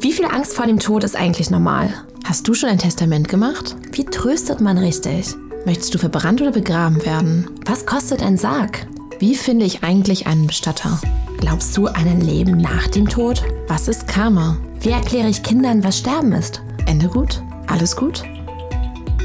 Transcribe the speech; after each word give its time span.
Wie 0.00 0.12
viel 0.12 0.26
Angst 0.26 0.54
vor 0.54 0.64
dem 0.64 0.78
Tod 0.78 1.02
ist 1.02 1.16
eigentlich 1.16 1.50
normal? 1.50 1.92
Hast 2.24 2.46
du 2.46 2.54
schon 2.54 2.68
ein 2.68 2.78
Testament 2.78 3.26
gemacht? 3.26 3.74
Wie 3.90 4.04
tröstet 4.04 4.60
man 4.60 4.78
richtig? 4.78 5.34
Möchtest 5.66 5.92
du 5.92 5.98
verbrannt 5.98 6.40
oder 6.40 6.52
begraben 6.52 7.04
werden? 7.04 7.50
Was 7.66 7.84
kostet 7.84 8.22
ein 8.22 8.36
Sarg? 8.36 8.86
Wie 9.18 9.34
finde 9.34 9.64
ich 9.66 9.82
eigentlich 9.82 10.28
einen 10.28 10.46
Bestatter? 10.46 11.00
Glaubst 11.38 11.76
du 11.76 11.88
an 11.88 12.06
ein 12.06 12.20
Leben 12.20 12.58
nach 12.58 12.86
dem 12.86 13.08
Tod? 13.08 13.42
Was 13.66 13.88
ist 13.88 14.06
Karma? 14.06 14.56
Wie 14.78 14.90
erkläre 14.90 15.30
ich 15.30 15.42
Kindern, 15.42 15.82
was 15.82 15.98
Sterben 15.98 16.30
ist? 16.30 16.62
Ende 16.86 17.08
gut? 17.08 17.42
Alles 17.66 17.96
gut? 17.96 18.22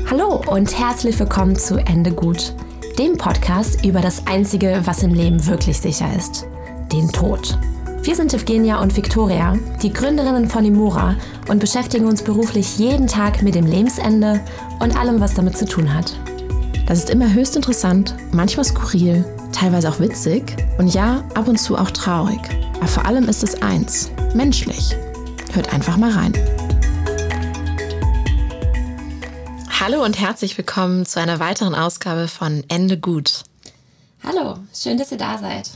Hallo 0.10 0.42
und 0.48 0.76
herzlich 0.80 1.20
willkommen 1.20 1.56
zu 1.56 1.76
Ende 1.86 2.12
gut, 2.12 2.56
dem 2.98 3.16
Podcast 3.16 3.86
über 3.86 4.02
das 4.02 4.26
Einzige, 4.26 4.82
was 4.86 5.04
im 5.04 5.14
Leben 5.14 5.46
wirklich 5.46 5.78
sicher 5.78 6.12
ist, 6.18 6.48
den 6.92 7.10
Tod. 7.10 7.60
Wir 8.04 8.18
sind 8.18 8.34
Evgenia 8.34 8.82
und 8.82 8.98
Viktoria, 8.98 9.58
die 9.82 9.94
Gründerinnen 9.94 10.50
von 10.50 10.66
Imura 10.66 11.16
und 11.48 11.60
beschäftigen 11.60 12.06
uns 12.06 12.22
beruflich 12.22 12.78
jeden 12.78 13.08
Tag 13.08 13.42
mit 13.44 13.56
dem 13.56 13.66
Lebensende 13.66 14.44
und 14.82 14.98
allem, 14.98 15.22
was 15.22 15.36
damit 15.36 15.58
zu 15.58 15.64
tun 15.64 15.94
hat. 15.94 16.14
Das 16.86 16.98
ist 16.98 17.10
immer 17.10 17.32
höchst 17.32 17.56
interessant, 17.56 18.14
manchmal 18.34 18.66
skurril, 18.66 19.24
teilweise 19.54 19.88
auch 19.88 20.02
witzig 20.02 20.44
und 20.78 20.94
ja, 20.94 21.24
ab 21.34 21.48
und 21.48 21.58
zu 21.58 21.78
auch 21.78 21.92
traurig. 21.92 22.42
Aber 22.76 22.90
vor 22.90 23.06
allem 23.06 23.30
ist 23.30 23.42
es 23.42 23.62
eins, 23.62 24.12
menschlich. 24.36 24.94
Hört 25.54 25.74
einfach 25.74 25.96
mal 25.96 26.12
rein. 26.12 26.34
Hallo 29.80 30.04
und 30.04 30.20
herzlich 30.20 30.58
willkommen 30.58 31.06
zu 31.06 31.22
einer 31.22 31.40
weiteren 31.40 31.74
Ausgabe 31.74 32.28
von 32.28 32.66
Ende 32.68 33.00
gut. 33.00 33.44
Hallo, 34.26 34.58
schön, 34.74 34.98
dass 34.98 35.14
ihr 35.14 35.18
da 35.18 35.38
seid. 35.38 35.72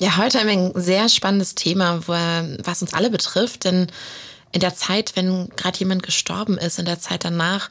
Ja, 0.00 0.16
heute 0.16 0.40
haben 0.40 0.46
wir 0.48 0.54
ein 0.54 0.72
sehr 0.76 1.10
spannendes 1.10 1.54
Thema, 1.54 2.08
wo, 2.08 2.12
was 2.64 2.80
uns 2.80 2.94
alle 2.94 3.10
betrifft. 3.10 3.64
Denn 3.64 3.88
in 4.50 4.60
der 4.60 4.74
Zeit, 4.74 5.14
wenn 5.14 5.50
gerade 5.56 5.78
jemand 5.78 6.02
gestorben 6.02 6.56
ist, 6.56 6.78
in 6.78 6.86
der 6.86 6.98
Zeit 6.98 7.22
danach, 7.22 7.68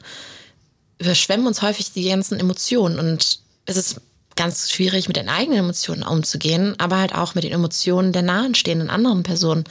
überschwemmen 1.00 1.48
uns 1.48 1.60
häufig 1.60 1.92
die 1.92 2.08
ganzen 2.08 2.38
Emotionen. 2.38 3.00
Und 3.00 3.40
es 3.66 3.76
ist 3.76 4.00
ganz 4.36 4.70
schwierig, 4.70 5.08
mit 5.08 5.16
den 5.16 5.28
eigenen 5.28 5.58
Emotionen 5.58 6.04
umzugehen, 6.04 6.76
aber 6.78 6.98
halt 6.98 7.16
auch 7.16 7.34
mit 7.34 7.42
den 7.42 7.50
Emotionen 7.50 8.12
der 8.12 8.22
nahestehenden 8.22 8.90
anderen 8.90 9.24
Personen, 9.24 9.64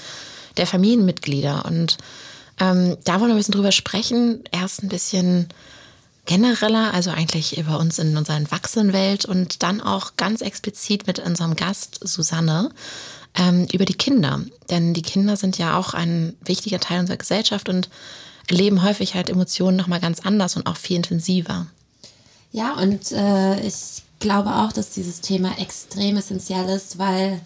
der 0.57 0.67
Familienmitglieder. 0.67 1.63
Und 1.63 1.95
ähm, 2.59 2.97
da 3.05 3.21
wollen 3.21 3.29
wir 3.29 3.35
ein 3.35 3.37
bisschen 3.37 3.53
drüber 3.53 3.71
sprechen. 3.71 4.43
Erst 4.51 4.83
ein 4.83 4.89
bisschen 4.89 5.47
genereller, 6.29 6.93
also 6.93 7.09
eigentlich 7.09 7.57
über 7.57 7.79
uns 7.79 7.97
in 7.97 8.15
unserer 8.15 8.39
Erwachsenenwelt 8.39 9.25
und 9.25 9.63
dann 9.63 9.81
auch 9.81 10.15
ganz 10.15 10.41
explizit 10.41 11.07
mit 11.07 11.17
unserem 11.17 11.55
Gast 11.55 12.07
Susanne 12.07 12.69
ähm, 13.33 13.67
über 13.71 13.85
die 13.85 13.95
Kinder. 13.95 14.41
Denn 14.69 14.93
die 14.93 15.01
Kinder 15.01 15.37
sind 15.37 15.57
ja 15.57 15.75
auch 15.75 15.95
ein 15.95 16.35
wichtiger 16.45 16.79
Teil 16.79 16.99
unserer 16.99 17.17
Gesellschaft 17.17 17.67
und 17.67 17.89
erleben 18.47 18.83
häufig 18.83 19.15
halt 19.15 19.31
Emotionen 19.31 19.75
nochmal 19.75 19.99
ganz 19.99 20.19
anders 20.19 20.55
und 20.55 20.67
auch 20.67 20.77
viel 20.77 20.97
intensiver. 20.97 21.65
Ja, 22.51 22.75
und 22.75 23.11
äh, 23.11 23.59
ich 23.65 24.03
glaube 24.19 24.53
auch, 24.55 24.71
dass 24.71 24.91
dieses 24.91 25.21
Thema 25.21 25.57
extrem 25.57 26.17
essentiell 26.17 26.69
ist, 26.69 26.99
weil 26.99 27.41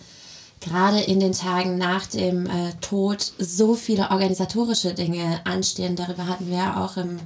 gerade 0.59 0.99
in 0.99 1.21
den 1.21 1.31
Tagen 1.31 1.77
nach 1.77 2.05
dem 2.05 2.47
äh, 2.47 2.73
Tod 2.81 3.31
so 3.39 3.75
viele 3.75 4.11
organisatorische 4.11 4.93
Dinge 4.93 5.39
anstehen. 5.45 5.95
Darüber 5.95 6.27
hatten 6.27 6.49
wir 6.49 6.57
ja 6.57 6.83
auch 6.83 6.97
im 6.97 7.21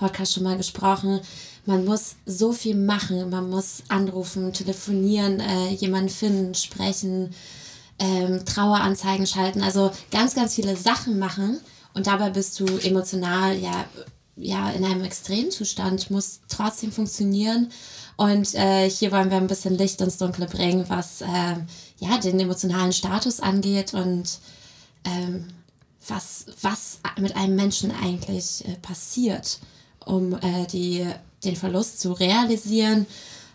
Podcast 0.00 0.32
schon 0.32 0.42
mal 0.42 0.56
gesprochen. 0.56 1.20
Man 1.66 1.84
muss 1.84 2.16
so 2.26 2.52
viel 2.52 2.74
machen. 2.74 3.30
Man 3.30 3.50
muss 3.50 3.82
anrufen, 3.88 4.52
telefonieren, 4.52 5.40
äh, 5.40 5.68
jemanden 5.74 6.08
finden, 6.08 6.54
sprechen, 6.54 7.34
ähm, 7.98 8.44
Traueranzeigen 8.44 9.26
schalten. 9.26 9.62
Also 9.62 9.92
ganz, 10.10 10.34
ganz 10.34 10.54
viele 10.54 10.74
Sachen 10.74 11.18
machen. 11.18 11.60
Und 11.92 12.06
dabei 12.06 12.30
bist 12.30 12.58
du 12.58 12.66
emotional 12.78 13.56
ja, 13.56 13.84
ja 14.36 14.70
in 14.70 14.84
einem 14.84 15.04
Extremzustand, 15.04 16.10
muss 16.10 16.40
trotzdem 16.48 16.92
funktionieren. 16.92 17.70
Und 18.16 18.54
äh, 18.54 18.88
hier 18.88 19.12
wollen 19.12 19.30
wir 19.30 19.36
ein 19.36 19.46
bisschen 19.46 19.76
Licht 19.76 20.00
ins 20.00 20.18
Dunkle 20.18 20.46
bringen, 20.46 20.86
was 20.88 21.20
äh, 21.20 21.56
ja, 21.98 22.18
den 22.18 22.40
emotionalen 22.40 22.92
Status 22.92 23.40
angeht 23.40 23.92
und 23.92 24.38
ähm, 25.04 25.48
was, 26.08 26.46
was 26.62 27.00
mit 27.18 27.36
einem 27.36 27.56
Menschen 27.56 27.90
eigentlich 27.90 28.66
äh, 28.66 28.76
passiert 28.76 29.58
um 30.10 30.34
äh, 30.34 30.66
die, 30.70 31.06
den 31.44 31.56
Verlust 31.56 32.00
zu 32.00 32.12
realisieren. 32.12 33.06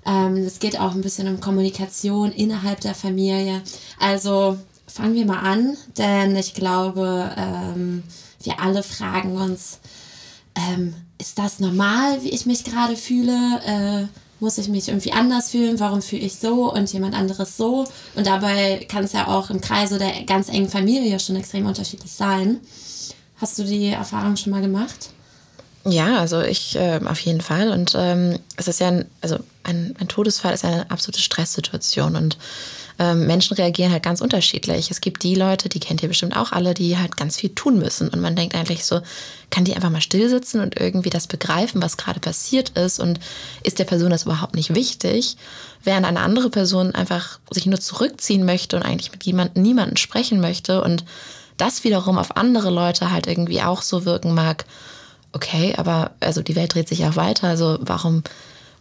Ähm, 0.06 0.38
es 0.38 0.60
geht 0.60 0.80
auch 0.80 0.94
ein 0.94 1.02
bisschen 1.02 1.28
um 1.28 1.40
Kommunikation 1.40 2.32
innerhalb 2.32 2.80
der 2.82 2.96
Familie. 2.96 3.62
Also 4.00 4.58
fangen 4.88 5.16
wir 5.16 5.26
mal 5.26 5.40
an, 5.40 5.76
denn 5.98 6.36
ich 6.36 6.54
glaube, 6.54 7.32
ähm, 7.38 8.04
wir 8.44 8.60
alle 8.60 8.84
fragen 8.84 9.36
uns, 9.36 9.80
ähm, 10.56 10.94
ist 11.20 11.40
das 11.40 11.60
normal, 11.60 12.24
wie 12.24 12.30
ich 12.30 12.46
mich 12.46 12.64
gerade 12.64 12.96
fühle? 12.96 13.62
Äh, 13.66 14.08
muss 14.40 14.58
ich 14.58 14.68
mich 14.68 14.90
irgendwie 14.90 15.14
anders 15.14 15.52
fühlen? 15.52 15.80
Warum 15.80 16.02
fühle 16.02 16.22
ich 16.22 16.36
so 16.36 16.72
und 16.72 16.92
jemand 16.92 17.16
anderes 17.16 17.58
so? 17.58 17.86
Und 18.16 18.28
dabei 18.28 18.86
kann 18.90 19.06
es 19.06 19.14
ja 19.14 19.28
auch 19.28 19.50
im 19.50 19.62
Kreise 19.62 19.98
der 19.98 20.24
ganz 20.24 20.50
engen 20.50 20.70
Familie 20.70 21.20
schon 21.20 21.38
extrem 21.38 21.66
unterschiedlich 21.66 22.12
sein. 22.12 22.60
Hast 23.38 23.58
du 23.58 23.64
die 23.64 23.88
Erfahrung 23.88 24.36
schon 24.36 24.52
mal 24.52 24.62
gemacht? 24.62 25.10
Ja, 25.88 26.20
also 26.20 26.42
ich 26.42 26.76
äh, 26.76 27.00
auf 27.06 27.20
jeden 27.20 27.42
Fall. 27.42 27.70
Und 27.70 27.94
ähm, 27.96 28.40
es 28.58 28.68
ist 28.68 28.80
ja 28.80 28.88
ein, 28.88 29.06
also 29.22 29.38
ein, 29.64 29.96
ein 30.00 30.08
Todesfall 30.08 30.54
ist 30.54 30.66
eine 30.66 30.90
absolute 30.90 31.22
Stresssituation 31.22 32.16
und 32.16 32.38
ähm, 32.98 33.28
Menschen 33.28 33.56
reagieren 33.56 33.92
halt 33.92 34.04
ganz 34.04 34.22
unterschiedlich. 34.22 34.90
Es 34.90 35.02
gibt 35.02 35.22
die 35.22 35.36
Leute, 35.36 35.70
die 35.70 35.80
kennt 35.80 36.02
ihr 36.02 36.10
bestimmt 36.10 36.36
auch 36.36 36.54
alle, 36.54 36.74
die 36.74 36.98
halt 36.98 37.18
ganz 37.18 37.38
viel 37.38 37.54
tun 37.54 37.78
müssen. 37.78 38.08
Und 38.08 38.22
man 38.22 38.36
denkt 38.36 38.56
eigentlich 38.56 38.86
so, 38.86 39.02
kann 39.52 39.66
die 39.66 39.76
einfach 39.76 39.90
mal 39.90 40.02
still 40.02 40.30
sitzen 40.30 40.60
und 40.62 40.80
irgendwie 40.80 41.10
das 41.10 41.28
begreifen, 41.28 41.82
was 41.82 41.98
gerade 41.98 42.20
passiert 42.20 42.70
ist 42.70 43.00
und 43.00 43.20
ist 43.64 43.78
der 43.78 43.84
Person 43.84 44.10
das 44.10 44.24
überhaupt 44.24 44.56
nicht 44.56 44.74
wichtig, 44.74 45.38
während 45.84 46.06
eine 46.06 46.22
andere 46.22 46.50
Person 46.50 46.96
einfach 46.96 47.40
sich 47.52 47.66
nur 47.66 47.80
zurückziehen 47.80 48.46
möchte 48.46 48.76
und 48.76 48.84
eigentlich 48.84 49.12
mit 49.12 49.24
jemandem, 49.24 49.62
niemandem 49.62 49.98
sprechen 49.98 50.40
möchte 50.40 50.82
und 50.82 51.04
das 51.58 51.84
wiederum 51.84 52.18
auf 52.18 52.38
andere 52.38 52.70
Leute 52.70 53.12
halt 53.12 53.28
irgendwie 53.28 53.62
auch 53.62 53.82
so 53.82 54.06
wirken 54.06 54.34
mag, 54.34 54.66
okay, 55.36 55.74
aber 55.78 56.12
also 56.20 56.42
die 56.42 56.56
Welt 56.56 56.74
dreht 56.74 56.88
sich 56.88 57.06
auch 57.06 57.16
weiter, 57.16 57.48
also 57.48 57.78
warum, 57.82 58.24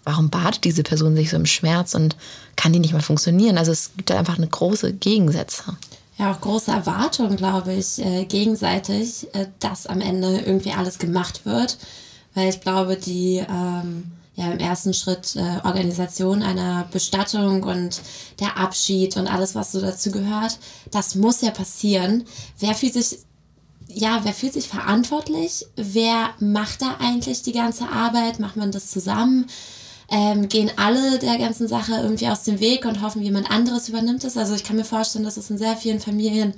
warum 0.04 0.30
badet 0.30 0.64
diese 0.64 0.82
Person 0.82 1.16
sich 1.16 1.30
so 1.30 1.36
im 1.36 1.46
Schmerz 1.46 1.94
und 1.94 2.16
kann 2.56 2.72
die 2.72 2.78
nicht 2.78 2.92
mehr 2.92 3.02
funktionieren? 3.02 3.58
Also 3.58 3.72
es 3.72 3.90
gibt 3.96 4.08
da 4.08 4.18
einfach 4.18 4.38
eine 4.38 4.46
große 4.46 4.94
Gegensätze. 4.94 5.64
Ja, 6.16 6.32
auch 6.32 6.40
große 6.40 6.70
Erwartungen, 6.70 7.36
glaube 7.36 7.74
ich, 7.74 7.98
äh, 7.98 8.24
gegenseitig, 8.24 9.26
äh, 9.34 9.46
dass 9.58 9.88
am 9.88 10.00
Ende 10.00 10.38
irgendwie 10.38 10.70
alles 10.70 10.98
gemacht 10.98 11.44
wird. 11.44 11.76
Weil 12.34 12.50
ich 12.50 12.60
glaube, 12.60 12.96
die 12.96 13.44
ähm, 13.48 14.12
ja 14.36 14.50
im 14.50 14.58
ersten 14.58 14.94
Schritt 14.94 15.34
äh, 15.36 15.64
Organisation 15.64 16.42
einer 16.42 16.86
Bestattung 16.92 17.64
und 17.64 18.00
der 18.38 18.56
Abschied 18.58 19.16
und 19.16 19.26
alles, 19.26 19.56
was 19.56 19.72
so 19.72 19.80
dazu 19.80 20.12
gehört, 20.12 20.58
das 20.92 21.16
muss 21.16 21.40
ja 21.40 21.50
passieren. 21.50 22.24
Wer 22.60 22.74
fühlt 22.74 22.94
sich 22.94 23.18
ja, 23.94 24.20
wer 24.24 24.32
fühlt 24.32 24.52
sich 24.52 24.68
verantwortlich? 24.68 25.66
Wer 25.76 26.30
macht 26.40 26.82
da 26.82 26.96
eigentlich 26.98 27.42
die 27.42 27.52
ganze 27.52 27.88
Arbeit? 27.88 28.40
Macht 28.40 28.56
man 28.56 28.72
das 28.72 28.90
zusammen? 28.90 29.46
Ähm, 30.10 30.48
gehen 30.48 30.70
alle 30.76 31.18
der 31.18 31.38
ganzen 31.38 31.66
Sache 31.66 31.94
irgendwie 31.94 32.28
aus 32.28 32.42
dem 32.42 32.60
Weg 32.60 32.84
und 32.84 33.00
hoffen, 33.00 33.22
jemand 33.22 33.50
anderes 33.50 33.88
übernimmt 33.88 34.24
es? 34.24 34.36
Also 34.36 34.54
ich 34.54 34.64
kann 34.64 34.76
mir 34.76 34.84
vorstellen, 34.84 35.24
dass 35.24 35.36
es 35.36 35.50
in 35.50 35.58
sehr 35.58 35.76
vielen 35.76 36.00
Familien 36.00 36.54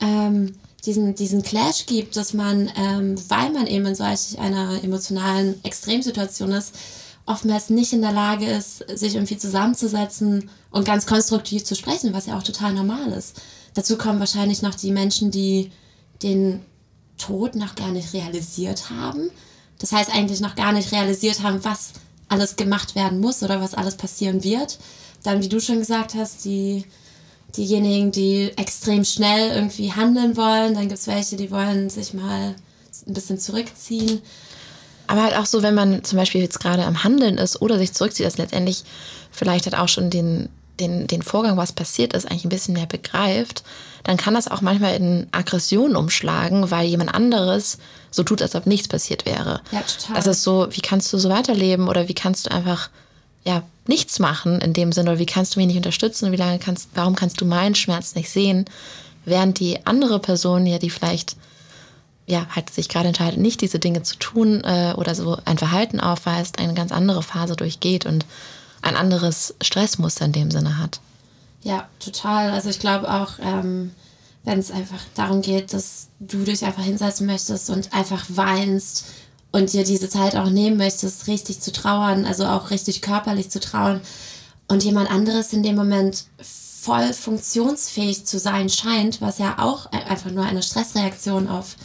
ähm, 0.00 0.54
diesen, 0.86 1.14
diesen 1.14 1.42
Clash 1.42 1.86
gibt, 1.86 2.16
dass 2.16 2.32
man, 2.34 2.70
ähm, 2.76 3.14
weil 3.28 3.50
man 3.50 3.66
eben 3.66 3.86
in 3.86 3.94
solch 3.94 4.38
einer 4.38 4.82
emotionalen 4.82 5.62
Extremsituation 5.64 6.52
ist, 6.52 6.74
oftmals 7.26 7.70
nicht 7.70 7.92
in 7.92 8.02
der 8.02 8.12
Lage 8.12 8.46
ist, 8.46 8.84
sich 8.98 9.14
irgendwie 9.14 9.38
zusammenzusetzen 9.38 10.50
und 10.70 10.84
ganz 10.84 11.06
konstruktiv 11.06 11.64
zu 11.64 11.76
sprechen, 11.76 12.14
was 12.14 12.26
ja 12.26 12.36
auch 12.36 12.42
total 12.42 12.72
normal 12.72 13.12
ist. 13.12 13.40
Dazu 13.74 13.96
kommen 13.96 14.18
wahrscheinlich 14.18 14.62
noch 14.62 14.74
die 14.74 14.90
Menschen, 14.90 15.30
die 15.30 15.70
den 16.22 16.60
Tod 17.18 17.54
noch 17.54 17.74
gar 17.74 17.90
nicht 17.90 18.12
realisiert 18.12 18.90
haben. 18.90 19.30
Das 19.78 19.92
heißt 19.92 20.14
eigentlich 20.14 20.40
noch 20.40 20.54
gar 20.54 20.72
nicht 20.72 20.92
realisiert 20.92 21.42
haben, 21.42 21.64
was 21.64 21.92
alles 22.28 22.56
gemacht 22.56 22.94
werden 22.94 23.20
muss 23.20 23.42
oder 23.42 23.60
was 23.60 23.74
alles 23.74 23.96
passieren 23.96 24.42
wird. 24.42 24.78
Dann, 25.22 25.42
wie 25.42 25.48
du 25.48 25.60
schon 25.60 25.78
gesagt 25.78 26.14
hast, 26.14 26.44
die, 26.44 26.84
diejenigen, 27.56 28.12
die 28.12 28.52
extrem 28.56 29.04
schnell 29.04 29.54
irgendwie 29.54 29.92
handeln 29.92 30.36
wollen. 30.36 30.74
Dann 30.74 30.88
gibt 30.88 30.98
es 30.98 31.06
welche, 31.06 31.36
die 31.36 31.50
wollen 31.50 31.90
sich 31.90 32.14
mal 32.14 32.54
ein 33.06 33.14
bisschen 33.14 33.38
zurückziehen. 33.38 34.20
Aber 35.06 35.22
halt 35.24 35.36
auch 35.36 35.46
so, 35.46 35.62
wenn 35.62 35.74
man 35.74 36.04
zum 36.04 36.18
Beispiel 36.18 36.40
jetzt 36.40 36.60
gerade 36.60 36.84
am 36.84 37.04
Handeln 37.04 37.38
ist 37.38 37.60
oder 37.60 37.78
sich 37.78 37.92
zurückzieht, 37.92 38.26
dass 38.26 38.38
letztendlich 38.38 38.84
vielleicht 39.30 39.66
hat 39.66 39.74
auch 39.74 39.88
schon 39.88 40.10
den, 40.10 40.48
den, 40.80 41.06
den 41.06 41.22
Vorgang, 41.22 41.56
was 41.56 41.72
passiert 41.72 42.14
ist, 42.14 42.30
eigentlich 42.30 42.44
ein 42.44 42.50
bisschen 42.50 42.74
mehr 42.74 42.86
begreift 42.86 43.62
dann 44.04 44.16
kann 44.16 44.34
das 44.34 44.48
auch 44.48 44.60
manchmal 44.60 44.96
in 44.96 45.26
Aggression 45.32 45.96
umschlagen, 45.96 46.70
weil 46.70 46.86
jemand 46.86 47.14
anderes 47.14 47.78
so 48.10 48.22
tut, 48.22 48.42
als 48.42 48.54
ob 48.54 48.66
nichts 48.66 48.88
passiert 48.88 49.26
wäre. 49.26 49.60
Ja, 49.70 49.80
total. 49.80 50.16
Das 50.16 50.26
ist 50.26 50.42
so, 50.42 50.68
wie 50.70 50.80
kannst 50.80 51.12
du 51.12 51.18
so 51.18 51.28
weiterleben 51.28 51.88
oder 51.88 52.08
wie 52.08 52.14
kannst 52.14 52.46
du 52.46 52.50
einfach 52.50 52.90
ja, 53.44 53.62
nichts 53.86 54.18
machen 54.18 54.60
in 54.60 54.72
dem 54.72 54.92
Sinne 54.92 55.10
oder 55.10 55.18
wie 55.18 55.26
kannst 55.26 55.54
du 55.54 55.60
mich 55.60 55.66
nicht 55.66 55.76
unterstützen 55.76 56.32
wie 56.32 56.36
lange 56.36 56.58
kannst, 56.58 56.90
warum 56.94 57.16
kannst 57.16 57.40
du 57.40 57.44
meinen 57.44 57.74
Schmerz 57.74 58.14
nicht 58.14 58.30
sehen, 58.30 58.66
während 59.24 59.58
die 59.58 59.84
andere 59.86 60.18
Person 60.18 60.66
ja, 60.66 60.78
die 60.78 60.90
vielleicht 60.90 61.36
ja, 62.26 62.46
halt 62.54 62.70
sich 62.70 62.88
gerade 62.88 63.08
entscheidet, 63.08 63.40
nicht 63.40 63.60
diese 63.60 63.80
Dinge 63.80 64.02
zu 64.04 64.16
tun 64.16 64.62
äh, 64.62 64.94
oder 64.96 65.14
so 65.14 65.38
ein 65.44 65.58
Verhalten 65.58 65.98
aufweist, 65.98 66.58
eine 66.60 66.74
ganz 66.74 66.92
andere 66.92 67.22
Phase 67.22 67.56
durchgeht 67.56 68.06
und 68.06 68.24
ein 68.80 68.96
anderes 68.96 69.54
Stressmuster 69.60 70.24
in 70.24 70.32
dem 70.32 70.50
Sinne 70.50 70.78
hat. 70.78 71.00
Ja, 71.62 71.88
total. 71.98 72.50
Also 72.50 72.70
ich 72.70 72.80
glaube 72.80 73.12
auch, 73.12 73.38
ähm, 73.40 73.92
wenn 74.44 74.58
es 74.58 74.70
einfach 74.70 75.00
darum 75.14 75.42
geht, 75.42 75.72
dass 75.72 76.08
du 76.18 76.42
dich 76.44 76.64
einfach 76.64 76.82
hinsetzen 76.82 77.26
möchtest 77.26 77.70
und 77.70 77.92
einfach 77.92 78.24
weinst 78.28 79.04
und 79.52 79.72
dir 79.72 79.84
diese 79.84 80.08
Zeit 80.08 80.34
auch 80.34 80.50
nehmen 80.50 80.76
möchtest, 80.76 81.28
richtig 81.28 81.60
zu 81.60 81.72
trauern, 81.72 82.24
also 82.24 82.46
auch 82.46 82.70
richtig 82.70 83.02
körperlich 83.02 83.50
zu 83.50 83.60
trauern 83.60 84.00
und 84.68 84.82
jemand 84.82 85.10
anderes 85.10 85.52
in 85.52 85.62
dem 85.62 85.76
Moment 85.76 86.24
voll 86.40 87.12
funktionsfähig 87.12 88.24
zu 88.24 88.40
sein 88.40 88.68
scheint, 88.68 89.20
was 89.20 89.38
ja 89.38 89.58
auch 89.58 89.86
einfach 89.92 90.32
nur 90.32 90.44
eine 90.44 90.62
Stressreaktion 90.62 91.46
auf, 91.46 91.76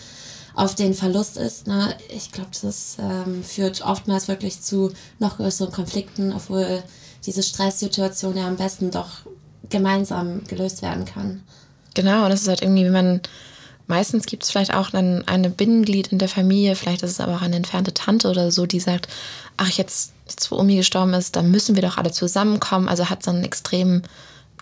auf 0.56 0.74
den 0.74 0.96
Verlust 0.96 1.38
ist. 1.38 1.68
Ne? 1.68 1.96
Ich 2.10 2.32
glaube, 2.32 2.50
das 2.60 2.98
ähm, 3.00 3.44
führt 3.44 3.86
oftmals 3.86 4.28
wirklich 4.28 4.62
zu 4.62 4.92
noch 5.20 5.38
größeren 5.38 5.72
Konflikten, 5.72 6.34
obwohl 6.34 6.82
diese 7.26 7.44
Stresssituation 7.44 8.38
ja 8.38 8.48
am 8.48 8.56
besten 8.56 8.90
doch 8.90 9.28
gemeinsam 9.70 10.44
gelöst 10.46 10.82
werden 10.82 11.06
kann. 11.06 11.42
Genau, 11.94 12.24
und 12.24 12.30
das 12.30 12.42
ist 12.42 12.48
halt 12.48 12.62
irgendwie, 12.62 12.86
wenn 12.86 12.94
man 12.94 13.22
meistens 13.88 14.26
gibt 14.26 14.44
es 14.44 14.52
vielleicht 14.52 14.74
auch 14.74 14.92
dann 14.92 15.28
eine 15.28 15.50
Binnenglied 15.50 16.08
in 16.08 16.20
der 16.20 16.30
Familie, 16.30 16.76
vielleicht 16.76 17.02
ist 17.02 17.12
es 17.12 17.20
aber 17.20 17.36
auch 17.36 17.42
eine 17.42 17.56
entfernte 17.56 17.94
Tante 17.94 18.30
oder 18.30 18.52
so, 18.52 18.66
die 18.66 18.80
sagt, 18.80 19.08
ach 19.56 19.70
jetzt, 19.70 20.14
jetzt 20.28 20.52
wo 20.52 20.58
Omi 20.58 20.76
gestorben 20.76 21.14
ist, 21.14 21.36
da 21.36 21.42
müssen 21.42 21.76
wir 21.76 21.82
doch 21.82 21.98
alle 21.98 22.12
zusammenkommen. 22.12 22.90
Also 22.90 23.10
hat 23.10 23.24
so 23.24 23.32
einen 23.32 23.44
extremen 23.44 24.04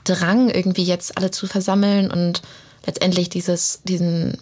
Drang, 0.03 0.49
irgendwie 0.49 0.83
jetzt 0.83 1.17
alle 1.17 1.31
zu 1.31 1.47
versammeln 1.47 2.11
und 2.11 2.43
letztendlich 2.85 3.29
dieses, 3.29 3.81
diesen, 3.83 4.37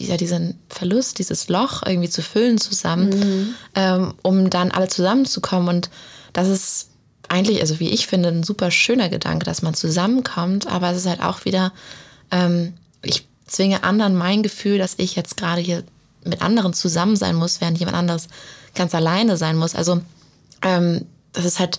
ja, 0.00 0.16
diesen 0.16 0.58
Verlust, 0.68 1.20
dieses 1.20 1.48
Loch 1.48 1.82
irgendwie 1.86 2.08
zu 2.08 2.20
füllen 2.20 2.58
zusammen, 2.58 3.08
mhm. 3.10 3.54
ähm, 3.76 4.14
um 4.22 4.50
dann 4.50 4.72
alle 4.72 4.88
zusammenzukommen. 4.88 5.68
Und 5.68 5.90
das 6.32 6.48
ist 6.48 6.88
eigentlich, 7.28 7.60
also 7.60 7.80
wie 7.80 7.90
ich 7.90 8.06
finde, 8.06 8.28
ein 8.28 8.42
super 8.42 8.70
schöner 8.70 9.08
Gedanke, 9.08 9.44
dass 9.44 9.62
man 9.62 9.74
zusammenkommt, 9.74 10.66
aber 10.66 10.90
es 10.90 10.98
ist 10.98 11.06
halt 11.06 11.22
auch 11.22 11.44
wieder, 11.44 11.72
ähm, 12.30 12.74
ich 13.02 13.26
zwinge 13.46 13.84
anderen 13.84 14.14
mein 14.16 14.42
Gefühl, 14.42 14.78
dass 14.78 14.94
ich 14.98 15.16
jetzt 15.16 15.36
gerade 15.36 15.60
hier 15.60 15.84
mit 16.24 16.42
anderen 16.42 16.72
zusammen 16.72 17.16
sein 17.16 17.34
muss, 17.34 17.60
während 17.60 17.78
jemand 17.78 17.96
anderes 17.96 18.28
ganz 18.74 18.94
alleine 18.94 19.36
sein 19.36 19.56
muss. 19.56 19.74
Also 19.74 20.00
ähm, 20.62 21.06
das 21.32 21.44
ist 21.44 21.60
halt 21.60 21.78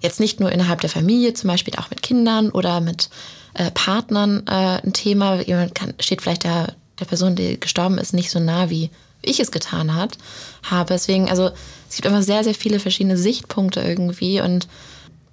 jetzt 0.00 0.20
nicht 0.20 0.40
nur 0.40 0.52
innerhalb 0.52 0.80
der 0.80 0.90
Familie, 0.90 1.34
zum 1.34 1.48
Beispiel 1.48 1.74
auch 1.76 1.90
mit 1.90 2.02
Kindern 2.02 2.50
oder 2.50 2.80
mit 2.80 3.08
äh, 3.54 3.70
Partnern 3.70 4.46
äh, 4.46 4.80
ein 4.84 4.92
Thema. 4.92 5.40
Jemand 5.40 5.74
kann, 5.74 5.94
steht 6.00 6.22
vielleicht 6.22 6.44
der, 6.44 6.74
der 6.98 7.04
Person, 7.06 7.36
die 7.36 7.58
gestorben 7.58 7.98
ist, 7.98 8.12
nicht 8.12 8.30
so 8.30 8.40
nah, 8.40 8.70
wie 8.70 8.90
ich 9.26 9.40
es 9.40 9.50
getan 9.50 9.94
hat, 9.94 10.18
habe. 10.62 10.94
Deswegen, 10.94 11.28
also 11.28 11.50
es 11.88 11.96
gibt 11.96 12.06
einfach 12.06 12.22
sehr, 12.22 12.44
sehr 12.44 12.54
viele 12.54 12.80
verschiedene 12.80 13.16
Sichtpunkte 13.16 13.80
irgendwie 13.80 14.40
und 14.40 14.68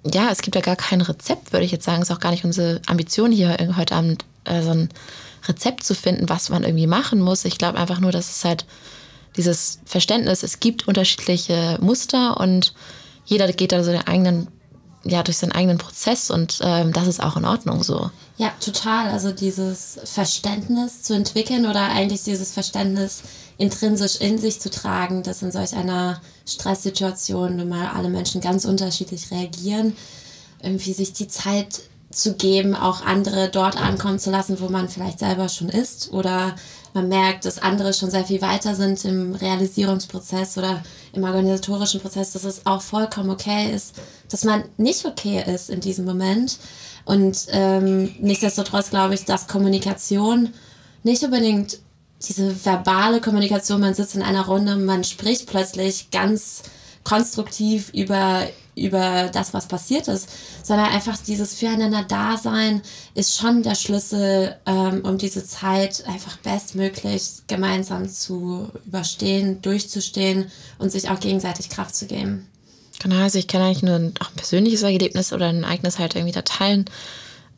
ja, 0.04 0.28
es 0.30 0.42
gibt 0.42 0.54
ja 0.54 0.60
gar 0.60 0.76
kein 0.76 1.00
Rezept, 1.00 1.52
würde 1.52 1.64
ich 1.64 1.72
jetzt 1.72 1.84
sagen. 1.84 2.02
Es 2.02 2.10
ist 2.10 2.14
auch 2.14 2.20
gar 2.20 2.30
nicht 2.30 2.44
unsere 2.44 2.80
Ambition 2.86 3.32
hier 3.32 3.56
heute 3.76 3.94
Abend 3.94 4.24
äh, 4.44 4.62
so 4.62 4.70
ein 4.70 4.90
Rezept 5.48 5.84
zu 5.84 5.94
finden, 5.94 6.28
was 6.28 6.50
man 6.50 6.64
irgendwie 6.64 6.86
machen 6.86 7.20
muss. 7.20 7.44
Ich 7.44 7.58
glaube 7.58 7.78
einfach 7.78 8.00
nur, 8.00 8.12
dass 8.12 8.30
es 8.30 8.44
halt 8.44 8.66
dieses 9.36 9.80
Verständnis, 9.84 10.42
es 10.42 10.60
gibt 10.60 10.86
unterschiedliche 10.86 11.78
Muster 11.80 12.38
und 12.38 12.74
jeder 13.24 13.50
geht 13.52 13.72
da 13.72 13.82
so 13.82 13.90
den 13.90 14.06
eigenen, 14.06 14.48
ja, 15.04 15.22
durch 15.22 15.38
seinen 15.38 15.52
eigenen 15.52 15.78
Prozess 15.78 16.30
und 16.30 16.58
ähm, 16.62 16.92
das 16.92 17.06
ist 17.06 17.22
auch 17.22 17.36
in 17.36 17.44
Ordnung 17.44 17.82
so. 17.82 18.10
Ja, 18.36 18.52
total. 18.60 19.08
Also 19.10 19.32
dieses 19.32 19.98
Verständnis 20.04 21.02
zu 21.02 21.14
entwickeln 21.14 21.66
oder 21.66 21.88
eigentlich 21.88 22.22
dieses 22.22 22.52
Verständnis 22.52 23.22
intrinsisch 23.56 24.16
in 24.16 24.38
sich 24.38 24.60
zu 24.60 24.70
tragen, 24.70 25.22
dass 25.22 25.42
in 25.42 25.52
solch 25.52 25.74
einer 25.74 26.20
Stresssituation 26.46 27.56
nun 27.56 27.68
mal 27.68 27.88
alle 27.88 28.08
Menschen 28.08 28.40
ganz 28.40 28.64
unterschiedlich 28.64 29.30
reagieren, 29.30 29.96
irgendwie 30.62 30.92
sich 30.92 31.12
die 31.12 31.28
Zeit 31.28 31.82
zu 32.10 32.34
geben, 32.34 32.74
auch 32.74 33.04
andere 33.04 33.48
dort 33.50 33.80
ankommen 33.80 34.18
zu 34.18 34.30
lassen, 34.30 34.60
wo 34.60 34.68
man 34.68 34.88
vielleicht 34.88 35.18
selber 35.18 35.48
schon 35.48 35.68
ist 35.68 36.12
oder 36.12 36.54
man 36.94 37.08
merkt, 37.08 37.44
dass 37.44 37.58
andere 37.58 37.92
schon 37.92 38.10
sehr 38.10 38.24
viel 38.24 38.40
weiter 38.40 38.76
sind 38.76 39.04
im 39.04 39.34
Realisierungsprozess 39.34 40.56
oder 40.56 40.82
im 41.12 41.24
organisatorischen 41.24 42.00
Prozess, 42.00 42.32
dass 42.32 42.44
es 42.44 42.66
auch 42.66 42.82
vollkommen 42.82 43.30
okay 43.30 43.72
ist, 43.74 43.96
dass 44.30 44.44
man 44.44 44.64
nicht 44.76 45.04
okay 45.04 45.42
ist 45.44 45.70
in 45.70 45.80
diesem 45.80 46.04
Moment. 46.04 46.58
Und 47.04 47.46
ähm, 47.50 48.14
nichtsdestotrotz 48.20 48.90
glaube 48.90 49.14
ich, 49.14 49.24
dass 49.24 49.48
Kommunikation 49.48 50.54
nicht 51.02 51.22
unbedingt 51.24 51.80
diese 52.28 52.64
verbale 52.64 53.20
Kommunikation, 53.20 53.80
man 53.80 53.94
sitzt 53.94 54.14
in 54.14 54.22
einer 54.22 54.46
Runde, 54.46 54.76
man 54.76 55.04
spricht 55.04 55.46
plötzlich 55.46 56.10
ganz 56.10 56.62
konstruktiv 57.04 57.90
über, 57.92 58.48
über 58.74 59.28
das, 59.32 59.54
was 59.54 59.68
passiert 59.68 60.08
ist, 60.08 60.28
sondern 60.62 60.86
einfach 60.86 61.18
dieses 61.18 61.54
Füreinander-Dasein 61.54 62.82
ist 63.14 63.36
schon 63.36 63.62
der 63.62 63.74
Schlüssel, 63.74 64.56
ähm, 64.66 65.02
um 65.04 65.18
diese 65.18 65.44
Zeit 65.46 66.04
einfach 66.06 66.38
bestmöglich 66.38 67.42
gemeinsam 67.46 68.08
zu 68.08 68.70
überstehen, 68.86 69.62
durchzustehen 69.62 70.50
und 70.78 70.90
sich 70.90 71.10
auch 71.10 71.20
gegenseitig 71.20 71.68
Kraft 71.68 71.94
zu 71.94 72.06
geben. 72.06 72.48
Genau, 73.00 73.16
also 73.16 73.38
ich 73.38 73.48
kann 73.48 73.60
eigentlich 73.60 73.82
nur 73.82 73.96
ein, 73.96 74.14
auch 74.20 74.30
ein 74.30 74.36
persönliches 74.36 74.82
Erlebnis 74.82 75.32
oder 75.32 75.48
ein 75.48 75.64
Ereignis 75.64 75.98
halt 75.98 76.14
irgendwie 76.14 76.32
da 76.32 76.42
teilen, 76.42 76.86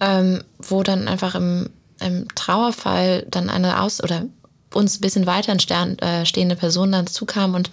ähm, 0.01 0.43
wo 0.59 0.83
dann 0.83 1.09
einfach 1.09 1.35
im, 1.35 1.71
im 2.01 2.27
Trauerfall 2.35 3.27
dann 3.31 3.49
eine 3.49 3.81
Aus- 3.81 4.03
oder 4.03 4.27
uns 4.73 4.99
ein 4.99 5.01
bisschen 5.01 5.27
weiter 5.27 5.53
entstehende 5.53 6.55
äh, 6.55 6.57
Person 6.57 6.93
dann 6.93 7.07
zukam 7.07 7.55
und 7.55 7.71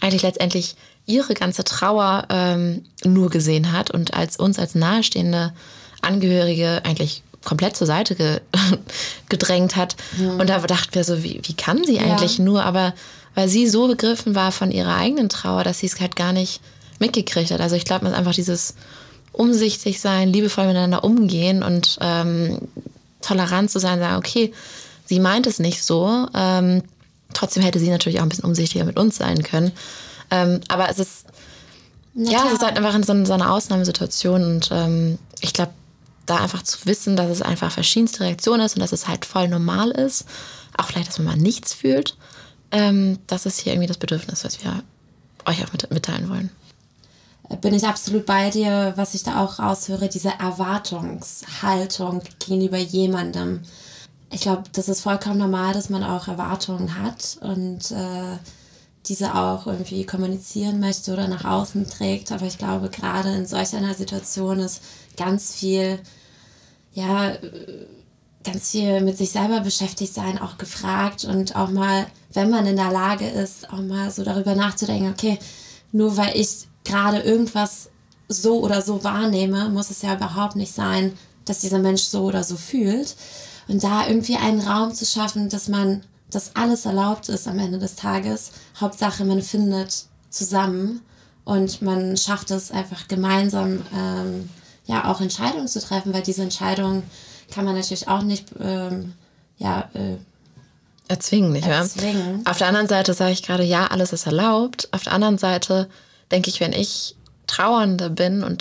eigentlich 0.00 0.22
letztendlich 0.22 0.76
ihre 1.06 1.34
ganze 1.34 1.64
Trauer 1.64 2.26
ähm, 2.30 2.84
nur 3.04 3.30
gesehen 3.30 3.72
hat 3.72 3.90
und 3.90 4.14
als 4.14 4.36
uns 4.36 4.58
als 4.58 4.74
nahestehende 4.74 5.52
Angehörige 6.02 6.82
eigentlich 6.84 7.22
komplett 7.44 7.76
zur 7.76 7.86
Seite 7.86 8.14
ge 8.14 8.40
gedrängt 9.28 9.76
hat. 9.76 9.96
Ja. 10.18 10.32
Und 10.32 10.48
da 10.48 10.58
dachten 10.60 10.94
wir 10.94 11.04
so, 11.04 11.22
wie, 11.22 11.40
wie 11.44 11.54
kann 11.54 11.84
sie 11.84 11.98
eigentlich 11.98 12.38
ja. 12.38 12.44
nur? 12.44 12.64
Aber 12.64 12.94
weil 13.34 13.48
sie 13.48 13.68
so 13.68 13.88
begriffen 13.88 14.34
war 14.34 14.52
von 14.52 14.70
ihrer 14.70 14.96
eigenen 14.96 15.28
Trauer, 15.28 15.64
dass 15.64 15.78
sie 15.78 15.86
es 15.86 16.00
halt 16.00 16.16
gar 16.16 16.32
nicht 16.32 16.60
mitgekriegt 16.98 17.50
hat. 17.50 17.60
Also 17.60 17.76
ich 17.76 17.84
glaube, 17.84 18.04
man 18.04 18.12
ist 18.12 18.18
einfach 18.18 18.34
dieses 18.34 18.74
umsichtig 19.32 20.00
sein, 20.00 20.32
liebevoll 20.32 20.66
miteinander 20.66 21.04
umgehen 21.04 21.62
und 21.62 21.98
ähm, 22.00 22.68
tolerant 23.22 23.70
zu 23.70 23.78
sein, 23.78 24.00
sagen, 24.00 24.16
okay, 24.16 24.52
sie 25.10 25.18
meint 25.18 25.48
es 25.48 25.58
nicht 25.58 25.82
so. 25.82 26.28
Ähm, 26.34 26.84
trotzdem 27.34 27.64
hätte 27.64 27.80
sie 27.80 27.90
natürlich 27.90 28.20
auch 28.20 28.22
ein 28.22 28.28
bisschen 28.28 28.44
umsichtiger 28.44 28.84
mit 28.84 28.96
uns 28.96 29.16
sein 29.16 29.42
können. 29.42 29.72
Ähm, 30.30 30.60
aber 30.68 30.88
es 30.88 31.00
ist, 31.00 31.26
Na, 32.14 32.30
ja, 32.30 32.44
es 32.46 32.52
ist 32.52 32.62
halt 32.62 32.76
einfach 32.76 32.94
in 32.94 33.02
so, 33.02 33.24
so 33.24 33.32
einer 33.32 33.52
Ausnahmesituation 33.52 34.44
und 34.44 34.70
ähm, 34.72 35.18
ich 35.40 35.52
glaube, 35.52 35.72
da 36.26 36.36
einfach 36.36 36.62
zu 36.62 36.78
wissen, 36.84 37.16
dass 37.16 37.28
es 37.28 37.42
einfach 37.42 37.72
verschiedenste 37.72 38.20
Reaktionen 38.20 38.64
ist 38.64 38.76
und 38.76 38.80
dass 38.82 38.92
es 38.92 39.08
halt 39.08 39.24
voll 39.24 39.48
normal 39.48 39.90
ist, 39.90 40.26
auch 40.78 40.86
vielleicht, 40.86 41.08
dass 41.08 41.18
man 41.18 41.26
mal 41.26 41.36
nichts 41.36 41.74
fühlt, 41.74 42.16
ähm, 42.70 43.18
das 43.26 43.46
ist 43.46 43.58
hier 43.58 43.72
irgendwie 43.72 43.88
das 43.88 43.98
Bedürfnis, 43.98 44.44
was 44.44 44.62
wir 44.62 44.84
euch 45.44 45.64
auch 45.64 45.72
mit, 45.72 45.90
mitteilen 45.90 46.28
wollen 46.28 46.50
bin 47.60 47.74
ich 47.74 47.84
absolut 47.84 48.26
bei 48.26 48.48
dir, 48.50 48.92
was 48.94 49.14
ich 49.14 49.24
da 49.24 49.42
auch 49.42 49.58
raushöre, 49.58 50.08
diese 50.08 50.28
Erwartungshaltung 50.28 52.22
gegenüber 52.38 52.78
jemandem 52.78 53.62
ich 54.30 54.42
glaube, 54.42 54.64
das 54.72 54.88
ist 54.88 55.02
vollkommen 55.02 55.38
normal, 55.38 55.74
dass 55.74 55.90
man 55.90 56.04
auch 56.04 56.28
Erwartungen 56.28 57.02
hat 57.02 57.38
und 57.40 57.90
äh, 57.90 58.38
diese 59.06 59.34
auch 59.34 59.66
irgendwie 59.66 60.04
kommunizieren 60.04 60.78
möchte 60.78 61.12
oder 61.12 61.26
nach 61.26 61.44
außen 61.44 61.88
trägt. 61.88 62.30
Aber 62.32 62.46
ich 62.46 62.58
glaube, 62.58 62.90
gerade 62.90 63.30
in 63.30 63.46
solch 63.46 63.74
einer 63.74 63.94
Situation 63.94 64.60
ist 64.60 64.82
ganz 65.16 65.54
viel, 65.54 65.98
ja, 66.92 67.32
ganz 68.44 68.70
viel 68.70 69.00
mit 69.00 69.18
sich 69.18 69.30
selber 69.30 69.60
beschäftigt 69.60 70.14
sein 70.14 70.38
auch 70.38 70.58
gefragt 70.58 71.24
und 71.24 71.56
auch 71.56 71.70
mal, 71.70 72.06
wenn 72.32 72.50
man 72.50 72.66
in 72.66 72.76
der 72.76 72.90
Lage 72.90 73.26
ist, 73.26 73.70
auch 73.70 73.82
mal 73.82 74.10
so 74.10 74.22
darüber 74.22 74.54
nachzudenken, 74.54 75.10
okay, 75.10 75.38
nur 75.92 76.16
weil 76.16 76.36
ich 76.36 76.68
gerade 76.84 77.18
irgendwas 77.18 77.90
so 78.28 78.60
oder 78.60 78.80
so 78.80 79.02
wahrnehme, 79.02 79.68
muss 79.70 79.90
es 79.90 80.02
ja 80.02 80.14
überhaupt 80.14 80.56
nicht 80.56 80.72
sein, 80.72 81.18
dass 81.44 81.60
dieser 81.60 81.80
Mensch 81.80 82.02
so 82.02 82.24
oder 82.24 82.44
so 82.44 82.56
fühlt. 82.56 83.16
Und 83.70 83.84
da 83.84 84.08
irgendwie 84.08 84.36
einen 84.36 84.60
Raum 84.60 84.92
zu 84.92 85.06
schaffen, 85.06 85.48
dass 85.48 85.68
man, 85.68 86.02
dass 86.28 86.56
alles 86.56 86.86
erlaubt 86.86 87.28
ist 87.28 87.46
am 87.46 87.58
Ende 87.60 87.78
des 87.78 87.94
Tages. 87.94 88.50
Hauptsache, 88.80 89.24
man 89.24 89.42
findet 89.42 90.06
zusammen 90.28 91.02
und 91.44 91.80
man 91.80 92.16
schafft 92.16 92.50
es 92.50 92.72
einfach 92.72 93.06
gemeinsam, 93.06 93.82
ähm, 93.94 94.50
ja, 94.86 95.04
auch 95.04 95.20
Entscheidungen 95.20 95.68
zu 95.68 95.80
treffen, 95.80 96.12
weil 96.12 96.22
diese 96.22 96.42
Entscheidungen 96.42 97.04
kann 97.52 97.64
man 97.64 97.76
natürlich 97.76 98.08
auch 98.08 98.22
nicht, 98.22 98.48
ähm, 98.60 99.12
ja, 99.58 99.88
äh, 99.94 100.16
erzwingen, 101.06 101.52
nicht 101.52 101.68
wahr? 101.68 101.82
Erzwingen. 101.82 102.44
Auf 102.46 102.58
der 102.58 102.66
anderen 102.66 102.88
Seite 102.88 103.14
sage 103.14 103.32
ich 103.32 103.44
gerade, 103.44 103.62
ja, 103.62 103.86
alles 103.86 104.12
ist 104.12 104.26
erlaubt. 104.26 104.88
Auf 104.90 105.04
der 105.04 105.12
anderen 105.12 105.38
Seite 105.38 105.88
denke 106.32 106.50
ich, 106.50 106.58
wenn 106.58 106.72
ich 106.72 107.14
Trauernde 107.46 108.10
bin 108.10 108.42
und 108.42 108.60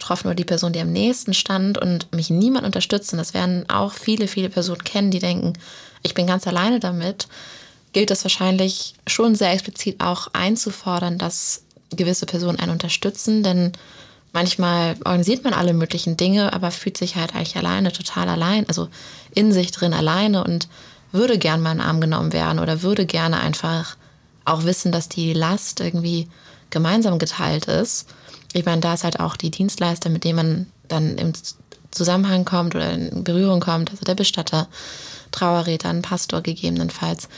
Hauptbetroffene 0.00 0.30
oder 0.30 0.36
die 0.36 0.44
Person, 0.44 0.72
die 0.72 0.80
am 0.80 0.92
nächsten 0.92 1.34
stand 1.34 1.78
und 1.78 2.12
mich 2.14 2.30
niemand 2.30 2.64
unterstützt, 2.64 3.12
und 3.12 3.18
das 3.18 3.34
werden 3.34 3.68
auch 3.68 3.92
viele, 3.92 4.26
viele 4.26 4.48
Personen 4.48 4.82
kennen, 4.82 5.10
die 5.10 5.18
denken, 5.18 5.52
ich 6.02 6.14
bin 6.14 6.26
ganz 6.26 6.46
alleine 6.46 6.80
damit, 6.80 7.28
gilt 7.92 8.10
es 8.10 8.24
wahrscheinlich 8.24 8.94
schon 9.06 9.34
sehr 9.34 9.52
explizit 9.52 10.00
auch 10.00 10.28
einzufordern, 10.32 11.18
dass 11.18 11.62
gewisse 11.94 12.26
Personen 12.26 12.58
einen 12.58 12.72
unterstützen, 12.72 13.42
denn 13.42 13.72
manchmal 14.32 14.96
organisiert 15.04 15.44
man 15.44 15.52
alle 15.52 15.74
möglichen 15.74 16.16
Dinge, 16.16 16.52
aber 16.52 16.70
fühlt 16.70 16.96
sich 16.96 17.16
halt 17.16 17.34
eigentlich 17.34 17.56
alleine, 17.56 17.92
total 17.92 18.28
allein, 18.28 18.66
also 18.68 18.88
in 19.34 19.52
sich 19.52 19.70
drin 19.72 19.92
alleine 19.92 20.44
und 20.44 20.68
würde 21.12 21.38
gern 21.38 21.60
mal 21.60 21.72
in 21.72 21.78
den 21.78 21.86
Arm 21.86 22.00
genommen 22.00 22.32
werden 22.32 22.60
oder 22.60 22.82
würde 22.82 23.04
gerne 23.04 23.40
einfach 23.40 23.96
auch 24.44 24.64
wissen, 24.64 24.92
dass 24.92 25.08
die 25.08 25.32
Last 25.32 25.80
irgendwie 25.80 26.28
gemeinsam 26.70 27.18
geteilt 27.18 27.66
ist. 27.66 28.06
Ich 28.52 28.64
meine, 28.64 28.80
da 28.80 28.94
ist 28.94 29.04
halt 29.04 29.20
auch 29.20 29.36
die 29.36 29.50
Dienstleister, 29.50 30.10
mit 30.10 30.24
denen 30.24 30.36
man 30.36 30.66
dann 30.88 31.18
im 31.18 31.32
Zusammenhang 31.90 32.44
kommt 32.44 32.74
oder 32.74 32.90
in 32.90 33.24
Berührung 33.24 33.60
kommt, 33.60 33.90
also 33.90 34.04
der 34.04 34.14
Bestatter, 34.14 34.68
Trauerredner, 35.30 35.90
ein 35.90 36.02
Pastor 36.02 36.40
gegebenenfalls, 36.40 37.28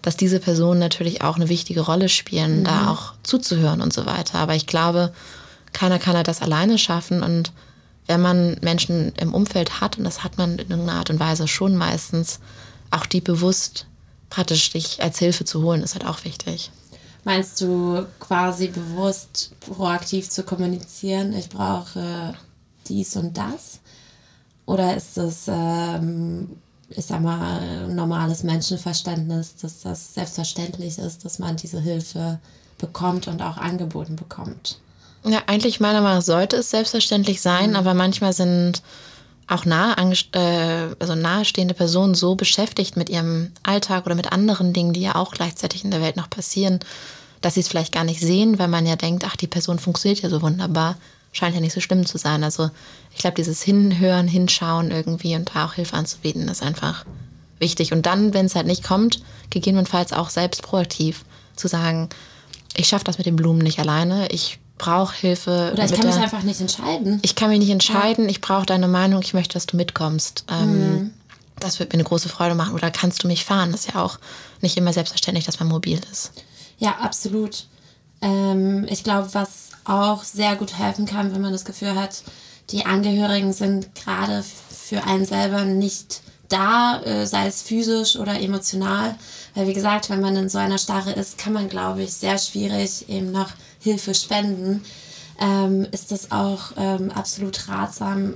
dass 0.00 0.16
diese 0.16 0.40
Personen 0.40 0.80
natürlich 0.80 1.22
auch 1.22 1.36
eine 1.36 1.48
wichtige 1.48 1.82
Rolle 1.82 2.08
spielen, 2.08 2.60
mhm. 2.60 2.64
da 2.64 2.90
auch 2.90 3.12
zuzuhören 3.22 3.80
und 3.82 3.92
so 3.92 4.06
weiter. 4.06 4.38
Aber 4.38 4.54
ich 4.54 4.66
glaube, 4.66 5.12
keiner 5.72 5.98
kann 5.98 6.16
halt 6.16 6.28
das 6.28 6.42
alleine 6.42 6.78
schaffen 6.78 7.22
und 7.22 7.52
wenn 8.06 8.20
man 8.20 8.56
Menschen 8.60 9.12
im 9.16 9.32
Umfeld 9.32 9.80
hat, 9.80 9.96
und 9.96 10.04
das 10.04 10.24
hat 10.24 10.36
man 10.36 10.58
in 10.58 10.70
irgendeiner 10.70 10.98
Art 10.98 11.10
und 11.10 11.20
Weise 11.20 11.46
schon 11.46 11.76
meistens, 11.76 12.40
auch 12.90 13.06
die 13.06 13.20
bewusst 13.20 13.86
praktisch 14.28 14.70
dich 14.70 15.02
als 15.02 15.18
Hilfe 15.18 15.44
zu 15.44 15.62
holen, 15.62 15.82
ist 15.82 15.94
halt 15.94 16.06
auch 16.06 16.24
wichtig. 16.24 16.70
Meinst 17.24 17.60
du 17.60 18.04
quasi 18.18 18.68
bewusst 18.68 19.52
proaktiv 19.60 20.28
zu 20.28 20.42
kommunizieren, 20.42 21.32
ich 21.34 21.48
brauche 21.48 22.34
dies 22.88 23.16
und 23.16 23.36
das? 23.36 23.80
Oder 24.66 24.96
ist 24.96 25.16
das, 25.16 25.44
ähm, 25.48 26.50
ich 26.90 27.06
sag 27.06 27.20
mal, 27.20 27.86
normales 27.88 28.42
Menschenverständnis, 28.42 29.56
dass 29.56 29.80
das 29.80 30.14
selbstverständlich 30.14 30.98
ist, 30.98 31.24
dass 31.24 31.38
man 31.38 31.56
diese 31.56 31.80
Hilfe 31.80 32.40
bekommt 32.78 33.28
und 33.28 33.40
auch 33.40 33.56
angeboten 33.56 34.16
bekommt? 34.16 34.78
Ja, 35.24 35.42
eigentlich 35.46 35.78
meiner 35.78 36.00
Meinung 36.00 36.18
nach 36.18 36.24
sollte 36.24 36.56
es 36.56 36.70
selbstverständlich 36.70 37.40
sein, 37.40 37.70
mhm. 37.70 37.76
aber 37.76 37.94
manchmal 37.94 38.32
sind 38.32 38.82
auch 39.52 39.64
nahe, 39.64 39.96
äh, 40.32 40.94
also 40.98 41.14
nahestehende 41.14 41.74
Personen 41.74 42.14
so 42.14 42.34
beschäftigt 42.34 42.96
mit 42.96 43.08
ihrem 43.08 43.52
Alltag 43.62 44.06
oder 44.06 44.14
mit 44.14 44.32
anderen 44.32 44.72
Dingen, 44.72 44.92
die 44.92 45.02
ja 45.02 45.14
auch 45.14 45.32
gleichzeitig 45.32 45.84
in 45.84 45.90
der 45.90 46.00
Welt 46.00 46.16
noch 46.16 46.30
passieren, 46.30 46.80
dass 47.40 47.54
sie 47.54 47.60
es 47.60 47.68
vielleicht 47.68 47.92
gar 47.92 48.04
nicht 48.04 48.20
sehen, 48.20 48.58
weil 48.58 48.68
man 48.68 48.86
ja 48.86 48.96
denkt, 48.96 49.24
ach, 49.26 49.36
die 49.36 49.46
Person 49.46 49.78
funktioniert 49.78 50.22
ja 50.22 50.30
so 50.30 50.42
wunderbar, 50.42 50.96
scheint 51.32 51.54
ja 51.54 51.60
nicht 51.60 51.74
so 51.74 51.80
schlimm 51.80 52.06
zu 52.06 52.18
sein. 52.18 52.44
Also 52.44 52.70
ich 53.14 53.18
glaube, 53.18 53.36
dieses 53.36 53.62
Hinhören, 53.62 54.28
Hinschauen 54.28 54.90
irgendwie 54.90 55.34
und 55.36 55.50
da 55.54 55.66
auch 55.66 55.74
Hilfe 55.74 55.96
anzubieten, 55.96 56.48
ist 56.48 56.62
einfach 56.62 57.04
wichtig. 57.58 57.92
Und 57.92 58.06
dann, 58.06 58.34
wenn 58.34 58.46
es 58.46 58.54
halt 58.54 58.66
nicht 58.66 58.84
kommt, 58.84 59.22
gegebenenfalls 59.50 60.12
auch 60.12 60.30
selbst 60.30 60.62
proaktiv 60.62 61.24
zu 61.56 61.68
sagen, 61.68 62.08
ich 62.74 62.88
schaffe 62.88 63.04
das 63.04 63.18
mit 63.18 63.26
den 63.26 63.36
Blumen 63.36 63.62
nicht 63.62 63.78
alleine, 63.78 64.28
ich 64.30 64.58
brauche 64.78 65.14
Hilfe. 65.14 65.70
Oder 65.72 65.84
ich 65.84 65.92
kann 65.92 66.06
mich 66.06 66.16
einfach 66.16 66.42
nicht 66.42 66.60
entscheiden. 66.60 67.20
Ich 67.22 67.34
kann 67.34 67.50
mich 67.50 67.60
nicht 67.60 67.70
entscheiden, 67.70 68.24
ja. 68.24 68.30
ich 68.30 68.40
brauche 68.40 68.66
deine 68.66 68.88
Meinung, 68.88 69.22
ich 69.22 69.34
möchte, 69.34 69.54
dass 69.54 69.66
du 69.66 69.76
mitkommst. 69.76 70.44
Ähm, 70.50 70.90
mhm. 70.90 71.10
Das 71.60 71.78
wird 71.78 71.92
mir 71.92 71.94
eine 71.94 72.04
große 72.04 72.28
Freude 72.28 72.54
machen. 72.54 72.74
Oder 72.74 72.90
kannst 72.90 73.22
du 73.22 73.28
mich 73.28 73.44
fahren? 73.44 73.70
Das 73.72 73.82
ist 73.82 73.94
ja 73.94 74.02
auch 74.02 74.18
nicht 74.60 74.76
immer 74.76 74.92
selbstverständlich, 74.92 75.44
dass 75.44 75.60
man 75.60 75.68
mobil 75.68 76.00
ist. 76.10 76.32
Ja, 76.78 76.96
absolut. 77.00 77.66
Ähm, 78.20 78.86
ich 78.88 79.04
glaube, 79.04 79.32
was 79.32 79.70
auch 79.84 80.24
sehr 80.24 80.56
gut 80.56 80.76
helfen 80.76 81.06
kann, 81.06 81.32
wenn 81.32 81.40
man 81.40 81.52
das 81.52 81.64
Gefühl 81.64 81.94
hat, 81.94 82.22
die 82.70 82.86
Angehörigen 82.86 83.52
sind 83.52 83.94
gerade 83.94 84.44
für 84.70 85.04
einen 85.04 85.24
selber 85.24 85.64
nicht 85.64 86.22
da, 86.52 87.00
äh, 87.02 87.26
sei 87.26 87.46
es 87.46 87.62
physisch 87.62 88.16
oder 88.16 88.40
emotional. 88.40 89.14
Weil 89.54 89.68
wie 89.68 89.72
gesagt, 89.72 90.10
wenn 90.10 90.20
man 90.20 90.36
in 90.36 90.48
so 90.48 90.58
einer 90.58 90.78
Starre 90.78 91.12
ist, 91.12 91.38
kann 91.38 91.52
man, 91.52 91.68
glaube 91.68 92.02
ich, 92.02 92.12
sehr 92.12 92.38
schwierig 92.38 93.08
eben 93.08 93.32
noch 93.32 93.50
Hilfe 93.80 94.14
spenden, 94.14 94.82
ähm, 95.40 95.86
ist 95.90 96.12
das 96.12 96.30
auch 96.30 96.72
ähm, 96.76 97.10
absolut 97.10 97.68
ratsam, 97.68 98.34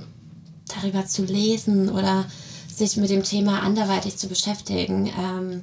darüber 0.81 1.05
zu 1.05 1.23
lesen 1.23 1.89
oder 1.89 2.25
sich 2.73 2.97
mit 2.97 3.09
dem 3.09 3.23
Thema 3.23 3.61
anderweitig 3.61 4.17
zu 4.17 4.27
beschäftigen. 4.27 5.11
Ähm, 5.17 5.61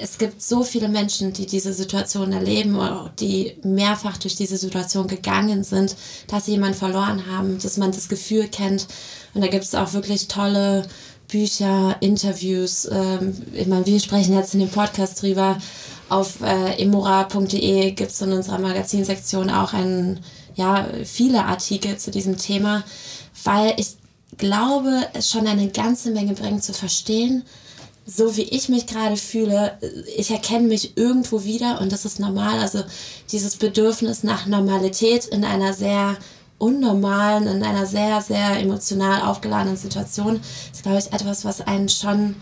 es 0.00 0.18
gibt 0.18 0.42
so 0.42 0.62
viele 0.62 0.88
Menschen, 0.88 1.32
die 1.32 1.46
diese 1.46 1.72
Situation 1.72 2.32
erleben 2.32 2.76
oder 2.76 3.12
die 3.18 3.56
mehrfach 3.62 4.16
durch 4.16 4.36
diese 4.36 4.56
Situation 4.56 5.06
gegangen 5.06 5.64
sind, 5.64 5.96
dass 6.28 6.46
sie 6.46 6.52
jemanden 6.52 6.78
verloren 6.78 7.26
haben, 7.30 7.58
dass 7.58 7.76
man 7.76 7.92
das 7.92 8.08
Gefühl 8.08 8.48
kennt. 8.48 8.86
Und 9.34 9.42
da 9.42 9.48
gibt 9.48 9.64
es 9.64 9.74
auch 9.74 9.92
wirklich 9.92 10.28
tolle 10.28 10.86
Bücher, 11.32 11.96
Interviews. 12.00 12.86
Ähm, 12.92 13.34
ich 13.54 13.66
meine, 13.66 13.86
wir 13.86 13.98
sprechen 13.98 14.36
jetzt 14.36 14.52
in 14.54 14.60
dem 14.60 14.68
Podcast 14.68 15.22
drüber, 15.22 15.58
auf 16.10 16.42
äh, 16.42 16.74
emora.de 16.82 17.92
gibt 17.92 18.10
es 18.10 18.20
in 18.20 18.32
unserer 18.32 18.58
Magazinsektion 18.58 19.48
auch 19.48 19.72
ein, 19.72 20.20
ja, 20.54 20.86
viele 21.04 21.46
Artikel 21.46 21.96
zu 21.96 22.10
diesem 22.10 22.36
Thema, 22.36 22.84
weil 23.44 23.72
ich 23.78 23.96
glaube, 24.36 25.06
es 25.14 25.30
schon 25.30 25.46
eine 25.46 25.68
ganze 25.68 26.10
Menge 26.10 26.34
bringt 26.34 26.62
zu 26.62 26.74
verstehen, 26.74 27.44
so 28.04 28.36
wie 28.36 28.42
ich 28.42 28.68
mich 28.68 28.86
gerade 28.86 29.16
fühle, 29.16 29.78
ich 30.16 30.30
erkenne 30.30 30.68
mich 30.68 30.96
irgendwo 30.96 31.44
wieder 31.44 31.80
und 31.80 31.92
das 31.92 32.04
ist 32.04 32.20
normal. 32.20 32.58
Also 32.58 32.82
dieses 33.30 33.56
Bedürfnis 33.56 34.22
nach 34.22 34.46
Normalität 34.46 35.24
in 35.26 35.44
einer 35.44 35.72
sehr 35.72 36.18
unnormalen, 36.62 37.48
in 37.48 37.64
einer 37.64 37.86
sehr, 37.86 38.20
sehr 38.20 38.60
emotional 38.60 39.22
aufgeladenen 39.22 39.76
Situation 39.76 40.40
ist, 40.72 40.84
glaube 40.84 40.98
ich, 40.98 41.12
etwas, 41.12 41.44
was 41.44 41.60
einen 41.60 41.88
schon 41.88 42.36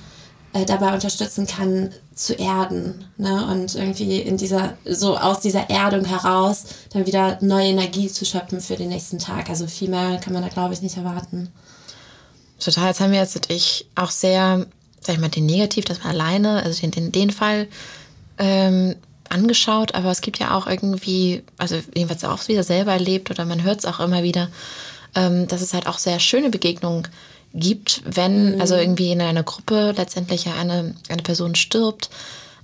äh, 0.52 0.66
dabei 0.66 0.92
unterstützen 0.92 1.46
kann, 1.46 1.90
zu 2.14 2.34
erden. 2.34 3.06
Ne? 3.16 3.46
Und 3.46 3.74
irgendwie 3.74 4.20
in 4.20 4.36
dieser, 4.36 4.74
so 4.84 5.16
aus 5.16 5.40
dieser 5.40 5.70
Erdung 5.70 6.04
heraus 6.04 6.64
dann 6.92 7.06
wieder 7.06 7.38
neue 7.40 7.68
Energie 7.68 8.08
zu 8.08 8.26
schöpfen 8.26 8.60
für 8.60 8.76
den 8.76 8.90
nächsten 8.90 9.18
Tag. 9.18 9.48
Also 9.48 9.66
viel 9.66 9.88
mehr 9.88 10.18
kann 10.18 10.34
man 10.34 10.42
da, 10.42 10.48
glaube 10.48 10.74
ich, 10.74 10.82
nicht 10.82 10.98
erwarten. 10.98 11.48
Total. 12.58 12.88
Jetzt 12.88 13.00
haben 13.00 13.12
wir 13.12 13.20
jetzt 13.20 13.50
ich 13.50 13.88
auch 13.94 14.10
sehr, 14.10 14.66
sag 15.00 15.14
ich 15.14 15.20
mal, 15.20 15.30
den 15.30 15.46
Negativ, 15.46 15.86
dass 15.86 16.04
man 16.04 16.12
alleine, 16.12 16.62
also 16.62 16.78
den, 16.78 16.90
den, 16.90 17.10
den 17.10 17.30
Fall 17.30 17.68
ähm, 18.36 18.96
angeschaut, 19.30 19.94
aber 19.94 20.10
es 20.10 20.20
gibt 20.20 20.38
ja 20.38 20.56
auch 20.56 20.66
irgendwie, 20.66 21.42
also 21.58 21.76
jedenfalls 21.94 22.24
auch 22.24 22.46
wieder 22.48 22.62
selber 22.62 22.92
erlebt 22.92 23.30
oder 23.30 23.44
man 23.44 23.62
hört 23.62 23.80
es 23.80 23.84
auch 23.86 24.00
immer 24.00 24.22
wieder, 24.22 24.48
ähm, 25.14 25.48
dass 25.48 25.62
es 25.62 25.74
halt 25.74 25.86
auch 25.86 25.98
sehr 25.98 26.20
schöne 26.20 26.50
Begegnungen 26.50 27.08
gibt, 27.54 28.02
wenn 28.04 28.54
mhm. 28.54 28.60
also 28.60 28.74
irgendwie 28.76 29.12
in 29.12 29.20
einer 29.20 29.42
Gruppe 29.42 29.94
letztendlich 29.96 30.44
ja 30.44 30.54
eine, 30.54 30.94
eine 31.08 31.22
Person 31.22 31.54
stirbt, 31.54 32.10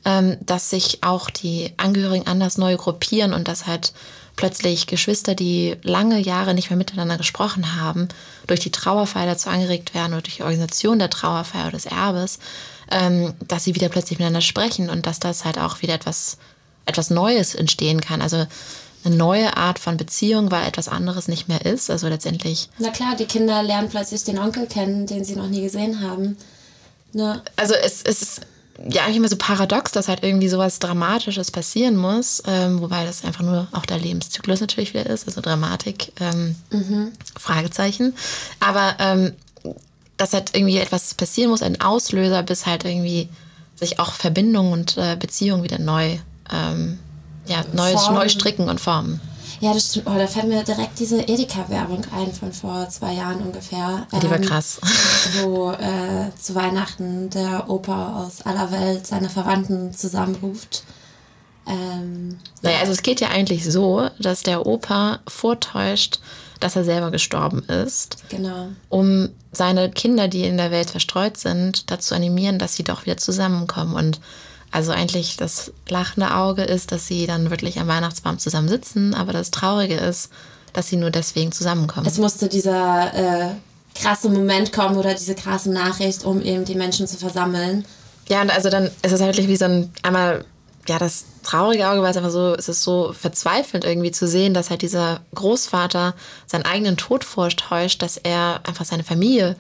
ähm, 0.04 0.37
dass 0.40 0.70
sich 0.70 1.02
auch 1.02 1.30
die 1.30 1.73
Angehörigen 1.76 2.26
anders 2.26 2.58
neu 2.58 2.76
gruppieren 2.76 3.32
und 3.32 3.49
dass 3.49 3.66
halt 3.66 3.92
plötzlich 4.37 4.87
Geschwister, 4.87 5.35
die 5.35 5.76
lange 5.82 6.20
Jahre 6.20 6.54
nicht 6.54 6.70
mehr 6.70 6.76
miteinander 6.76 7.16
gesprochen 7.16 7.80
haben, 7.80 8.08
durch 8.46 8.61
die 8.61 8.70
Trauerfeier 8.70 9.26
dazu 9.26 9.49
angeregt 9.49 9.94
werden 9.94 10.12
oder 10.12 10.23
durch 10.23 10.37
die 10.37 10.42
Organisation 10.42 10.99
der 10.99 11.11
Trauerfeier 11.11 11.62
oder 11.62 11.73
des 11.73 11.87
Erbes, 11.87 12.38
ähm, 12.90 13.35
dass 13.49 13.64
sie 13.64 13.75
wieder 13.75 13.88
plötzlich 13.88 14.18
miteinander 14.18 14.42
sprechen 14.42 14.90
und 14.90 15.06
dass 15.06 15.18
das 15.18 15.44
halt 15.44 15.58
auch 15.58 15.82
wieder 15.82 15.94
etwas, 15.94 16.38
etwas 16.86 17.10
Neues 17.10 17.54
entstehen 17.54 18.00
kann. 18.00 18.22
Also 18.22 18.46
eine 19.04 19.16
neue 19.16 19.56
Art 19.56 19.78
von 19.78 19.96
Beziehung, 19.96 20.50
weil 20.50 20.66
etwas 20.66 20.88
anderes 20.88 21.28
nicht 21.28 21.48
mehr 21.48 21.64
ist. 21.64 21.90
Also 21.90 22.08
letztendlich. 22.08 22.68
Na 22.78 22.90
klar, 22.90 23.14
die 23.16 23.26
Kinder 23.26 23.62
lernen 23.62 23.88
plötzlich 23.88 24.24
den 24.24 24.38
Onkel 24.38 24.66
kennen, 24.66 25.06
den 25.06 25.24
sie 25.24 25.36
noch 25.36 25.48
nie 25.48 25.62
gesehen 25.62 26.00
haben. 26.00 26.36
Ne? 27.12 27.42
Also 27.56 27.74
es, 27.74 28.02
es 28.02 28.22
ist 28.22 28.40
ja 28.88 29.04
eigentlich 29.04 29.16
immer 29.16 29.28
so 29.28 29.36
paradox, 29.36 29.92
dass 29.92 30.08
halt 30.08 30.22
irgendwie 30.22 30.48
sowas 30.48 30.78
Dramatisches 30.78 31.50
passieren 31.50 31.96
muss, 31.96 32.42
ähm, 32.46 32.80
wobei 32.80 33.04
das 33.04 33.24
einfach 33.24 33.42
nur 33.42 33.68
auch 33.72 33.86
der 33.86 33.98
Lebenszyklus 33.98 34.60
natürlich 34.60 34.92
wieder 34.92 35.06
ist, 35.06 35.26
also 35.26 35.40
Dramatik, 35.40 36.12
ähm, 36.20 36.56
mhm. 36.70 37.12
Fragezeichen. 37.38 38.14
Aber 38.60 38.96
ähm, 38.98 39.32
dass 40.16 40.32
halt 40.32 40.54
irgendwie 40.54 40.78
etwas 40.78 41.14
passieren 41.14 41.50
muss, 41.50 41.62
ein 41.62 41.80
Auslöser, 41.80 42.42
bis 42.42 42.66
halt 42.66 42.84
irgendwie 42.84 43.28
sich 43.76 43.98
auch 43.98 44.12
Verbindungen 44.12 44.72
und 44.72 44.96
äh, 44.96 45.16
Beziehungen 45.16 45.62
wieder 45.62 45.78
neu 45.78 46.18
ähm, 46.52 46.98
ja, 47.46 47.64
neues, 47.72 48.08
neu 48.10 48.28
stricken 48.28 48.68
und 48.68 48.80
formen. 48.80 49.20
Ja, 49.60 49.72
das 49.72 49.90
stimmt. 49.90 50.06
Oh, 50.08 50.14
da 50.16 50.26
fällt 50.26 50.48
mir 50.48 50.62
direkt 50.62 50.98
diese 50.98 51.20
Edeka-Werbung 51.20 52.04
ein 52.14 52.32
von 52.32 52.52
vor 52.52 52.88
zwei 52.90 53.14
Jahren 53.14 53.40
ungefähr. 53.40 54.06
Ja, 54.12 54.18
die 54.20 54.28
war 54.28 54.36
ähm, 54.36 54.42
krass. 54.42 54.80
Wo 55.42 55.70
äh, 55.72 56.30
zu 56.38 56.54
Weihnachten 56.54 57.30
der 57.30 57.70
Opa 57.70 58.22
aus 58.22 58.42
aller 58.42 58.70
Welt 58.70 59.06
seine 59.06 59.30
Verwandten 59.30 59.92
zusammenruft. 59.92 60.84
Ähm, 61.66 62.38
naja, 62.62 62.78
also 62.80 62.92
es 62.92 63.02
geht 63.02 63.20
ja 63.20 63.28
eigentlich 63.28 63.64
so, 63.64 64.08
dass 64.18 64.42
der 64.42 64.66
Opa 64.66 65.20
vortäuscht, 65.26 66.20
dass 66.60 66.76
er 66.76 66.84
selber 66.84 67.10
gestorben 67.10 67.62
ist. 67.64 68.18
Genau. 68.28 68.68
Um 68.88 69.30
seine 69.52 69.90
Kinder, 69.90 70.28
die 70.28 70.44
in 70.44 70.58
der 70.58 70.70
Welt 70.70 70.90
verstreut 70.90 71.36
sind, 71.38 71.90
dazu 71.90 72.14
animieren, 72.14 72.58
dass 72.58 72.74
sie 72.74 72.84
doch 72.84 73.04
wieder 73.04 73.16
zusammenkommen. 73.16 73.94
Und 73.94 74.20
also 74.76 74.92
eigentlich 74.92 75.38
das 75.38 75.73
lachende 75.88 76.35
Auge 76.35 76.62
ist, 76.62 76.92
dass 76.92 77.06
sie 77.06 77.26
dann 77.26 77.49
wirklich 77.49 77.80
am 77.80 77.88
Weihnachtsbaum 77.88 78.38
zusammen 78.38 78.68
sitzen, 78.68 79.14
aber 79.14 79.33
das 79.33 79.50
Traurige 79.50 79.95
ist, 79.95 80.28
dass 80.75 80.88
sie 80.88 80.97
nur 80.97 81.11
deswegen 81.11 81.50
zusammenkommen. 81.50 82.06
Es 82.06 82.18
musste 82.18 82.47
dieser 82.47 83.14
äh, 83.14 83.49
krasse 83.95 84.28
Moment 84.28 84.75
kommen 84.75 84.99
oder 84.99 85.14
diese 85.14 85.35
krasse 85.35 85.71
Nachricht, 85.71 86.26
um 86.26 86.42
eben 86.42 86.66
die 86.66 86.75
Menschen 86.75 87.06
zu 87.06 87.16
versammeln 87.16 87.87
Ja, 88.28 88.42
und 88.42 88.50
also 88.50 88.68
dann 88.68 88.90
ist 89.00 89.12
es 89.12 89.21
halt 89.23 89.35
wirklich 89.35 89.49
wie 89.49 89.56
so 89.56 89.64
ein 89.64 89.90
einmal 90.02 90.45
ja, 90.87 90.99
das 90.99 91.25
traurige 91.42 91.88
Auge, 91.88 92.02
weil 92.02 92.11
es 92.11 92.18
einfach 92.18 92.30
so, 92.30 92.54
es 92.54 92.68
ist 92.68 92.83
so 92.83 93.14
verzweifelnd 93.18 93.87
irgendwie 93.87 94.11
zu 94.11 94.28
sehen, 94.28 94.52
dass 94.52 94.68
halt 94.68 94.83
dieser 94.83 95.21
Großvater 95.35 96.14
seinen 96.47 96.66
eigenen 96.66 96.99
Tod 96.99 97.25
vortäuscht, 97.25 98.02
dass 98.02 98.18
er 98.18 98.61
einfach 98.64 98.85
seine 98.85 99.04
Familie 99.04 99.56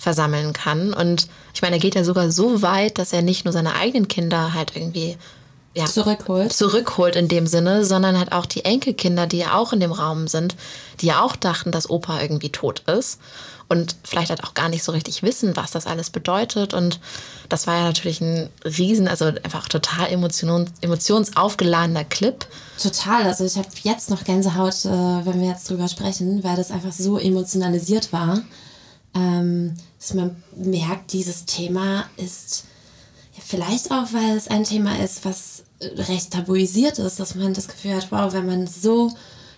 versammeln 0.00 0.52
kann. 0.52 0.94
Und 0.94 1.28
ich 1.54 1.62
meine, 1.62 1.76
er 1.76 1.80
geht 1.80 1.94
ja 1.94 2.04
sogar 2.04 2.32
so 2.32 2.62
weit, 2.62 2.98
dass 2.98 3.12
er 3.12 3.22
nicht 3.22 3.44
nur 3.44 3.52
seine 3.52 3.74
eigenen 3.74 4.08
Kinder 4.08 4.54
halt 4.54 4.74
irgendwie 4.74 5.16
ja, 5.74 5.84
zurückholt. 5.84 6.52
zurückholt 6.52 7.16
in 7.16 7.28
dem 7.28 7.46
Sinne, 7.46 7.84
sondern 7.84 8.18
halt 8.18 8.32
auch 8.32 8.46
die 8.46 8.64
Enkelkinder, 8.64 9.26
die 9.26 9.38
ja 9.38 9.54
auch 9.54 9.72
in 9.72 9.80
dem 9.80 9.92
Raum 9.92 10.26
sind, 10.26 10.56
die 11.00 11.06
ja 11.06 11.22
auch 11.22 11.36
dachten, 11.36 11.70
dass 11.70 11.88
Opa 11.88 12.20
irgendwie 12.20 12.50
tot 12.50 12.80
ist 12.88 13.20
und 13.68 13.94
vielleicht 14.02 14.30
halt 14.30 14.42
auch 14.42 14.54
gar 14.54 14.68
nicht 14.68 14.82
so 14.82 14.90
richtig 14.90 15.22
wissen, 15.22 15.54
was 15.54 15.70
das 15.70 15.86
alles 15.86 16.10
bedeutet. 16.10 16.74
Und 16.74 16.98
das 17.48 17.68
war 17.68 17.76
ja 17.76 17.84
natürlich 17.84 18.20
ein 18.20 18.50
riesen, 18.64 19.06
also 19.06 19.26
einfach 19.26 19.68
total 19.68 20.08
emotion, 20.08 20.68
emotionsaufgeladener 20.80 22.04
Clip. 22.04 22.44
Total, 22.82 23.24
also 23.24 23.44
ich 23.44 23.56
habe 23.56 23.68
jetzt 23.82 24.10
noch 24.10 24.24
Gänsehaut, 24.24 24.86
äh, 24.86 24.88
wenn 24.88 25.40
wir 25.40 25.48
jetzt 25.48 25.70
drüber 25.70 25.86
sprechen, 25.86 26.42
weil 26.42 26.56
das 26.56 26.72
einfach 26.72 26.90
so 26.90 27.16
emotionalisiert 27.16 28.12
war, 28.12 28.40
ähm, 29.14 29.76
dass 30.00 30.14
man 30.14 30.42
merkt, 30.56 31.12
dieses 31.12 31.44
Thema 31.44 32.08
ist 32.16 32.64
vielleicht 33.38 33.92
auch, 33.92 34.12
weil 34.12 34.36
es 34.36 34.48
ein 34.48 34.64
Thema 34.64 34.98
ist, 34.98 35.24
was 35.24 35.62
recht 35.80 36.32
tabuisiert 36.32 36.98
ist, 36.98 37.20
dass 37.20 37.34
man 37.34 37.54
das 37.54 37.68
Gefühl 37.68 37.94
hat, 37.94 38.10
wow, 38.10 38.32
wenn 38.32 38.46
man 38.46 38.66
so 38.66 39.12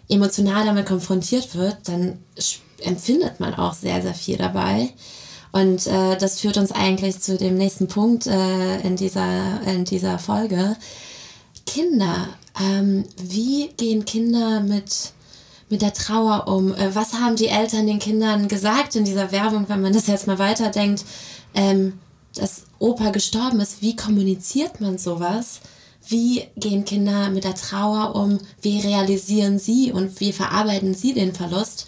emotional 0.09 0.67
damit 0.67 0.87
konfrontiert 0.87 1.55
wird, 1.55 1.77
dann 1.85 2.19
empfindet 2.81 3.41
man 3.41 3.55
auch 3.55 3.75
sehr, 3.75 4.03
sehr 4.03 4.15
viel 4.15 4.37
dabei. 4.37 4.93
Und 5.53 5.87
äh, 5.87 6.17
das 6.17 6.41
führt 6.41 6.57
uns 6.57 6.73
eigentlich 6.73 7.21
zu 7.21 7.37
dem 7.37 7.57
nächsten 7.57 7.87
Punkt 7.87 8.27
äh, 8.27 8.81
in, 8.81 8.97
dieser, 8.97 9.61
in 9.67 9.85
dieser 9.85 10.19
Folge. 10.19 10.77
Kinder. 11.67 12.29
Ähm, 12.61 13.05
wie 13.17 13.69
gehen 13.77 14.05
Kinder 14.05 14.61
mit, 14.61 15.13
mit 15.73 15.81
der 15.81 15.95
Trauer 15.95 16.47
um? 16.47 16.75
Äh, 16.75 16.95
was 16.95 17.15
haben 17.15 17.35
die 17.35 17.49
Eltern 17.49 17.87
den 17.87 17.99
Kindern 17.99 18.47
gesagt 18.47 18.95
in 18.95 19.05
dieser 19.05 19.33
Werbung, 19.33 19.65
wenn 19.69 19.81
man 19.81 19.95
das 19.95 20.07
jetzt 20.07 20.27
mal 20.27 20.39
weiterdenkt, 20.39 21.05
ähm, 21.55 21.95
dass 22.35 22.65
Opa 22.79 23.11
gestorben 23.11 23.59
ist? 23.59 23.81
Wie 23.81 23.97
kommuniziert 23.97 24.81
man 24.83 24.99
sowas? 24.99 25.61
Wie 26.07 26.45
gehen 26.57 26.85
Kinder 26.85 27.31
mit 27.31 27.45
der 27.45 27.55
Trauer 27.55 28.15
um? 28.15 28.39
Wie 28.61 28.81
realisieren 28.81 29.59
sie 29.59 29.93
und 29.93 30.21
wie 30.21 30.33
verarbeiten 30.33 30.95
sie 30.95 31.15
den 31.15 31.35
Verlust? 31.35 31.87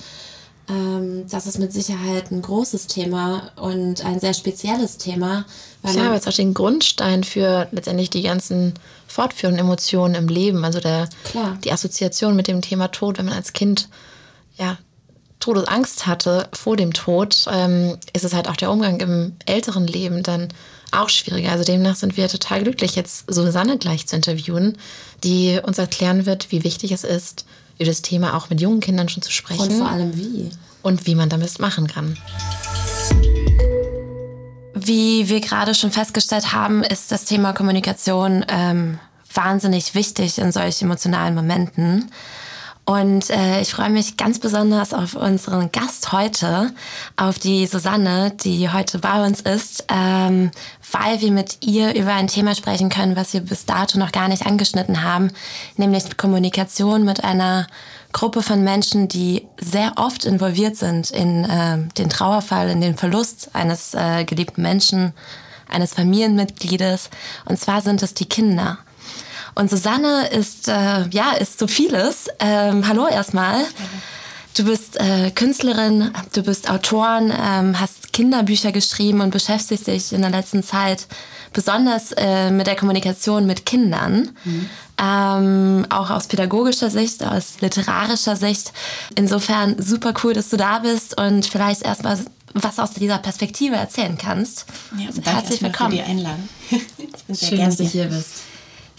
Ähm, 0.66 1.26
das 1.28 1.46
ist 1.46 1.58
mit 1.58 1.74
Sicherheit 1.74 2.30
ein 2.30 2.40
großes 2.40 2.86
Thema 2.86 3.50
und 3.56 4.02
ein 4.02 4.18
sehr 4.18 4.32
spezielles 4.32 4.96
Thema. 4.96 5.44
Weil 5.82 5.96
ja, 5.96 6.06
aber 6.06 6.14
es 6.14 6.26
auch 6.26 6.32
den 6.32 6.54
Grundstein 6.54 7.22
für 7.22 7.68
letztendlich 7.70 8.08
die 8.08 8.22
ganzen 8.22 8.72
fortführenden 9.14 9.64
Emotionen 9.64 10.16
im 10.16 10.26
Leben. 10.26 10.64
Also 10.64 10.80
der, 10.80 11.09
Klar. 11.23 11.56
die 11.62 11.71
Assoziation 11.71 12.35
mit 12.35 12.49
dem 12.49 12.61
Thema 12.62 12.88
Tod, 12.88 13.18
wenn 13.18 13.26
man 13.26 13.35
als 13.35 13.52
Kind 13.52 13.88
ja, 14.56 14.76
Todesangst 15.38 16.09
hatte 16.09 16.49
vor 16.52 16.76
dem 16.76 16.92
Tod, 16.92 17.47
ähm, 17.49 17.97
ist 18.12 18.25
es 18.25 18.35
halt 18.35 18.49
auch 18.49 18.56
der 18.56 18.73
Umgang 18.73 18.99
im 19.00 19.37
älteren 19.47 19.87
Leben 19.87 20.25
dann 20.25 20.49
auch 20.90 21.09
schwieriger. 21.09 21.52
Also 21.52 21.62
demnach 21.62 21.94
sind 21.94 22.16
wir 22.16 22.28
total 22.28 22.64
glücklich, 22.64 22.97
jetzt 22.97 23.33
Susanne 23.33 23.78
gleich 23.78 24.06
zu 24.09 24.16
interviewen, 24.16 24.78
die 25.23 25.61
uns 25.62 25.78
erklären 25.78 26.26
wird, 26.26 26.50
wie 26.50 26.64
wichtig 26.64 26.90
es 26.90 27.04
ist, 27.04 27.47
über 27.78 27.87
das 27.87 28.02
Thema 28.02 28.37
auch 28.37 28.50
mit 28.50 28.61
jungen 28.61 28.80
Kindern 28.80 29.09
schon 29.09 29.23
zu 29.23 29.30
sprechen. 29.30 29.62
Und 29.62 29.78
vor 29.78 29.88
allem 29.88 30.16
wie. 30.16 30.50
Und 30.83 31.06
wie 31.06 31.14
man 31.14 31.28
damit 31.28 31.61
machen 31.61 31.87
kann. 31.87 32.16
Wie 34.75 35.28
wir 35.28 35.40
gerade 35.40 35.75
schon 35.75 35.92
festgestellt 35.92 36.52
haben, 36.52 36.83
ist 36.83 37.12
das 37.12 37.25
Thema 37.25 37.52
Kommunikation 37.52 38.45
ähm, 38.49 38.99
wahnsinnig 39.34 39.94
wichtig 39.94 40.38
in 40.38 40.52
solchen 40.52 40.86
emotionalen 40.86 41.34
Momenten. 41.34 42.10
Und 42.86 43.30
äh, 43.30 43.62
ich 43.62 43.73
freue 43.73 43.88
mich 43.88 44.18
ganz 44.18 44.38
besonders 44.38 44.92
auf 44.92 45.14
unseren 45.14 45.73
Gast 45.73 46.12
heute, 46.12 46.70
auf 47.16 47.38
die 47.38 47.66
Susanne, 47.66 48.30
die 48.44 48.68
heute 48.70 48.99
bei 48.99 49.25
uns 49.25 49.40
ist, 49.40 49.86
ähm, 49.88 50.50
weil 50.92 51.23
wir 51.23 51.32
mit 51.32 51.58
ihr 51.64 51.94
über 51.94 52.12
ein 52.12 52.28
Thema 52.28 52.54
sprechen 52.54 52.90
können, 52.90 53.16
was 53.16 53.32
wir 53.32 53.40
bis 53.40 53.64
dato 53.64 53.99
noch 53.99 54.12
gar 54.12 54.28
nicht 54.28 54.44
angeschnitten 54.44 55.02
haben, 55.02 55.30
nämlich 55.76 56.18
Kommunikation 56.18 57.06
mit 57.06 57.25
einer 57.25 57.66
Gruppe 58.12 58.42
von 58.42 58.62
Menschen, 58.62 59.08
die 59.08 59.47
sehr 59.58 59.94
oft 59.97 60.26
involviert 60.26 60.76
sind 60.76 61.10
in 61.10 61.44
äh, 61.44 61.78
den 61.97 62.10
Trauerfall, 62.10 62.68
in 62.68 62.82
den 62.82 62.97
Verlust 62.99 63.49
eines 63.54 63.94
äh, 63.94 64.25
geliebten 64.25 64.60
Menschen, 64.60 65.14
eines 65.70 65.94
Familienmitgliedes. 65.94 67.08
Und 67.47 67.58
zwar 67.58 67.80
sind 67.80 68.02
es 68.02 68.12
die 68.12 68.26
Kinder. 68.26 68.78
Und 69.54 69.71
Susanne 69.71 70.28
ist, 70.28 70.69
äh, 70.69 71.08
ja, 71.08 71.32
ist 71.38 71.58
so 71.58 71.67
vieles. 71.67 72.26
Ähm, 72.40 72.86
hallo 72.88 73.06
erstmal. 73.06 73.64
Du 74.56 74.64
bist 74.64 75.00
äh, 75.00 75.30
Künstlerin, 75.32 76.12
du 76.32 76.43
bist 76.43 76.71
Autorin, 76.71 77.32
ähm, 77.36 77.80
hast 77.80 78.12
Kinderbücher 78.12 78.71
geschrieben 78.71 79.21
und 79.21 79.30
beschäftigst 79.30 79.88
dich 79.88 80.12
in 80.12 80.23
der 80.23 80.30
letzten 80.30 80.62
Zeit 80.62 81.08
besonders 81.52 82.12
äh, 82.12 82.50
mit 82.50 82.67
der 82.67 82.76
Kommunikation 82.76 83.47
mit 83.47 83.67
Kindern. 83.67 84.30
Mhm. 84.45 84.71
Ähm, 84.97 85.86
auch 85.90 86.10
aus 86.10 86.28
pädagogischer 86.28 86.90
Sicht, 86.90 87.25
aus 87.25 87.60
literarischer 87.60 88.36
Sicht. 88.36 88.73
Insofern 89.17 89.82
super 89.82 90.14
cool, 90.23 90.34
dass 90.34 90.50
du 90.50 90.56
da 90.56 90.80
bist 90.80 91.21
und 91.21 91.47
vielleicht 91.47 91.82
erstmal 91.82 92.19
was 92.52 92.78
aus 92.78 92.93
dieser 92.93 93.19
Perspektive 93.19 93.75
erzählen 93.75 94.17
kannst. 94.17 94.67
Ja, 94.97 95.08
also 95.08 95.23
herzlich 95.23 95.62
willkommen. 95.62 95.90
Für 95.90 95.97
die 95.97 96.02
Einladung. 96.02 96.49
ich 96.71 97.25
bin 97.25 97.34
sehr 97.34 97.49
Schön, 97.49 97.58
dass 97.58 97.76
du 97.76 97.84
hier 97.84 98.04
bist. 98.06 98.53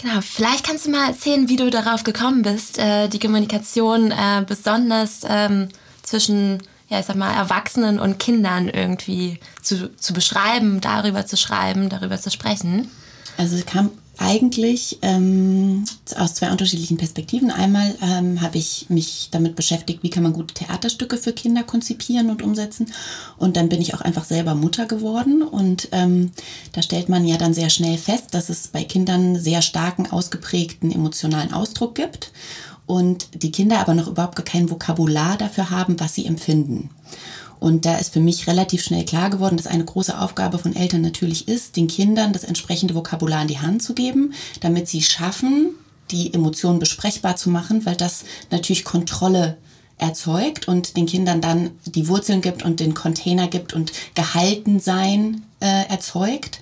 Genau, 0.06 0.22
vielleicht 0.22 0.68
kannst 0.68 0.86
du 0.86 0.92
mal 0.92 1.08
erzählen, 1.08 1.50
wie 1.50 1.56
du 1.56 1.72
darauf 1.72 2.04
gekommen 2.04 2.44
bist, 2.44 2.78
äh, 2.78 3.08
die 3.08 3.18
Kommunikation 3.18 4.12
äh, 4.12 4.46
besonders 4.46 5.22
ähm, 5.28 5.70
zwischen, 6.04 6.62
ja, 6.90 7.00
ich 7.00 7.08
sag 7.08 7.16
mal, 7.16 7.34
Erwachsenen 7.34 8.00
und 8.00 8.20
Kindern 8.20 8.70
irgendwie 8.70 9.40
zu, 9.64 9.96
zu 9.96 10.14
beschreiben, 10.14 10.80
darüber 10.80 11.26
zu 11.26 11.38
schreiben, 11.38 11.90
darüber 11.90 12.22
zu 12.22 12.30
sprechen. 12.30 12.92
Also 13.38 13.56
es 13.56 13.66
kam 13.66 13.90
eigentlich 14.18 15.00
ähm, 15.02 15.84
aus 16.18 16.36
zwei 16.36 16.52
unterschiedlichen 16.52 16.98
Perspektiven. 16.98 17.52
Einmal 17.52 17.96
ähm, 18.02 18.42
habe 18.42 18.58
ich 18.58 18.86
mich 18.90 19.30
damit 19.32 19.56
beschäftigt, 19.56 20.04
wie 20.04 20.10
kann 20.10 20.24
man 20.24 20.34
gute 20.34 20.54
Theaterstücke 20.54 21.18
für 21.18 21.34
Kinder 21.34 21.64
konzipieren 21.64 22.30
und 22.30 22.42
umsetzen. 22.42 22.88
Und 23.38 23.58
dann 23.58 23.70
bin 23.70 23.82
ich 23.82 23.94
auch 23.94 24.02
einfach 24.02 24.24
selber 24.24 24.56
Mutter 24.56 24.86
geworden. 24.86 25.42
Und 25.42 25.90
ähm, 25.92 26.32
da 26.72 26.82
stellt 26.82 27.10
man 27.10 27.26
ja 27.26 27.38
dann 27.38 27.54
sehr 27.54 27.70
schnell 27.70 27.98
fest, 27.98 28.34
dass 28.34 28.50
es 28.50 28.68
bei 28.68 28.84
Kindern 28.84 29.40
sehr 29.40 29.62
starken, 29.62 30.12
ausgeprägten 30.12 30.92
emotionalen 30.92 31.54
Ausdruck 31.54 31.96
gibt. 31.96 32.32
Und 32.86 33.28
die 33.34 33.52
Kinder 33.52 33.80
aber 33.80 33.96
noch 33.96 34.08
überhaupt 34.08 34.44
kein 34.46 34.70
Vokabular 34.70 35.38
dafür 35.38 35.72
haben, 35.72 36.00
was 36.00 36.14
sie 36.14 36.26
empfinden. 36.26 36.90
Und 37.66 37.88
da 37.88 37.98
ist 37.98 38.14
für 38.14 38.20
mich 38.20 38.46
relativ 38.46 38.84
schnell 38.84 39.06
klar 39.06 39.32
geworden, 39.32 39.58
dass 39.58 39.66
eine 39.66 39.84
große 39.84 40.20
Aufgabe 40.20 40.60
von 40.60 40.76
Eltern 40.76 41.02
natürlich 41.02 41.48
ist, 41.48 41.78
den 41.78 41.88
Kindern 41.88 42.32
das 42.32 42.44
entsprechende 42.44 42.94
Vokabular 42.94 43.42
in 43.42 43.48
die 43.48 43.58
Hand 43.58 43.82
zu 43.82 43.96
geben, 43.96 44.36
damit 44.60 44.88
sie 44.88 45.02
schaffen, 45.02 45.72
die 46.12 46.32
Emotionen 46.32 46.78
besprechbar 46.78 47.38
zu 47.38 47.50
machen, 47.50 47.84
weil 47.88 47.96
das 47.96 48.24
natürlich 48.52 48.86
Kontrolle 48.86 49.58
erzeugt 49.98 50.68
und 50.68 50.96
den 50.96 51.08
Kindern 51.08 51.42
dann 51.42 51.72
die 51.86 52.08
Wurzeln 52.08 52.42
gibt 52.42 52.62
und 52.62 52.80
den 52.80 52.94
Container 52.94 53.48
gibt 53.48 53.74
und 53.74 53.92
gehalten 54.14 54.80
sein 54.80 55.42
äh, 55.60 55.90
erzeugt, 55.90 56.60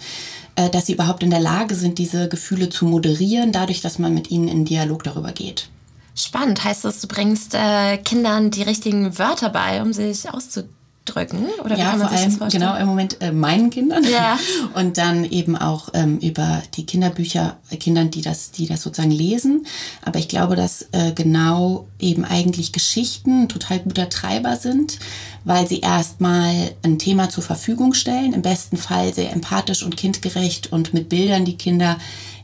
äh, 0.55 0.69
dass 0.69 0.85
sie 0.85 0.93
überhaupt 0.93 1.21
in 1.21 1.31
der 1.31 1.41
Lage 1.41 1.75
sind, 1.75 1.97
diese 1.97 2.29
Gefühle 2.29 2.69
zu 2.69 2.85
moderieren, 2.85 3.51
dadurch, 3.51 3.81
dass 3.81 3.99
man 3.99 4.13
mit 4.13 4.31
ihnen 4.31 4.47
in 4.47 4.63
Dialog 4.63 5.03
darüber 5.03 5.33
geht. 5.33 5.67
Spannend 6.15 6.63
heißt 6.63 6.85
das, 6.85 7.01
du 7.01 7.09
bringst 7.09 7.55
äh, 7.55 7.97
Kindern 7.97 8.51
die 8.51 8.63
richtigen 8.63 9.19
Wörter 9.19 9.49
bei, 9.49 9.81
um 9.81 9.91
sich 9.91 10.29
auszudrücken 10.29 10.82
drücken? 11.05 11.45
Oder 11.63 11.77
ja, 11.77 11.97
vor 11.97 12.09
allem 12.09 12.39
genau 12.49 12.75
im 12.77 12.87
Moment 12.87 13.21
äh, 13.21 13.31
meinen 13.31 13.69
Kindern 13.69 14.03
ja. 14.03 14.39
und 14.73 14.97
dann 14.97 15.25
eben 15.25 15.57
auch 15.57 15.89
ähm, 15.93 16.17
über 16.19 16.63
die 16.75 16.85
Kinderbücher 16.85 17.57
äh, 17.69 17.77
Kindern, 17.77 18.09
die 18.11 18.21
das, 18.21 18.51
die 18.51 18.67
das 18.67 18.81
sozusagen 18.81 19.11
lesen. 19.11 19.65
Aber 20.03 20.19
ich 20.19 20.27
glaube, 20.27 20.55
dass 20.55 20.87
äh, 20.91 21.11
genau 21.13 21.87
eben 21.99 22.25
eigentlich 22.25 22.71
Geschichten 22.71 23.49
total 23.49 23.79
guter 23.79 24.09
Treiber 24.09 24.55
sind, 24.55 24.99
weil 25.43 25.67
sie 25.67 25.81
erstmal 25.81 26.71
ein 26.83 26.99
Thema 26.99 27.29
zur 27.29 27.43
Verfügung 27.43 27.93
stellen, 27.93 28.33
im 28.33 28.41
besten 28.41 28.77
Fall 28.77 29.13
sehr 29.13 29.33
empathisch 29.33 29.83
und 29.83 29.97
kindgerecht 29.97 30.71
und 30.71 30.93
mit 30.93 31.09
Bildern 31.09 31.45
die 31.45 31.57
Kinder 31.57 31.97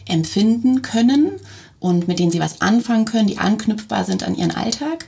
empfinden 0.06 0.82
können 0.82 1.32
und 1.80 2.08
mit 2.08 2.20
denen 2.20 2.32
sie 2.32 2.40
was 2.40 2.62
anfangen 2.62 3.06
können, 3.06 3.28
die 3.28 3.38
anknüpfbar 3.38 4.04
sind 4.04 4.24
an 4.24 4.36
ihren 4.36 4.52
Alltag 4.52 5.06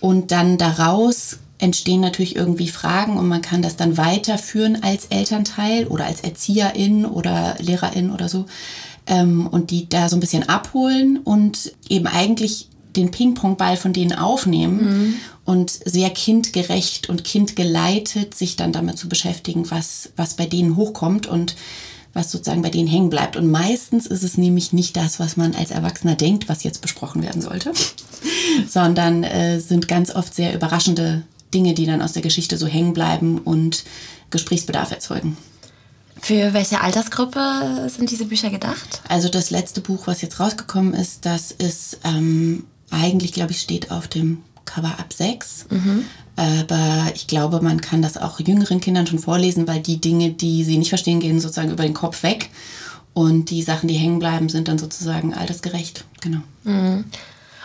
und 0.00 0.30
dann 0.30 0.58
daraus 0.58 1.38
entstehen 1.58 2.00
natürlich 2.00 2.36
irgendwie 2.36 2.68
Fragen 2.68 3.16
und 3.16 3.28
man 3.28 3.42
kann 3.42 3.62
das 3.62 3.76
dann 3.76 3.96
weiterführen 3.96 4.82
als 4.82 5.06
Elternteil 5.06 5.86
oder 5.86 6.06
als 6.06 6.20
Erzieherin 6.20 7.06
oder 7.06 7.56
Lehrerin 7.60 8.10
oder 8.10 8.28
so 8.28 8.46
ähm, 9.06 9.46
und 9.46 9.70
die 9.70 9.88
da 9.88 10.08
so 10.08 10.16
ein 10.16 10.20
bisschen 10.20 10.48
abholen 10.48 11.18
und 11.18 11.72
eben 11.88 12.06
eigentlich 12.06 12.68
den 12.96 13.10
Ping-Pong-Ball 13.10 13.76
von 13.76 13.92
denen 13.92 14.12
aufnehmen 14.12 14.84
mhm. 14.84 15.14
und 15.44 15.70
sehr 15.70 16.10
kindgerecht 16.10 17.08
und 17.08 17.24
kindgeleitet 17.24 18.34
sich 18.34 18.56
dann 18.56 18.72
damit 18.72 18.98
zu 18.98 19.08
beschäftigen, 19.08 19.70
was, 19.70 20.10
was 20.16 20.34
bei 20.34 20.46
denen 20.46 20.76
hochkommt 20.76 21.26
und 21.26 21.56
was 22.12 22.30
sozusagen 22.30 22.62
bei 22.62 22.70
denen 22.70 22.86
hängen 22.86 23.10
bleibt. 23.10 23.36
Und 23.36 23.50
meistens 23.50 24.06
ist 24.06 24.22
es 24.22 24.38
nämlich 24.38 24.72
nicht 24.72 24.96
das, 24.96 25.18
was 25.18 25.36
man 25.36 25.54
als 25.56 25.72
Erwachsener 25.72 26.14
denkt, 26.14 26.48
was 26.48 26.62
jetzt 26.62 26.80
besprochen 26.80 27.22
werden 27.22 27.42
sollte, 27.42 27.72
sondern 28.68 29.24
äh, 29.24 29.58
sind 29.58 29.88
ganz 29.88 30.14
oft 30.14 30.32
sehr 30.32 30.54
überraschende 30.54 31.24
Dinge, 31.54 31.74
die 31.74 31.86
dann 31.86 32.02
aus 32.02 32.12
der 32.12 32.22
Geschichte 32.22 32.58
so 32.58 32.66
hängen 32.66 32.92
bleiben 32.92 33.38
und 33.38 33.84
Gesprächsbedarf 34.30 34.90
erzeugen. 34.90 35.36
Für 36.20 36.54
welche 36.54 36.80
Altersgruppe 36.80 37.88
sind 37.88 38.10
diese 38.10 38.24
Bücher 38.26 38.50
gedacht? 38.50 39.02
Also 39.08 39.28
das 39.28 39.50
letzte 39.50 39.80
Buch, 39.80 40.06
was 40.06 40.22
jetzt 40.22 40.40
rausgekommen 40.40 40.94
ist, 40.94 41.26
das 41.26 41.50
ist 41.50 41.98
ähm, 42.04 42.64
eigentlich, 42.90 43.32
glaube 43.32 43.52
ich, 43.52 43.60
steht 43.60 43.90
auf 43.90 44.08
dem 44.08 44.42
Cover 44.64 44.98
ab 44.98 45.12
sechs. 45.12 45.66
Mhm. 45.70 46.04
Aber 46.36 47.12
ich 47.14 47.26
glaube, 47.26 47.60
man 47.60 47.80
kann 47.80 48.02
das 48.02 48.16
auch 48.16 48.40
jüngeren 48.40 48.80
Kindern 48.80 49.06
schon 49.06 49.18
vorlesen, 49.18 49.68
weil 49.68 49.80
die 49.80 50.00
Dinge, 50.00 50.30
die 50.30 50.64
sie 50.64 50.78
nicht 50.78 50.88
verstehen, 50.88 51.20
gehen 51.20 51.40
sozusagen 51.40 51.70
über 51.70 51.82
den 51.82 51.94
Kopf 51.94 52.22
weg. 52.22 52.50
Und 53.12 53.50
die 53.50 53.62
Sachen, 53.62 53.88
die 53.88 53.94
hängen 53.94 54.18
bleiben, 54.18 54.48
sind 54.48 54.66
dann 54.66 54.78
sozusagen 54.78 55.34
altersgerecht. 55.34 56.04
Genau. 56.20 56.40
Mhm. 56.64 57.04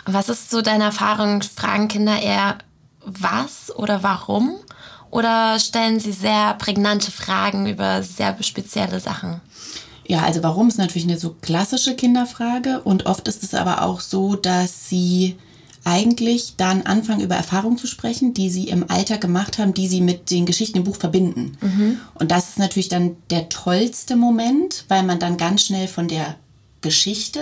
Was 0.05 0.29
ist 0.29 0.51
so 0.51 0.61
deine 0.61 0.85
Erfahrung? 0.85 1.41
Fragen 1.41 1.87
Kinder 1.87 2.21
eher 2.21 2.57
was 3.19 3.75
oder 3.75 4.03
warum? 4.03 4.55
Oder 5.11 5.59
stellen 5.59 5.99
sie 5.99 6.11
sehr 6.11 6.53
prägnante 6.55 7.11
Fragen 7.11 7.67
über 7.67 8.03
sehr 8.03 8.35
spezielle 8.43 8.99
Sachen? 8.99 9.41
Ja, 10.05 10.23
also 10.23 10.41
warum 10.43 10.67
ist 10.67 10.77
natürlich 10.77 11.07
eine 11.07 11.19
so 11.19 11.35
klassische 11.41 11.95
Kinderfrage 11.95 12.81
und 12.81 13.05
oft 13.05 13.27
ist 13.27 13.43
es 13.43 13.53
aber 13.53 13.83
auch 13.83 14.01
so, 14.01 14.35
dass 14.35 14.89
sie 14.89 15.37
eigentlich 15.85 16.55
dann 16.57 16.83
anfangen, 16.83 17.21
über 17.21 17.35
Erfahrungen 17.35 17.77
zu 17.77 17.87
sprechen, 17.87 18.33
die 18.33 18.49
sie 18.49 18.67
im 18.67 18.89
Alltag 18.89 19.21
gemacht 19.21 19.57
haben, 19.57 19.73
die 19.73 19.87
sie 19.87 20.01
mit 20.01 20.29
den 20.29 20.45
Geschichten 20.45 20.79
im 20.79 20.83
Buch 20.83 20.97
verbinden. 20.97 21.57
Mhm. 21.61 21.99
Und 22.15 22.31
das 22.31 22.49
ist 22.49 22.59
natürlich 22.59 22.89
dann 22.89 23.15
der 23.29 23.49
tollste 23.49 24.15
Moment, 24.15 24.85
weil 24.87 25.03
man 25.03 25.19
dann 25.19 25.37
ganz 25.37 25.63
schnell 25.63 25.87
von 25.87 26.07
der 26.07 26.35
Geschichte, 26.81 27.39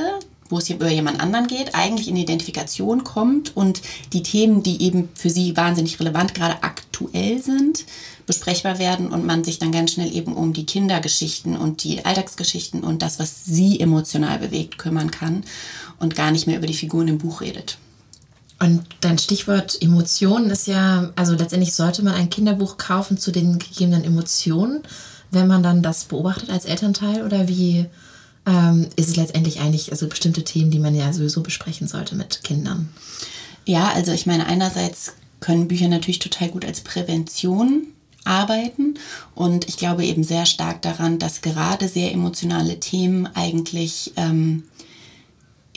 wo 0.49 0.57
es 0.57 0.69
über 0.69 0.89
jemand 0.89 1.19
anderen 1.19 1.47
geht, 1.47 1.75
eigentlich 1.75 2.07
in 2.07 2.15
Identifikation 2.15 3.03
kommt 3.03 3.55
und 3.55 3.81
die 4.13 4.23
Themen, 4.23 4.63
die 4.63 4.81
eben 4.81 5.09
für 5.13 5.29
sie 5.29 5.55
wahnsinnig 5.57 5.99
relevant 5.99 6.33
gerade 6.33 6.63
aktuell 6.63 7.41
sind, 7.41 7.85
besprechbar 8.25 8.79
werden 8.79 9.07
und 9.07 9.25
man 9.25 9.43
sich 9.43 9.59
dann 9.59 9.71
ganz 9.71 9.93
schnell 9.93 10.13
eben 10.13 10.33
um 10.33 10.53
die 10.53 10.65
Kindergeschichten 10.65 11.57
und 11.57 11.83
die 11.83 12.05
Alltagsgeschichten 12.05 12.83
und 12.83 13.01
das, 13.01 13.19
was 13.19 13.45
sie 13.45 13.79
emotional 13.79 14.39
bewegt, 14.39 14.77
kümmern 14.77 15.11
kann 15.11 15.43
und 15.99 16.15
gar 16.15 16.31
nicht 16.31 16.47
mehr 16.47 16.57
über 16.57 16.67
die 16.67 16.73
Figuren 16.73 17.07
im 17.07 17.17
Buch 17.17 17.41
redet. 17.41 17.77
Und 18.59 18.85
dein 19.01 19.19
Stichwort 19.19 19.81
Emotionen 19.81 20.49
ist 20.49 20.67
ja, 20.67 21.11
also 21.15 21.35
letztendlich 21.35 21.73
sollte 21.73 22.03
man 22.03 22.15
ein 22.15 22.29
Kinderbuch 22.29 22.77
kaufen 22.77 23.17
zu 23.17 23.31
den 23.31 23.59
gegebenen 23.59 24.03
Emotionen, 24.03 24.81
wenn 25.29 25.47
man 25.47 25.61
dann 25.61 25.83
das 25.83 26.05
beobachtet 26.05 26.49
als 26.49 26.65
Elternteil 26.65 27.23
oder 27.23 27.47
wie 27.47 27.85
ähm, 28.47 28.87
ist 28.95 29.09
es 29.09 29.15
letztendlich 29.17 29.59
eigentlich 29.59 29.91
also 29.91 30.07
bestimmte 30.07 30.43
Themen, 30.43 30.71
die 30.71 30.79
man 30.79 30.95
ja 30.95 31.11
sowieso 31.11 31.43
besprechen 31.43 31.87
sollte 31.87 32.15
mit 32.15 32.43
Kindern? 32.43 32.89
Ja, 33.65 33.91
also 33.93 34.13
ich 34.13 34.25
meine, 34.25 34.47
einerseits 34.47 35.13
können 35.41 35.67
Bücher 35.67 35.89
natürlich 35.89 36.19
total 36.19 36.49
gut 36.49 36.65
als 36.65 36.79
Prävention 36.81 37.87
arbeiten 38.23 38.95
und 39.35 39.67
ich 39.67 39.77
glaube 39.77 40.05
eben 40.05 40.23
sehr 40.23 40.45
stark 40.45 40.81
daran, 40.81 41.19
dass 41.19 41.41
gerade 41.41 41.87
sehr 41.87 42.11
emotionale 42.11 42.79
Themen 42.79 43.27
eigentlich 43.27 44.13
ähm, 44.15 44.63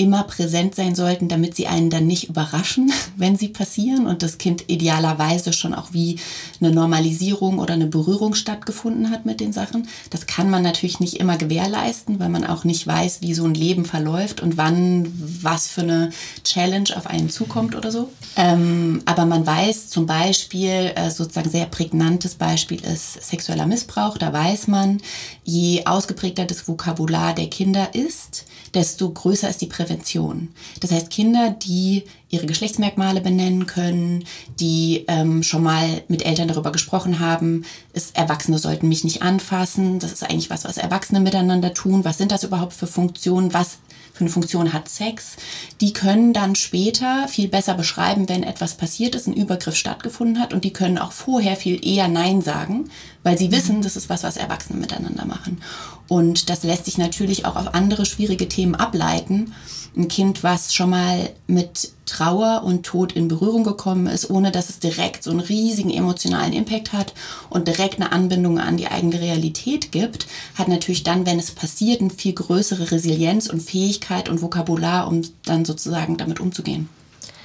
immer 0.01 0.23
präsent 0.23 0.75
sein 0.75 0.95
sollten, 0.95 1.29
damit 1.29 1.55
sie 1.55 1.67
einen 1.67 1.91
dann 1.91 2.07
nicht 2.07 2.31
überraschen, 2.31 2.91
wenn 3.17 3.37
sie 3.37 3.49
passieren 3.49 4.07
und 4.07 4.23
das 4.23 4.39
Kind 4.39 4.65
idealerweise 4.69 5.53
schon 5.53 5.75
auch 5.75 5.93
wie 5.93 6.19
eine 6.59 6.73
Normalisierung 6.73 7.59
oder 7.59 7.75
eine 7.75 7.87
Berührung 7.87 8.35
stattgefunden 8.35 9.11
hat 9.11 9.27
mit 9.27 9.41
den 9.41 9.53
Sachen. 9.53 9.89
Das 10.09 10.27
kann 10.27 10.49
man 10.49 10.63
natürlich 10.63 11.01
nicht 11.01 11.21
immer 11.21 11.37
gewährleisten, 11.37 12.19
weil 12.19 12.31
man 12.31 12.47
auch 12.47 12.65
nicht 12.65 12.87
weiß, 12.87 13.21
wie 13.21 13.35
so 13.35 13.45
ein 13.45 13.53
Leben 13.53 13.85
verläuft 13.85 14.41
und 14.41 14.57
wann 14.57 15.13
was 15.43 15.69
für 15.69 15.83
eine 15.83 16.11
Challenge 16.45 16.97
auf 16.97 17.07
einen 17.07 17.29
zukommt 17.29 17.75
oder 17.75 17.93
so. 17.93 18.11
Ähm, 18.37 19.03
aber 19.05 19.27
man 19.27 19.47
weiß 19.47 19.91
zum 19.91 20.07
Beispiel, 20.07 20.93
äh, 20.95 21.11
sozusagen 21.11 21.51
sehr 21.51 21.67
prägnantes 21.67 22.37
Beispiel 22.37 22.81
ist 22.83 23.23
sexueller 23.23 23.67
Missbrauch. 23.67 24.17
Da 24.17 24.33
weiß 24.33 24.67
man, 24.69 25.03
je 25.45 25.85
ausgeprägter 25.85 26.47
das 26.47 26.67
Vokabular 26.67 27.35
der 27.35 27.51
Kinder 27.51 27.95
ist, 27.95 28.47
desto 28.75 29.11
größer 29.11 29.49
ist 29.49 29.61
die 29.61 29.67
Prävention. 29.67 30.49
Das 30.81 30.91
heißt, 30.93 31.11
Kinder, 31.11 31.51
die 31.51 32.05
ihre 32.29 32.47
Geschlechtsmerkmale 32.47 33.21
benennen 33.21 33.67
können, 33.67 34.25
die 34.61 35.05
ähm, 35.09 35.43
schon 35.43 35.63
mal 35.63 36.03
mit 36.09 36.25
Eltern 36.25 36.49
darüber 36.49 36.73
gesprochen 36.73 37.19
haben, 37.19 37.65
ist, 37.93 38.17
Erwachsene 38.17 38.59
sollten 38.59 38.89
mich 38.89 39.05
nicht 39.05 39.23
anfassen, 39.23 39.99
das 39.99 40.13
ist 40.13 40.23
eigentlich 40.23 40.51
was, 40.51 40.65
was 40.65 40.79
Erwachsene 40.79 41.21
miteinander 41.21 41.75
tun, 41.75 42.05
was 42.05 42.19
sind 42.19 42.31
das 42.31 42.45
überhaupt 42.45 42.73
für 42.73 42.87
Funktionen, 42.87 43.53
was 43.53 43.79
für 44.21 44.25
eine 44.25 44.31
Funktion 44.31 44.75
hat 44.75 44.89
Sex, 44.89 45.37
die 45.81 45.95
können 45.95 46.35
dann 46.35 46.55
später 46.55 47.27
viel 47.29 47.49
besser 47.49 47.73
beschreiben, 47.73 48.29
wenn 48.29 48.43
etwas 48.43 48.75
passiert 48.75 49.15
ist, 49.15 49.27
ein 49.27 49.33
Übergriff 49.33 49.77
stattgefunden 49.77 50.39
hat. 50.39 50.53
Und 50.53 50.65
die 50.65 50.75
können 50.75 50.99
auch 50.99 51.13
vorher 51.13 51.57
viel 51.57 51.83
eher 51.83 52.07
Nein 52.09 52.43
sagen, 52.43 52.91
weil 53.23 53.39
sie 53.39 53.51
wissen, 53.51 53.81
das 53.81 53.97
ist 53.97 54.11
was, 54.11 54.23
was 54.23 54.37
Erwachsene 54.37 54.79
miteinander 54.79 55.25
machen. 55.25 55.63
Und 56.11 56.51
das 56.51 56.65
lässt 56.65 56.87
sich 56.87 56.99
natürlich 56.99 57.45
auch 57.47 57.55
auf 57.55 57.73
andere 57.73 58.05
schwierige 58.05 58.49
Themen 58.49 58.75
ableiten. 58.75 59.55
Ein 59.97 60.09
Kind, 60.09 60.43
was 60.43 60.75
schon 60.75 60.91
mal 60.91 61.31
mit 61.47 61.93
Trauer 62.05 62.65
und 62.65 62.85
Tod 62.85 63.13
in 63.13 63.29
Berührung 63.29 63.63
gekommen 63.63 64.09
ist, 64.09 64.29
ohne 64.29 64.51
dass 64.51 64.71
es 64.71 64.81
direkt 64.81 65.23
so 65.23 65.31
einen 65.31 65.39
riesigen 65.39 65.91
emotionalen 65.91 66.53
Impact 66.53 66.93
hat 66.93 67.15
und 67.49 67.69
direkt 67.69 68.01
eine 68.01 68.11
Anbindung 68.11 68.59
an 68.59 68.77
die 68.77 68.89
eigene 68.89 69.21
Realität 69.21 69.93
gibt, 69.93 70.27
hat 70.57 70.67
natürlich 70.67 71.05
dann, 71.05 71.27
wenn 71.27 71.39
es 71.39 71.53
passiert, 71.53 72.01
eine 72.01 72.11
viel 72.11 72.33
größere 72.33 72.91
Resilienz 72.91 73.49
und 73.49 73.63
Fähigkeit 73.63 74.29
und 74.29 74.43
Vokabular, 74.43 75.07
um 75.07 75.23
dann 75.45 75.65
sozusagen 75.65 76.17
damit 76.17 76.41
umzugehen. 76.41 76.89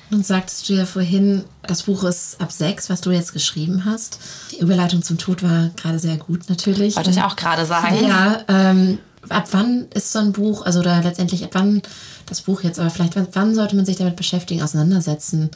Nun 0.10 0.24
sagtest 0.24 0.70
du 0.70 0.74
ja 0.74 0.86
vorhin, 0.86 1.44
das 1.64 1.84
Buch 1.84 2.04
ist 2.04 2.40
ab 2.40 2.52
sechs, 2.52 2.90
was 2.90 3.02
du 3.02 3.12
jetzt 3.12 3.34
geschrieben 3.34 3.86
hast. 3.86 4.20
Die 4.52 4.60
Überleitung 4.60 5.02
zum 5.02 5.18
Tod 5.18 5.42
war 5.42 5.70
gerade 5.76 6.00
sehr 6.00 6.18
gut, 6.18 6.48
natürlich. 6.50 6.96
Wollte 6.96 7.10
ich 7.10 7.22
auch 7.22 7.36
gerade 7.36 7.66
sagen. 7.66 8.08
Ja, 8.08 8.44
ähm, 8.48 9.00
ab 9.30 9.48
wann 9.52 9.88
ist 9.94 10.12
so 10.12 10.20
ein 10.20 10.32
Buch, 10.32 10.66
also 10.66 10.80
oder 10.80 11.02
letztendlich 11.02 11.44
ab 11.44 11.52
wann 11.54 11.82
das 12.28 12.42
Buch 12.42 12.62
jetzt, 12.64 12.80
aber 12.80 12.90
vielleicht 12.90 13.16
wann, 13.16 13.28
wann 13.34 13.56
sollte 13.56 13.76
man 13.76 13.86
sich 13.86 13.98
damit 13.98 14.16
beschäftigen, 14.16 14.62
auseinandersetzen 14.62 15.50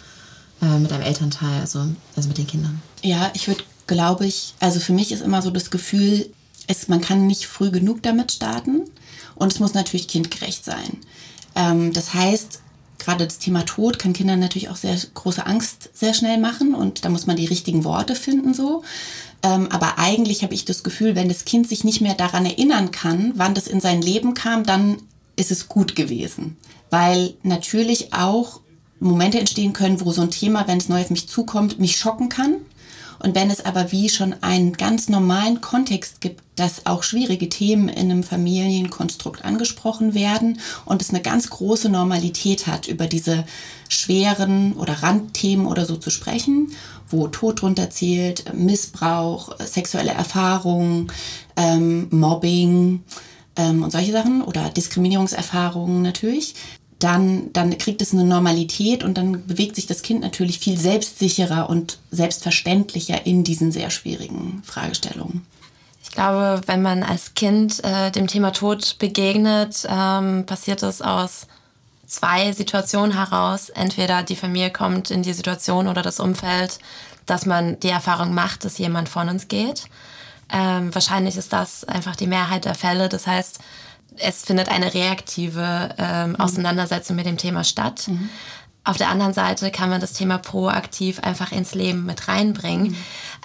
äh, 0.61 0.79
mit 0.79 0.91
einem 0.91 1.03
Elternteil, 1.03 1.61
also, 1.61 1.85
also 2.15 2.27
mit 2.27 2.37
den 2.37 2.47
Kindern? 2.47 2.81
Ja, 3.03 3.29
ich 3.33 3.47
würde, 3.47 3.63
glaube 3.87 4.25
ich, 4.25 4.55
also 4.59 4.79
für 4.79 4.93
mich 4.93 5.11
ist 5.11 5.21
immer 5.21 5.41
so 5.41 5.51
das 5.51 5.69
Gefühl, 5.69 6.29
es, 6.67 6.87
man 6.87 7.01
kann 7.01 7.27
nicht 7.27 7.47
früh 7.47 7.71
genug 7.71 8.03
damit 8.03 8.31
starten 8.31 8.81
und 9.35 9.51
es 9.51 9.59
muss 9.59 9.73
natürlich 9.73 10.07
kindgerecht 10.07 10.65
sein. 10.65 10.97
Ähm, 11.55 11.93
das 11.93 12.13
heißt, 12.13 12.61
gerade 12.99 13.25
das 13.25 13.39
Thema 13.39 13.65
Tod 13.65 13.97
kann 13.97 14.13
Kindern 14.13 14.39
natürlich 14.39 14.69
auch 14.69 14.75
sehr 14.75 14.97
große 15.13 15.45
Angst 15.45 15.89
sehr 15.93 16.13
schnell 16.13 16.37
machen 16.37 16.75
und 16.75 17.05
da 17.05 17.09
muss 17.09 17.25
man 17.25 17.37
die 17.37 17.45
richtigen 17.45 17.83
Worte 17.83 18.15
finden 18.15 18.53
so. 18.53 18.83
Ähm, 19.41 19.67
aber 19.71 19.97
eigentlich 19.97 20.43
habe 20.43 20.53
ich 20.53 20.65
das 20.65 20.83
Gefühl, 20.83 21.15
wenn 21.15 21.29
das 21.29 21.45
Kind 21.45 21.67
sich 21.67 21.83
nicht 21.83 22.01
mehr 22.01 22.13
daran 22.13 22.45
erinnern 22.45 22.91
kann, 22.91 23.33
wann 23.35 23.55
das 23.55 23.67
in 23.67 23.79
sein 23.79 24.01
Leben 24.01 24.33
kam, 24.33 24.65
dann 24.65 24.97
ist 25.35 25.51
es 25.51 25.69
gut 25.69 25.95
gewesen. 25.95 26.57
Weil 26.89 27.35
natürlich 27.43 28.13
auch 28.13 28.59
Momente 28.99 29.39
entstehen 29.39 29.73
können, 29.73 30.01
wo 30.01 30.11
so 30.11 30.21
ein 30.21 30.31
Thema, 30.31 30.67
wenn 30.67 30.77
es 30.77 30.89
neu 30.89 31.01
auf 31.01 31.09
mich 31.09 31.29
zukommt, 31.29 31.79
mich 31.79 31.97
schocken 31.97 32.27
kann. 32.27 32.57
Und 33.19 33.35
wenn 33.35 33.51
es 33.51 33.65
aber 33.65 33.91
wie 33.91 34.09
schon 34.09 34.33
einen 34.41 34.73
ganz 34.73 35.09
normalen 35.09 35.61
Kontext 35.61 36.21
gibt, 36.21 36.41
dass 36.55 36.85
auch 36.85 37.03
schwierige 37.03 37.49
Themen 37.49 37.89
in 37.89 38.11
einem 38.11 38.23
Familienkonstrukt 38.23 39.45
angesprochen 39.45 40.13
werden 40.13 40.59
und 40.85 41.01
es 41.01 41.09
eine 41.09 41.21
ganz 41.21 41.49
große 41.49 41.89
Normalität 41.89 42.67
hat, 42.67 42.87
über 42.87 43.07
diese 43.07 43.45
schweren 43.87 44.73
oder 44.73 45.03
Randthemen 45.03 45.65
oder 45.65 45.85
so 45.85 45.95
zu 45.95 46.09
sprechen, 46.09 46.71
wo 47.09 47.27
Tod 47.27 47.61
drunter 47.61 47.89
zählt, 47.89 48.53
Missbrauch, 48.53 49.57
sexuelle 49.59 50.11
Erfahrungen, 50.11 51.11
ähm, 51.55 52.07
Mobbing, 52.11 53.03
ähm, 53.59 53.83
und 53.83 53.91
solche 53.91 54.11
Sachen 54.11 54.41
oder 54.41 54.69
Diskriminierungserfahrungen 54.69 56.01
natürlich, 56.01 56.55
dann, 56.99 57.51
dann 57.53 57.77
kriegt 57.77 58.01
es 58.01 58.13
eine 58.13 58.25
Normalität 58.25 59.03
und 59.03 59.17
dann 59.17 59.47
bewegt 59.47 59.77
sich 59.77 59.87
das 59.87 60.01
Kind 60.01 60.21
natürlich 60.21 60.59
viel 60.59 60.77
selbstsicherer 60.77 61.69
und 61.69 61.97
selbstverständlicher 62.11 63.25
in 63.25 63.45
diesen 63.45 63.71
sehr 63.71 63.89
schwierigen 63.89 64.61
Fragestellungen. 64.65 65.45
Ich 66.03 66.11
glaube, 66.11 66.61
wenn 66.65 66.81
man 66.81 67.03
als 67.03 67.33
Kind 67.35 67.83
äh, 67.83 68.11
dem 68.11 68.27
Thema 68.27 68.51
Tod 68.51 68.97
begegnet, 68.99 69.87
ähm, 69.89 70.45
passiert 70.45 70.83
es 70.83 71.01
aus 71.01 71.47
zwei 72.05 72.51
Situationen 72.51 73.13
heraus. 73.13 73.69
Entweder 73.69 74.23
die 74.23 74.35
Familie 74.35 74.71
kommt 74.71 75.11
in 75.11 75.23
die 75.23 75.33
Situation 75.33 75.87
oder 75.87 76.01
das 76.01 76.19
Umfeld, 76.19 76.79
dass 77.25 77.45
man 77.45 77.79
die 77.79 77.89
Erfahrung 77.89 78.33
macht, 78.33 78.65
dass 78.65 78.77
jemand 78.77 79.07
von 79.07 79.29
uns 79.29 79.47
geht. 79.47 79.85
Ähm, 80.51 80.93
wahrscheinlich 80.93 81.37
ist 81.37 81.53
das 81.53 81.83
einfach 81.83 82.15
die 82.15 82.27
Mehrheit 82.27 82.65
der 82.65 82.75
Fälle. 82.75 83.07
Das 83.07 83.27
heißt, 83.27 83.59
es 84.19 84.43
findet 84.43 84.69
eine 84.69 84.93
reaktive 84.93 85.89
ähm, 85.97 86.31
mhm. 86.31 86.35
Auseinandersetzung 86.37 87.15
mit 87.15 87.25
dem 87.25 87.37
Thema 87.37 87.63
statt. 87.63 88.07
Mhm. 88.07 88.29
auf 88.85 88.97
der 88.97 89.09
anderen 89.09 89.33
Seite 89.33 89.69
kann 89.71 89.89
man 89.89 90.01
das 90.01 90.13
Thema 90.13 90.37
proaktiv 90.37 91.19
einfach 91.19 91.51
ins 91.51 91.75
Leben 91.75 92.05
mit 92.05 92.27
reinbringen. 92.27 92.87
Mhm. 92.89 92.95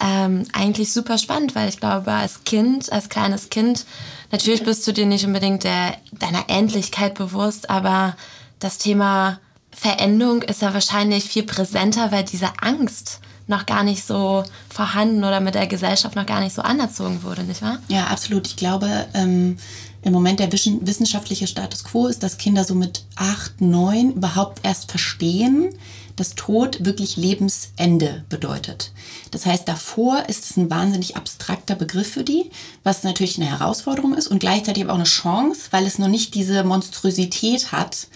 Ähm, 0.00 0.42
eigentlich 0.52 0.92
super 0.92 1.18
spannend, 1.18 1.54
weil 1.54 1.68
ich 1.68 1.78
glaube, 1.78 2.12
als 2.12 2.44
Kind, 2.44 2.90
als 2.92 3.08
kleines 3.08 3.50
Kind, 3.50 3.84
natürlich 4.32 4.64
bist 4.64 4.86
du 4.86 4.92
dir 4.92 5.06
nicht 5.06 5.26
unbedingt 5.26 5.64
der, 5.64 5.96
deiner 6.12 6.48
Endlichkeit 6.48 7.14
bewusst, 7.14 7.68
aber 7.68 8.16
das 8.58 8.78
Thema 8.78 9.38
Veränderung 9.70 10.42
ist 10.42 10.62
ja 10.62 10.72
wahrscheinlich 10.72 11.24
viel 11.24 11.42
präsenter, 11.42 12.12
weil 12.12 12.24
diese 12.24 12.48
Angst 12.60 13.20
noch 13.46 13.66
gar 13.66 13.82
nicht 13.82 14.04
so 14.04 14.44
vorhanden 14.70 15.24
oder 15.24 15.40
mit 15.40 15.54
der 15.54 15.66
Gesellschaft 15.66 16.16
noch 16.16 16.26
gar 16.26 16.40
nicht 16.40 16.54
so 16.54 16.62
anerzogen 16.62 17.22
wurde, 17.22 17.44
nicht 17.44 17.60
wahr? 17.60 17.78
Ja, 17.88 18.06
absolut. 18.06 18.46
Ich 18.46 18.56
glaube, 18.56 19.06
ähm, 19.12 19.58
im 20.04 20.12
Moment 20.12 20.38
der 20.38 20.52
wissenschaftliche 20.52 21.46
Status 21.46 21.82
quo 21.82 22.06
ist, 22.06 22.22
dass 22.22 22.36
Kinder 22.36 22.64
so 22.64 22.74
mit 22.74 23.04
acht, 23.16 23.60
neun 23.60 24.12
überhaupt 24.12 24.60
erst 24.62 24.90
verstehen, 24.90 25.70
dass 26.16 26.34
Tod 26.34 26.84
wirklich 26.84 27.16
Lebensende 27.16 28.24
bedeutet. 28.28 28.92
Das 29.30 29.46
heißt, 29.46 29.66
davor 29.66 30.28
ist 30.28 30.48
es 30.48 30.56
ein 30.56 30.70
wahnsinnig 30.70 31.16
abstrakter 31.16 31.74
Begriff 31.74 32.12
für 32.12 32.22
die, 32.22 32.50
was 32.84 33.02
natürlich 33.02 33.38
eine 33.40 33.50
Herausforderung 33.50 34.14
ist 34.14 34.28
und 34.28 34.38
gleichzeitig 34.38 34.84
aber 34.84 34.92
auch 34.92 34.98
eine 34.98 35.04
Chance, 35.04 35.68
weil 35.70 35.86
es 35.86 35.98
noch 35.98 36.08
nicht 36.08 36.34
diese 36.34 36.62
Monstrosität 36.64 37.72
hat, 37.72 38.08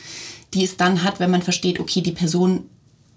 die 0.54 0.64
es 0.64 0.76
dann 0.76 1.02
hat, 1.02 1.20
wenn 1.20 1.30
man 1.30 1.42
versteht, 1.42 1.80
okay, 1.80 2.02
die 2.02 2.12
Person 2.12 2.64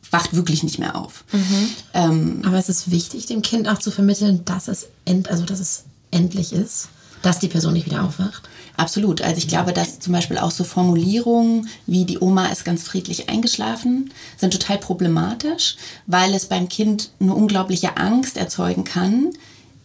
wacht 0.10 0.34
wirklich 0.34 0.64
nicht 0.64 0.80
mehr 0.80 0.96
auf. 0.96 1.26
Mhm. 1.32 1.70
Ähm, 1.94 2.42
aber 2.46 2.58
es 2.58 2.70
ist 2.70 2.90
wichtig, 2.90 3.26
dem 3.26 3.42
Kind 3.42 3.68
auch 3.68 3.80
zu 3.80 3.92
vermitteln, 3.92 4.44
dass 4.46 4.68
es, 4.68 4.88
end, 5.06 5.30
also 5.30 5.46
dass 5.46 5.60
es 5.60 5.84
endlich 6.10 6.54
ist, 6.54 6.90
dass 7.22 7.40
die 7.40 7.48
Person 7.48 7.74
nicht 7.74 7.86
wieder 7.86 8.04
aufwacht. 8.04 8.50
Absolut. 8.78 9.22
Also 9.22 9.38
ich 9.38 9.48
glaube, 9.48 9.74
dass 9.74 10.00
zum 10.00 10.14
Beispiel 10.14 10.38
auch 10.38 10.52
so 10.52 10.64
Formulierungen 10.64 11.70
wie 11.86 12.06
die 12.06 12.20
Oma 12.20 12.48
ist 12.48 12.66
ganz 12.66 12.84
friedlich 12.84 13.30
eingeschlafen 13.30 14.12
sind 14.38 14.54
total 14.54 14.78
problematisch, 14.78 15.76
weil 16.08 16.34
es 16.34 16.46
beim 16.46 16.70
Kind 16.70 17.12
eine 17.20 17.36
unglaubliche 17.36 17.98
Angst 17.98 18.38
erzeugen 18.38 18.84
kann, 18.84 19.30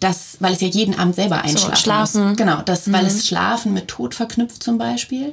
dass, 0.00 0.36
weil 0.40 0.52
es 0.52 0.60
ja 0.60 0.68
jeden 0.68 0.98
Abend 0.98 1.14
selber 1.14 1.42
einschlafen 1.42 1.74
so, 1.74 1.82
schlafen. 1.82 2.28
muss. 2.28 2.36
Genau, 2.36 2.62
das, 2.62 2.86
mhm. 2.86 2.92
weil 2.92 3.06
es 3.06 3.26
Schlafen 3.26 3.72
mit 3.72 3.88
Tod 3.88 4.14
verknüpft 4.14 4.62
zum 4.62 4.78
Beispiel. 4.78 5.32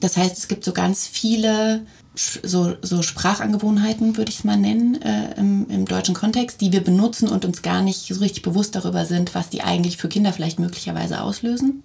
Das 0.00 0.16
heißt, 0.16 0.36
es 0.36 0.48
gibt 0.48 0.64
so 0.64 0.72
ganz 0.72 1.06
viele 1.06 1.82
so, 2.14 2.74
so 2.82 3.02
Sprachangewohnheiten, 3.02 4.16
würde 4.16 4.30
ich 4.30 4.38
es 4.38 4.44
mal 4.44 4.56
nennen, 4.56 5.00
äh, 5.00 5.38
im, 5.38 5.68
im 5.70 5.84
deutschen 5.86 6.14
Kontext, 6.14 6.60
die 6.60 6.72
wir 6.72 6.82
benutzen 6.82 7.28
und 7.28 7.44
uns 7.44 7.62
gar 7.62 7.82
nicht 7.82 8.12
so 8.12 8.20
richtig 8.20 8.42
bewusst 8.42 8.74
darüber 8.74 9.04
sind, 9.04 9.34
was 9.34 9.48
die 9.48 9.62
eigentlich 9.62 9.96
für 9.96 10.08
Kinder 10.08 10.32
vielleicht 10.32 10.58
möglicherweise 10.58 11.22
auslösen. 11.22 11.82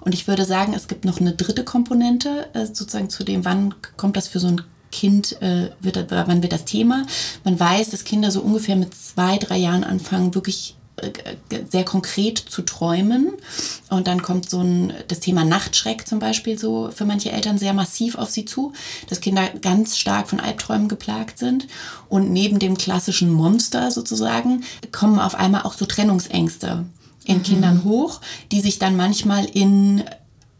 Und 0.00 0.14
ich 0.14 0.26
würde 0.26 0.44
sagen, 0.44 0.74
es 0.74 0.88
gibt 0.88 1.04
noch 1.04 1.20
eine 1.20 1.32
dritte 1.32 1.64
Komponente, 1.64 2.48
äh, 2.54 2.66
sozusagen 2.66 3.08
zu 3.08 3.24
dem, 3.24 3.44
wann 3.44 3.74
kommt 3.96 4.16
das 4.16 4.28
für 4.28 4.40
so 4.40 4.48
ein 4.48 4.62
Kind, 4.90 5.40
äh, 5.40 5.70
wird, 5.80 6.10
wann 6.10 6.42
wird 6.42 6.52
das 6.52 6.64
Thema. 6.64 7.06
Man 7.44 7.58
weiß, 7.58 7.90
dass 7.90 8.04
Kinder 8.04 8.30
so 8.30 8.40
ungefähr 8.40 8.76
mit 8.76 8.94
zwei, 8.94 9.38
drei 9.38 9.56
Jahren 9.56 9.84
anfangen, 9.84 10.34
wirklich 10.34 10.76
sehr 11.70 11.84
konkret 11.84 12.38
zu 12.38 12.62
träumen. 12.62 13.32
Und 13.90 14.06
dann 14.06 14.22
kommt 14.22 14.48
so 14.48 14.60
ein, 14.60 14.92
das 15.08 15.20
Thema 15.20 15.44
Nachtschreck 15.44 16.06
zum 16.06 16.18
Beispiel 16.18 16.58
so 16.58 16.90
für 16.94 17.04
manche 17.04 17.32
Eltern 17.32 17.58
sehr 17.58 17.74
massiv 17.74 18.16
auf 18.16 18.30
sie 18.30 18.44
zu, 18.44 18.72
dass 19.08 19.20
Kinder 19.20 19.48
ganz 19.60 19.96
stark 19.96 20.28
von 20.28 20.40
Albträumen 20.40 20.88
geplagt 20.88 21.38
sind. 21.38 21.66
Und 22.08 22.30
neben 22.30 22.58
dem 22.58 22.76
klassischen 22.76 23.30
Monster 23.30 23.90
sozusagen 23.90 24.64
kommen 24.90 25.18
auf 25.18 25.34
einmal 25.34 25.62
auch 25.62 25.74
so 25.74 25.86
Trennungsängste 25.86 26.84
in 27.24 27.38
mhm. 27.38 27.42
Kindern 27.42 27.84
hoch, 27.84 28.20
die 28.50 28.60
sich 28.60 28.78
dann 28.78 28.96
manchmal 28.96 29.44
in 29.44 30.04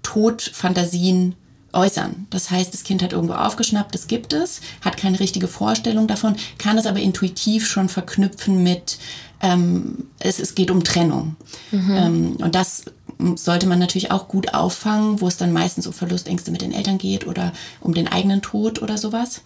Todfantasien 0.02 1.37
äußern. 1.72 2.26
Das 2.31 2.50
heißt, 2.50 2.72
das 2.72 2.85
Kind 2.85 3.02
hat 3.02 3.12
irgendwo 3.12 3.35
aufgeschnappt, 3.35 3.94
das 3.94 4.07
gibt 4.07 4.33
es, 4.33 4.61
hat 4.83 4.96
keine 4.96 5.18
richtige 5.20 5.48
Vorstellung 5.48 6.07
davon, 6.07 6.37
kann 6.59 6.78
es 6.78 6.87
aber 6.87 7.00
intuitiv 7.00 7.66
schon 7.66 7.88
verknüpfen 7.88 8.62
mit, 8.62 8.98
ähm, 9.42 10.07
es, 10.18 10.38
es 10.38 10.55
geht 10.55 10.70
um 10.70 10.85
Trennung. 10.85 11.37
Mhm. 11.70 11.90
Ähm, 11.90 12.37
und 12.40 12.55
das 12.55 12.85
sollte 13.37 13.66
man 13.66 13.78
natürlich 13.78 14.11
auch 14.11 14.28
gut 14.28 14.55
auffangen, 14.55 15.20
wo 15.20 15.28
es 15.28 15.37
dann 15.37 15.52
meistens 15.52 15.87
um 15.87 15.92
Verlustängste 15.92 16.50
mit 16.50 16.62
den 16.62 16.72
Eltern 16.72 16.98
geht 16.98 17.26
oder 17.26 17.52
um 17.81 17.94
den 17.94 18.09
eigenen 18.09 18.42
Tod 18.42 18.81
oder 18.81 18.98
sowas. 18.98 19.42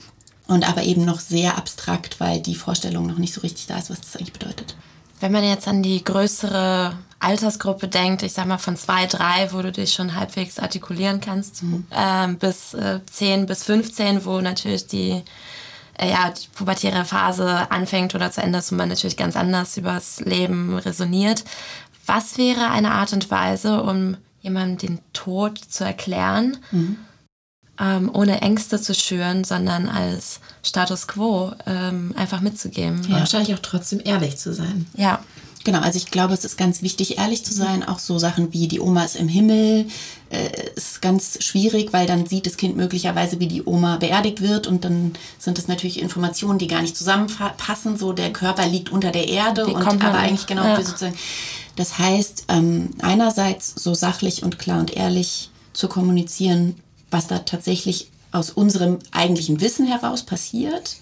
Und 0.46 0.68
aber 0.68 0.84
eben 0.84 1.04
noch 1.04 1.18
sehr 1.18 1.58
abstrakt, 1.58 2.20
weil 2.20 2.40
die 2.40 2.54
Vorstellung 2.54 3.06
noch 3.06 3.18
nicht 3.18 3.34
so 3.34 3.40
richtig 3.40 3.66
da 3.66 3.78
ist, 3.78 3.90
was 3.90 4.00
das 4.00 4.16
eigentlich 4.16 4.32
bedeutet. 4.32 4.76
Wenn 5.18 5.32
man 5.32 5.42
jetzt 5.42 5.66
an 5.66 5.82
die 5.82 6.04
größere 6.04 6.92
Altersgruppe 7.18 7.88
denkt, 7.88 8.22
ich 8.22 8.32
sag 8.32 8.46
mal 8.46 8.58
von 8.58 8.76
zwei, 8.76 9.06
drei, 9.06 9.52
wo 9.52 9.62
du 9.62 9.72
dich 9.72 9.94
schon 9.94 10.14
halbwegs 10.14 10.58
artikulieren 10.58 11.20
kannst, 11.20 11.62
mhm. 11.62 11.86
äh, 11.90 12.28
bis 12.34 12.74
äh, 12.74 13.00
10 13.10 13.46
bis 13.46 13.64
15, 13.64 14.24
wo 14.24 14.40
natürlich 14.40 14.86
die, 14.86 15.22
äh, 15.98 16.10
ja, 16.10 16.30
die 16.30 16.46
pubertäre 16.54 17.04
Phase 17.04 17.70
anfängt 17.70 18.14
oder 18.14 18.30
zu 18.30 18.42
Ende 18.42 18.58
ist 18.58 18.70
und 18.72 18.78
man 18.78 18.88
natürlich 18.88 19.16
ganz 19.16 19.36
anders 19.36 19.76
übers 19.76 20.20
Leben 20.20 20.76
resoniert. 20.76 21.44
Was 22.06 22.38
wäre 22.38 22.70
eine 22.70 22.92
Art 22.92 23.12
und 23.12 23.30
Weise, 23.30 23.82
um 23.82 24.16
jemandem 24.40 24.78
den 24.78 24.98
Tod 25.12 25.58
zu 25.58 25.84
erklären, 25.84 26.56
mhm. 26.70 26.98
ähm, 27.80 28.10
ohne 28.12 28.40
Ängste 28.42 28.80
zu 28.80 28.94
schüren, 28.94 29.42
sondern 29.42 29.88
als 29.88 30.40
Status 30.62 31.08
quo 31.08 31.52
ähm, 31.66 32.14
einfach 32.16 32.40
mitzugeben? 32.40 33.02
Ja, 33.08 33.18
wahrscheinlich 33.18 33.54
auch 33.54 33.62
trotzdem 33.62 34.00
ehrlich 34.04 34.36
zu 34.36 34.54
sein. 34.54 34.86
Ja. 34.94 35.20
Genau, 35.66 35.80
also 35.80 35.96
ich 35.96 36.12
glaube, 36.12 36.32
es 36.32 36.44
ist 36.44 36.56
ganz 36.56 36.80
wichtig, 36.80 37.18
ehrlich 37.18 37.44
zu 37.44 37.52
sein. 37.52 37.82
Auch 37.82 37.98
so 37.98 38.20
Sachen 38.20 38.52
wie 38.52 38.68
die 38.68 38.78
Oma 38.78 39.02
ist 39.02 39.16
im 39.16 39.26
Himmel 39.26 39.88
äh, 40.30 40.70
ist 40.76 41.02
ganz 41.02 41.42
schwierig, 41.42 41.92
weil 41.92 42.06
dann 42.06 42.24
sieht 42.24 42.46
das 42.46 42.56
Kind 42.56 42.76
möglicherweise, 42.76 43.40
wie 43.40 43.48
die 43.48 43.64
Oma 43.64 43.96
beerdigt 43.96 44.40
wird 44.40 44.68
und 44.68 44.84
dann 44.84 45.14
sind 45.40 45.58
das 45.58 45.66
natürlich 45.66 46.00
Informationen, 46.00 46.60
die 46.60 46.68
gar 46.68 46.82
nicht 46.82 46.96
zusammenpassen. 46.96 47.96
So 47.96 48.12
der 48.12 48.32
Körper 48.32 48.64
liegt 48.64 48.92
unter 48.92 49.10
der 49.10 49.26
Erde 49.26 49.66
wie 49.66 49.74
und 49.74 49.84
aber 49.84 50.18
eigentlich 50.18 50.46
genau 50.46 50.62
ja. 50.62 50.80
sozusagen. 50.80 51.16
Das 51.74 51.98
heißt, 51.98 52.44
ähm, 52.46 52.90
einerseits 53.02 53.74
so 53.74 53.92
sachlich 53.92 54.44
und 54.44 54.60
klar 54.60 54.78
und 54.78 54.96
ehrlich 54.96 55.50
zu 55.72 55.88
kommunizieren, 55.88 56.76
was 57.10 57.26
da 57.26 57.40
tatsächlich 57.40 58.08
aus 58.30 58.50
unserem 58.50 59.00
eigentlichen 59.10 59.60
Wissen 59.60 59.88
heraus 59.88 60.22
passiert 60.22 60.98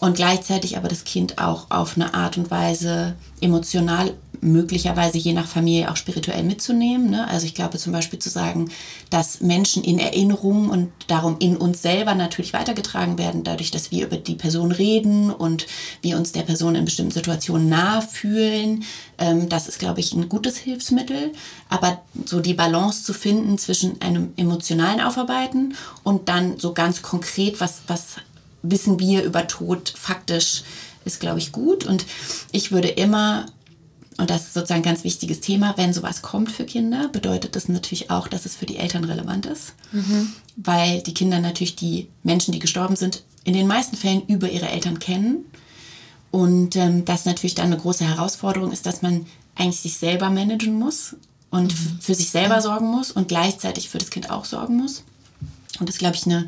und 0.00 0.16
gleichzeitig 0.16 0.76
aber 0.76 0.88
das 0.88 1.04
Kind 1.04 1.38
auch 1.38 1.66
auf 1.70 1.96
eine 1.96 2.14
Art 2.14 2.38
und 2.38 2.50
Weise 2.50 3.14
emotional 3.40 4.14
möglicherweise 4.42 5.18
je 5.18 5.32
nach 5.34 5.46
Familie 5.46 5.90
auch 5.90 5.96
spirituell 5.96 6.42
mitzunehmen. 6.42 7.10
Ne? 7.10 7.28
Also 7.28 7.44
ich 7.44 7.54
glaube 7.54 7.78
zum 7.78 7.92
Beispiel 7.92 8.18
zu 8.18 8.30
sagen, 8.30 8.70
dass 9.10 9.40
Menschen 9.40 9.84
in 9.84 9.98
Erinnerung 9.98 10.70
und 10.70 10.90
darum 11.08 11.36
in 11.40 11.56
uns 11.56 11.82
selber 11.82 12.14
natürlich 12.14 12.52
weitergetragen 12.52 13.18
werden, 13.18 13.44
dadurch, 13.44 13.70
dass 13.70 13.90
wir 13.90 14.06
über 14.06 14.16
die 14.16 14.34
Person 14.34 14.72
reden 14.72 15.30
und 15.30 15.66
wir 16.00 16.16
uns 16.16 16.32
der 16.32 16.42
Person 16.42 16.74
in 16.74 16.84
bestimmten 16.86 17.12
Situationen 17.12 17.68
nahe 17.68 18.02
fühlen. 18.02 18.84
Ähm, 19.18 19.48
das 19.48 19.68
ist, 19.68 19.78
glaube 19.78 20.00
ich, 20.00 20.14
ein 20.14 20.28
gutes 20.28 20.56
Hilfsmittel. 20.56 21.32
Aber 21.68 22.00
so 22.24 22.40
die 22.40 22.54
Balance 22.54 23.04
zu 23.04 23.12
finden 23.12 23.58
zwischen 23.58 24.00
einem 24.00 24.32
emotionalen 24.36 25.00
Aufarbeiten 25.00 25.74
und 26.02 26.30
dann 26.30 26.58
so 26.58 26.72
ganz 26.72 27.02
konkret, 27.02 27.60
was, 27.60 27.82
was 27.86 28.16
wissen 28.62 28.98
wir 28.98 29.22
über 29.22 29.46
Tod 29.46 29.92
faktisch, 29.96 30.62
ist, 31.04 31.20
glaube 31.20 31.38
ich, 31.38 31.52
gut. 31.52 31.84
Und 31.86 32.04
ich 32.52 32.72
würde 32.72 32.88
immer, 32.88 33.46
und 34.18 34.30
das 34.30 34.42
ist 34.42 34.54
sozusagen 34.54 34.80
ein 34.80 34.84
ganz 34.84 35.04
wichtiges 35.04 35.40
Thema, 35.40 35.74
wenn 35.76 35.92
sowas 35.92 36.22
kommt 36.22 36.50
für 36.50 36.64
Kinder, 36.64 37.08
bedeutet 37.08 37.56
das 37.56 37.68
natürlich 37.68 38.10
auch, 38.10 38.28
dass 38.28 38.46
es 38.46 38.56
für 38.56 38.66
die 38.66 38.76
Eltern 38.76 39.04
relevant 39.04 39.46
ist. 39.46 39.74
Mhm. 39.92 40.32
Weil 40.56 41.02
die 41.02 41.14
Kinder 41.14 41.40
natürlich 41.40 41.76
die 41.76 42.08
Menschen, 42.22 42.52
die 42.52 42.58
gestorben 42.58 42.96
sind, 42.96 43.22
in 43.44 43.54
den 43.54 43.66
meisten 43.66 43.96
Fällen 43.96 44.26
über 44.26 44.50
ihre 44.50 44.68
Eltern 44.68 44.98
kennen. 44.98 45.44
Und 46.30 46.76
ähm, 46.76 47.04
das 47.04 47.24
natürlich 47.24 47.54
dann 47.54 47.66
eine 47.66 47.78
große 47.78 48.04
Herausforderung 48.04 48.70
ist, 48.72 48.86
dass 48.86 49.02
man 49.02 49.26
eigentlich 49.56 49.80
sich 49.80 49.96
selber 49.96 50.30
managen 50.30 50.78
muss 50.78 51.16
und 51.50 51.72
mhm. 51.74 51.98
für 52.00 52.14
sich 52.14 52.30
selber 52.30 52.60
sorgen 52.60 52.86
muss 52.86 53.10
und 53.10 53.28
gleichzeitig 53.28 53.88
für 53.88 53.98
das 53.98 54.10
Kind 54.10 54.30
auch 54.30 54.44
sorgen 54.44 54.76
muss. 54.76 55.02
Und 55.80 55.88
das 55.88 55.96
ist, 55.96 56.00
glaube 56.00 56.16
ich, 56.16 56.26
eine 56.26 56.46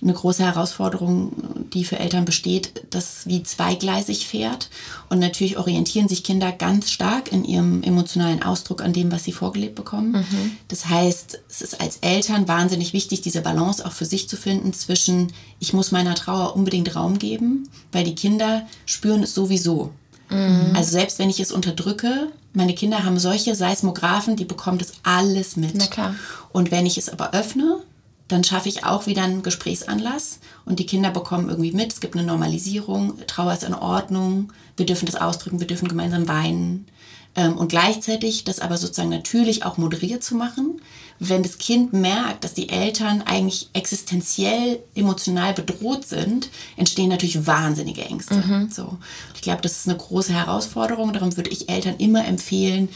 eine 0.00 0.12
große 0.12 0.44
Herausforderung, 0.44 1.32
die 1.72 1.84
für 1.84 1.98
Eltern 1.98 2.24
besteht, 2.24 2.84
dass 2.90 3.18
es 3.18 3.26
wie 3.26 3.42
zweigleisig 3.42 4.28
fährt. 4.28 4.70
Und 5.08 5.18
natürlich 5.18 5.58
orientieren 5.58 6.08
sich 6.08 6.22
Kinder 6.22 6.52
ganz 6.52 6.90
stark 6.90 7.32
in 7.32 7.44
ihrem 7.44 7.82
emotionalen 7.82 8.42
Ausdruck 8.42 8.80
an 8.80 8.92
dem, 8.92 9.10
was 9.10 9.24
sie 9.24 9.32
vorgelebt 9.32 9.74
bekommen. 9.74 10.12
Mhm. 10.12 10.52
Das 10.68 10.86
heißt, 10.86 11.40
es 11.48 11.62
ist 11.62 11.80
als 11.80 11.98
Eltern 11.98 12.46
wahnsinnig 12.46 12.92
wichtig, 12.92 13.22
diese 13.22 13.40
Balance 13.40 13.84
auch 13.84 13.92
für 13.92 14.04
sich 14.04 14.28
zu 14.28 14.36
finden 14.36 14.72
zwischen, 14.72 15.32
ich 15.58 15.72
muss 15.72 15.90
meiner 15.90 16.14
Trauer 16.14 16.54
unbedingt 16.54 16.94
Raum 16.94 17.18
geben, 17.18 17.68
weil 17.90 18.04
die 18.04 18.14
Kinder 18.14 18.66
spüren 18.86 19.24
es 19.24 19.34
sowieso. 19.34 19.90
Mhm. 20.30 20.72
Also 20.74 20.92
selbst 20.92 21.18
wenn 21.18 21.30
ich 21.30 21.40
es 21.40 21.50
unterdrücke, 21.50 22.28
meine 22.52 22.74
Kinder 22.74 23.04
haben 23.04 23.18
solche 23.18 23.54
Seismographen, 23.54 24.36
die 24.36 24.44
bekommen 24.44 24.78
das 24.78 24.92
alles 25.02 25.56
mit. 25.56 25.74
Na 25.74 25.86
klar. 25.86 26.14
Und 26.52 26.70
wenn 26.70 26.86
ich 26.86 26.98
es 26.98 27.08
aber 27.08 27.32
öffne, 27.32 27.80
dann 28.28 28.44
schaffe 28.44 28.68
ich 28.68 28.84
auch 28.84 29.06
wieder 29.06 29.22
einen 29.22 29.42
Gesprächsanlass 29.42 30.38
und 30.64 30.78
die 30.78 30.86
Kinder 30.86 31.10
bekommen 31.10 31.48
irgendwie 31.48 31.72
mit, 31.72 31.92
es 31.92 32.00
gibt 32.00 32.14
eine 32.14 32.26
Normalisierung, 32.26 33.14
Trauer 33.26 33.54
ist 33.54 33.64
in 33.64 33.74
Ordnung, 33.74 34.52
wir 34.76 34.86
dürfen 34.86 35.06
das 35.06 35.16
ausdrücken, 35.16 35.60
wir 35.60 35.66
dürfen 35.66 35.88
gemeinsam 35.88 36.28
weinen. 36.28 36.86
Ähm, 37.34 37.56
und 37.56 37.68
gleichzeitig 37.68 38.44
das 38.44 38.60
aber 38.60 38.76
sozusagen 38.76 39.10
natürlich 39.10 39.64
auch 39.64 39.78
moderiert 39.78 40.22
zu 40.22 40.34
machen, 40.34 40.80
wenn 41.18 41.42
das 41.42 41.58
Kind 41.58 41.92
merkt, 41.92 42.44
dass 42.44 42.54
die 42.54 42.68
Eltern 42.68 43.22
eigentlich 43.22 43.70
existenziell 43.72 44.80
emotional 44.94 45.52
bedroht 45.52 46.06
sind, 46.06 46.48
entstehen 46.76 47.08
natürlich 47.08 47.46
wahnsinnige 47.46 48.04
Ängste. 48.04 48.36
Mhm. 48.36 48.70
So. 48.70 48.98
Ich 49.34 49.42
glaube, 49.42 49.62
das 49.62 49.78
ist 49.78 49.88
eine 49.88 49.98
große 49.98 50.32
Herausforderung. 50.32 51.12
Darum 51.12 51.36
würde 51.36 51.50
ich 51.50 51.68
Eltern 51.68 51.96
immer 51.98 52.26
empfehlen, 52.26 52.88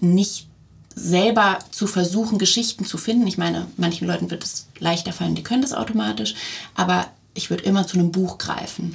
nicht 0.00 0.46
selber 0.96 1.58
zu 1.70 1.86
versuchen, 1.86 2.38
Geschichten 2.38 2.84
zu 2.84 2.96
finden. 2.98 3.26
Ich 3.26 3.38
meine, 3.38 3.66
manchen 3.76 4.08
Leuten 4.08 4.30
wird 4.30 4.42
es 4.42 4.66
leichter 4.80 5.12
fallen, 5.12 5.34
die 5.34 5.44
können 5.44 5.62
das 5.62 5.74
automatisch, 5.74 6.34
aber 6.74 7.06
ich 7.34 7.50
würde 7.50 7.64
immer 7.64 7.86
zu 7.86 7.98
einem 7.98 8.10
Buch 8.10 8.38
greifen. 8.38 8.94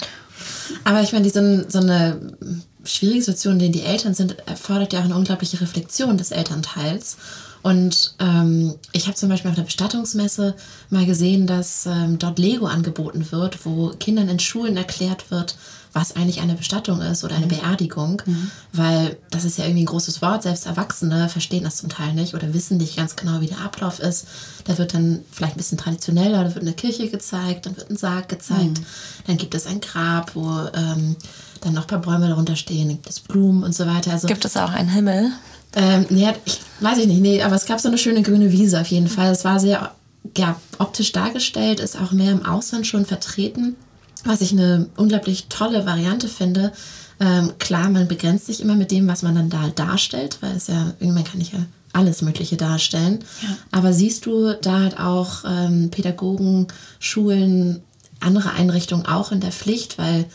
Aber 0.83 1.01
ich 1.01 1.13
meine, 1.13 1.29
so, 1.29 1.69
so 1.69 1.79
eine 1.79 2.35
schwierige 2.83 3.21
Situation, 3.21 3.53
in 3.53 3.59
der 3.59 3.69
die 3.69 3.83
Eltern 3.83 4.15
sind, 4.15 4.35
erfordert 4.47 4.93
ja 4.93 4.99
auch 4.99 5.05
eine 5.05 5.15
unglaubliche 5.15 5.61
Reflexion 5.61 6.17
des 6.17 6.31
Elternteils. 6.31 7.17
Und 7.61 8.15
ähm, 8.19 8.73
ich 8.91 9.05
habe 9.05 9.15
zum 9.15 9.29
Beispiel 9.29 9.49
auf 9.49 9.55
der 9.55 9.63
Bestattungsmesse 9.63 10.55
mal 10.89 11.05
gesehen, 11.05 11.45
dass 11.45 11.85
ähm, 11.85 12.17
dort 12.17 12.39
Lego 12.39 12.65
angeboten 12.65 13.27
wird, 13.31 13.63
wo 13.65 13.89
Kindern 13.89 14.29
in 14.29 14.39
Schulen 14.39 14.77
erklärt 14.77 15.29
wird, 15.29 15.55
was 15.93 16.15
eigentlich 16.15 16.39
eine 16.41 16.55
Bestattung 16.55 17.01
ist 17.01 17.23
oder 17.23 17.35
eine 17.35 17.45
mhm. 17.45 17.49
Beerdigung, 17.49 18.21
mhm. 18.25 18.51
weil 18.71 19.17
das 19.29 19.43
ist 19.43 19.57
ja 19.57 19.65
irgendwie 19.65 19.83
ein 19.83 19.87
großes 19.87 20.21
Wort. 20.21 20.43
Selbst 20.43 20.65
Erwachsene 20.65 21.27
verstehen 21.27 21.63
das 21.63 21.77
zum 21.77 21.89
Teil 21.89 22.13
nicht 22.13 22.33
oder 22.33 22.53
wissen 22.53 22.77
nicht 22.77 22.95
ganz 22.95 23.15
genau, 23.15 23.41
wie 23.41 23.47
der 23.47 23.59
Ablauf 23.59 23.99
ist. 23.99 24.25
Da 24.63 24.77
wird 24.77 24.93
dann 24.93 25.19
vielleicht 25.31 25.55
ein 25.55 25.57
bisschen 25.57 25.77
traditioneller, 25.77 26.43
da 26.43 26.55
wird 26.55 26.63
eine 26.63 26.73
Kirche 26.73 27.09
gezeigt, 27.09 27.65
dann 27.65 27.75
wird 27.75 27.89
ein 27.89 27.97
Sarg 27.97 28.29
gezeigt, 28.29 28.79
mhm. 28.79 28.85
dann 29.27 29.37
gibt 29.37 29.53
es 29.53 29.67
ein 29.67 29.81
Grab, 29.81 30.35
wo 30.35 30.49
ähm, 30.73 31.17
dann 31.59 31.73
noch 31.73 31.83
ein 31.83 31.87
paar 31.87 32.01
Bäume 32.01 32.29
darunter 32.29 32.55
stehen, 32.55 32.89
gibt 32.89 33.09
es 33.09 33.19
Blumen 33.19 33.63
und 33.63 33.75
so 33.75 33.85
weiter. 33.85 34.11
Also, 34.11 34.27
gibt 34.27 34.45
es 34.45 34.57
auch 34.57 34.71
einen 34.71 34.89
Himmel? 34.89 35.31
Ähm, 35.73 36.05
nee, 36.09 36.27
ich 36.45 36.59
weiß 36.79 36.97
ich 36.99 37.07
nicht, 37.07 37.21
nee, 37.21 37.41
aber 37.41 37.55
es 37.55 37.65
gab 37.65 37.79
so 37.79 37.87
eine 37.87 37.97
schöne 37.97 38.23
grüne 38.23 38.51
Wiese 38.51 38.79
auf 38.79 38.87
jeden 38.87 39.07
Fall. 39.07 39.31
Es 39.31 39.45
war 39.45 39.59
sehr 39.59 39.91
ja, 40.37 40.55
optisch 40.79 41.11
dargestellt, 41.11 41.79
ist 41.79 41.99
auch 41.99 42.11
mehr 42.11 42.31
im 42.31 42.45
Ausland 42.45 42.87
schon 42.87 43.05
vertreten, 43.05 43.75
was 44.23 44.41
ich 44.41 44.51
eine 44.51 44.89
unglaublich 44.97 45.47
tolle 45.47 45.85
Variante 45.85 46.27
finde. 46.27 46.71
Ähm, 47.19 47.53
klar, 47.59 47.89
man 47.89 48.07
begrenzt 48.07 48.47
sich 48.47 48.61
immer 48.61 48.75
mit 48.75 48.91
dem, 48.91 49.07
was 49.07 49.21
man 49.21 49.35
dann 49.35 49.49
da 49.49 49.69
darstellt, 49.69 50.37
weil 50.41 50.55
es 50.55 50.67
ja, 50.67 50.93
irgendwann 50.99 51.23
kann 51.23 51.41
ich 51.41 51.53
ja 51.53 51.59
alles 51.93 52.21
Mögliche 52.21 52.57
darstellen. 52.57 53.19
Ja. 53.41 53.57
Aber 53.71 53.93
siehst 53.93 54.25
du 54.25 54.53
da 54.53 54.79
halt 54.79 54.99
auch 54.99 55.43
ähm, 55.45 55.89
Pädagogen, 55.91 56.67
Schulen, 56.99 57.81
andere 58.19 58.51
Einrichtungen 58.51 59.05
auch 59.05 59.31
in 59.31 59.41
der 59.41 59.51
Pflicht, 59.51 59.97
weil 59.97 60.25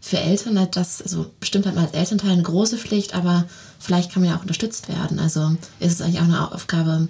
für 0.00 0.18
Eltern 0.18 0.60
hat 0.60 0.76
das, 0.76 1.02
also 1.02 1.26
bestimmt 1.40 1.66
hat 1.66 1.74
man 1.74 1.84
als 1.84 1.94
Elternteil 1.94 2.30
eine 2.30 2.42
große 2.42 2.76
Pflicht, 2.76 3.14
aber 3.14 3.44
vielleicht 3.78 4.12
kann 4.12 4.22
man 4.22 4.30
ja 4.30 4.36
auch 4.36 4.42
unterstützt 4.42 4.88
werden. 4.88 5.18
Also 5.18 5.56
ist 5.80 5.94
es 5.94 6.00
eigentlich 6.00 6.20
auch 6.20 6.24
eine 6.24 6.52
Aufgabe 6.52 7.08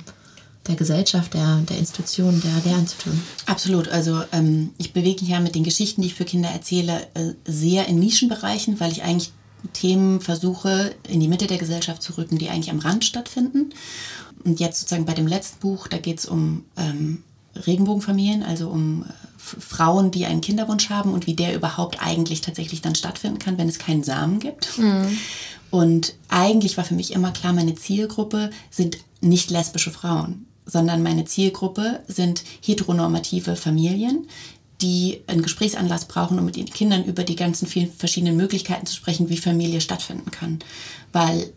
der 0.68 0.76
Gesellschaft, 0.76 1.34
der, 1.34 1.62
der 1.68 1.78
Institutionen, 1.78 2.40
der 2.40 2.70
Lehren 2.70 2.86
zu 2.86 2.98
tun. 2.98 3.20
Absolut. 3.46 3.88
Also 3.88 4.22
ähm, 4.32 4.70
ich 4.78 4.92
bewege 4.92 5.22
mich 5.22 5.30
ja 5.30 5.40
mit 5.40 5.54
den 5.54 5.64
Geschichten, 5.64 6.02
die 6.02 6.08
ich 6.08 6.14
für 6.14 6.24
Kinder 6.24 6.48
erzähle, 6.48 7.06
äh, 7.14 7.32
sehr 7.44 7.86
in 7.86 7.98
Nischenbereichen, 7.98 8.80
weil 8.80 8.92
ich 8.92 9.02
eigentlich 9.02 9.32
Themen 9.72 10.20
versuche, 10.20 10.94
in 11.08 11.20
die 11.20 11.28
Mitte 11.28 11.46
der 11.46 11.58
Gesellschaft 11.58 12.02
zu 12.02 12.16
rücken, 12.16 12.38
die 12.38 12.48
eigentlich 12.48 12.70
am 12.70 12.78
Rand 12.78 13.04
stattfinden. 13.04 13.70
Und 14.44 14.60
jetzt 14.60 14.80
sozusagen 14.80 15.06
bei 15.06 15.14
dem 15.14 15.26
letzten 15.26 15.60
Buch, 15.60 15.88
da 15.88 15.98
geht 15.98 16.18
es 16.18 16.26
um 16.26 16.64
ähm, 16.76 17.22
Regenbogenfamilien, 17.54 18.42
also 18.42 18.68
um 18.68 19.02
äh, 19.02 19.06
Frauen, 19.38 20.10
die 20.10 20.26
einen 20.26 20.40
Kinderwunsch 20.40 20.90
haben 20.90 21.12
und 21.12 21.26
wie 21.26 21.34
der 21.34 21.54
überhaupt 21.54 21.98
eigentlich 22.00 22.40
tatsächlich 22.40 22.82
dann 22.82 22.94
stattfinden 22.94 23.38
kann, 23.38 23.58
wenn 23.58 23.68
es 23.68 23.78
keinen 23.78 24.04
Samen 24.04 24.40
gibt. 24.40 24.78
Mhm. 24.78 25.18
Und 25.70 26.14
eigentlich 26.28 26.76
war 26.76 26.84
für 26.84 26.94
mich 26.94 27.12
immer 27.12 27.32
klar, 27.32 27.52
meine 27.52 27.74
Zielgruppe 27.74 28.50
sind 28.70 28.98
nicht 29.20 29.50
lesbische 29.50 29.90
Frauen, 29.90 30.45
sondern 30.66 31.02
meine 31.02 31.24
Zielgruppe 31.24 32.02
sind 32.08 32.42
heteronormative 32.60 33.56
Familien, 33.56 34.28
die 34.82 35.22
einen 35.26 35.42
Gesprächsanlass 35.42 36.06
brauchen, 36.06 36.38
um 36.38 36.44
mit 36.44 36.56
ihren 36.56 36.70
Kindern 36.72 37.04
über 37.04 37.24
die 37.24 37.36
ganzen 37.36 37.66
vielen 37.66 37.90
verschiedenen 37.90 38.36
Möglichkeiten 38.36 38.84
zu 38.84 38.94
sprechen, 38.94 39.30
wie 39.30 39.38
Familie 39.38 39.80
stattfinden 39.80 40.30
kann. 40.30 40.58
Weil 41.12 41.50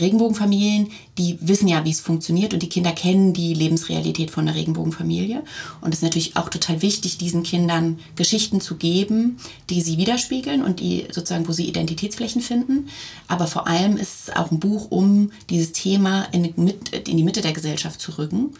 Regenbogenfamilien, 0.00 0.90
die 1.18 1.38
wissen 1.40 1.68
ja, 1.68 1.84
wie 1.84 1.90
es 1.90 2.00
funktioniert 2.00 2.54
und 2.54 2.62
die 2.62 2.68
Kinder 2.68 2.92
kennen 2.92 3.32
die 3.32 3.54
Lebensrealität 3.54 4.30
von 4.30 4.46
der 4.46 4.54
Regenbogenfamilie. 4.54 5.42
Und 5.80 5.92
es 5.92 5.98
ist 5.98 6.04
natürlich 6.04 6.36
auch 6.36 6.48
total 6.48 6.82
wichtig, 6.82 7.18
diesen 7.18 7.42
Kindern 7.42 7.98
Geschichten 8.16 8.60
zu 8.60 8.76
geben, 8.76 9.38
die 9.70 9.82
sie 9.82 9.98
widerspiegeln 9.98 10.62
und 10.62 10.80
die 10.80 11.06
sozusagen, 11.10 11.48
wo 11.48 11.52
sie 11.52 11.68
Identitätsflächen 11.68 12.42
finden. 12.42 12.88
Aber 13.28 13.46
vor 13.46 13.66
allem 13.66 13.96
ist 13.96 14.28
es 14.28 14.36
auch 14.36 14.50
ein 14.50 14.60
Buch, 14.60 14.90
um 14.90 15.30
dieses 15.50 15.72
Thema 15.72 16.24
in, 16.32 16.44
in 16.44 17.16
die 17.16 17.22
Mitte 17.24 17.40
der 17.40 17.52
Gesellschaft 17.52 18.00
zu 18.00 18.18
rücken. 18.18 18.54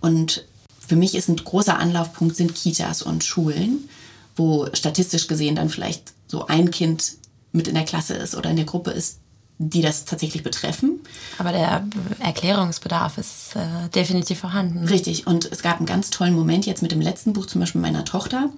Und 0.00 0.44
für 0.86 0.96
mich 0.96 1.14
ist 1.14 1.28
ein 1.28 1.36
großer 1.36 1.78
Anlaufpunkt 1.78 2.36
sind 2.36 2.54
Kitas 2.54 3.02
und 3.02 3.24
Schulen, 3.24 3.88
wo 4.36 4.68
statistisch 4.72 5.26
gesehen 5.26 5.56
dann 5.56 5.68
vielleicht 5.68 6.12
so 6.28 6.46
ein 6.46 6.70
Kind 6.70 7.14
mit 7.52 7.68
in 7.68 7.74
der 7.74 7.84
Klasse 7.84 8.14
ist 8.14 8.34
oder 8.34 8.50
in 8.50 8.56
der 8.56 8.66
Gruppe 8.66 8.90
ist, 8.90 9.18
die 9.58 9.80
das 9.80 10.04
tatsächlich 10.04 10.42
betreffen. 10.42 11.00
Aber 11.38 11.52
der 11.52 11.86
Erklärungsbedarf 12.18 13.18
ist 13.18 13.56
äh, 13.56 13.88
definitiv 13.94 14.40
vorhanden. 14.40 14.86
Richtig. 14.86 15.26
Und 15.26 15.50
es 15.50 15.62
gab 15.62 15.78
einen 15.78 15.86
ganz 15.86 16.10
tollen 16.10 16.34
Moment 16.34 16.66
jetzt 16.66 16.82
mit 16.82 16.92
dem 16.92 17.00
letzten 17.00 17.32
Buch, 17.32 17.46
zum 17.46 17.60
Beispiel 17.60 17.80
meiner 17.80 18.04
Tochter. 18.04 18.50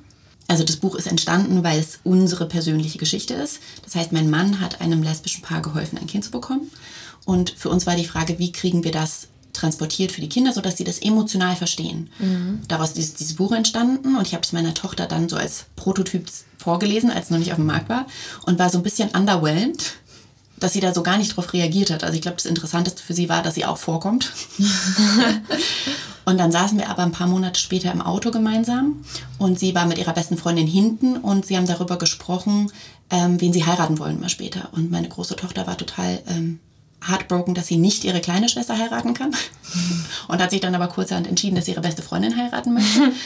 Also 0.48 0.64
das 0.64 0.76
Buch 0.76 0.94
ist 0.94 1.06
entstanden, 1.06 1.62
weil 1.62 1.78
es 1.78 2.00
unsere 2.04 2.46
persönliche 2.46 2.98
Geschichte 2.98 3.34
ist. 3.34 3.60
Das 3.84 3.94
heißt, 3.94 4.12
mein 4.12 4.30
Mann 4.30 4.60
hat 4.60 4.80
einem 4.80 5.02
lesbischen 5.02 5.42
Paar 5.42 5.60
geholfen, 5.60 5.98
ein 5.98 6.06
Kind 6.06 6.24
zu 6.24 6.30
bekommen. 6.30 6.70
Und 7.24 7.50
für 7.50 7.68
uns 7.68 7.86
war 7.86 7.94
die 7.94 8.06
Frage, 8.06 8.38
wie 8.38 8.50
kriegen 8.50 8.82
wir 8.82 8.90
das 8.90 9.28
transportiert 9.52 10.12
für 10.12 10.20
die 10.20 10.28
Kinder, 10.28 10.52
sodass 10.52 10.76
sie 10.76 10.84
das 10.84 11.00
emotional 11.00 11.56
verstehen. 11.56 12.10
Mhm. 12.18 12.60
Daraus 12.68 12.92
ist 12.92 13.20
dieses 13.20 13.34
Buch 13.34 13.52
entstanden 13.52 14.16
und 14.16 14.26
ich 14.26 14.32
habe 14.32 14.42
es 14.42 14.52
meiner 14.52 14.72
Tochter 14.74 15.06
dann 15.06 15.28
so 15.28 15.36
als 15.36 15.66
Prototyp 15.76 16.26
vorgelesen, 16.56 17.10
als 17.10 17.26
es 17.26 17.30
noch 17.30 17.38
nicht 17.38 17.50
auf 17.50 17.56
dem 17.56 17.66
Markt 17.66 17.88
war 17.88 18.06
und 18.46 18.58
war 18.58 18.70
so 18.70 18.78
ein 18.78 18.84
bisschen 18.84 19.10
underwhelmed, 19.10 19.94
dass 20.60 20.72
sie 20.72 20.80
da 20.80 20.94
so 20.94 21.02
gar 21.02 21.18
nicht 21.18 21.36
drauf 21.36 21.52
reagiert 21.52 21.90
hat. 21.90 22.04
Also 22.04 22.14
ich 22.14 22.22
glaube, 22.22 22.36
das 22.36 22.46
Interessanteste 22.46 23.02
für 23.02 23.14
sie 23.14 23.28
war, 23.28 23.42
dass 23.42 23.54
sie 23.54 23.64
auch 23.64 23.78
vorkommt. 23.78 24.32
und 26.24 26.38
dann 26.38 26.52
saßen 26.52 26.78
wir 26.78 26.88
aber 26.88 27.02
ein 27.02 27.12
paar 27.12 27.26
Monate 27.26 27.60
später 27.60 27.92
im 27.92 28.02
Auto 28.02 28.30
gemeinsam 28.30 29.04
und 29.38 29.58
sie 29.58 29.74
war 29.74 29.86
mit 29.86 29.98
ihrer 29.98 30.12
besten 30.12 30.36
Freundin 30.36 30.66
hinten 30.66 31.16
und 31.16 31.46
sie 31.46 31.56
haben 31.56 31.66
darüber 31.66 31.98
gesprochen, 31.98 32.72
ähm, 33.10 33.40
wen 33.40 33.52
sie 33.52 33.64
heiraten 33.64 33.98
wollen 33.98 34.20
mal 34.20 34.28
später. 34.28 34.68
Und 34.72 34.90
meine 34.90 35.08
große 35.08 35.36
Tochter 35.36 35.66
war 35.66 35.76
total 35.76 36.20
ähm, 36.28 36.60
heartbroken, 37.06 37.54
dass 37.54 37.66
sie 37.66 37.76
nicht 37.76 38.04
ihre 38.04 38.20
kleine 38.20 38.48
Schwester 38.48 38.76
heiraten 38.76 39.14
kann. 39.14 39.34
und 40.28 40.42
hat 40.42 40.50
sich 40.50 40.60
dann 40.60 40.74
aber 40.74 40.88
kurzerhand 40.88 41.26
entschieden, 41.26 41.56
dass 41.56 41.66
sie 41.66 41.72
ihre 41.72 41.80
beste 41.80 42.02
Freundin 42.02 42.36
heiraten 42.36 42.74
möchte. 42.74 43.12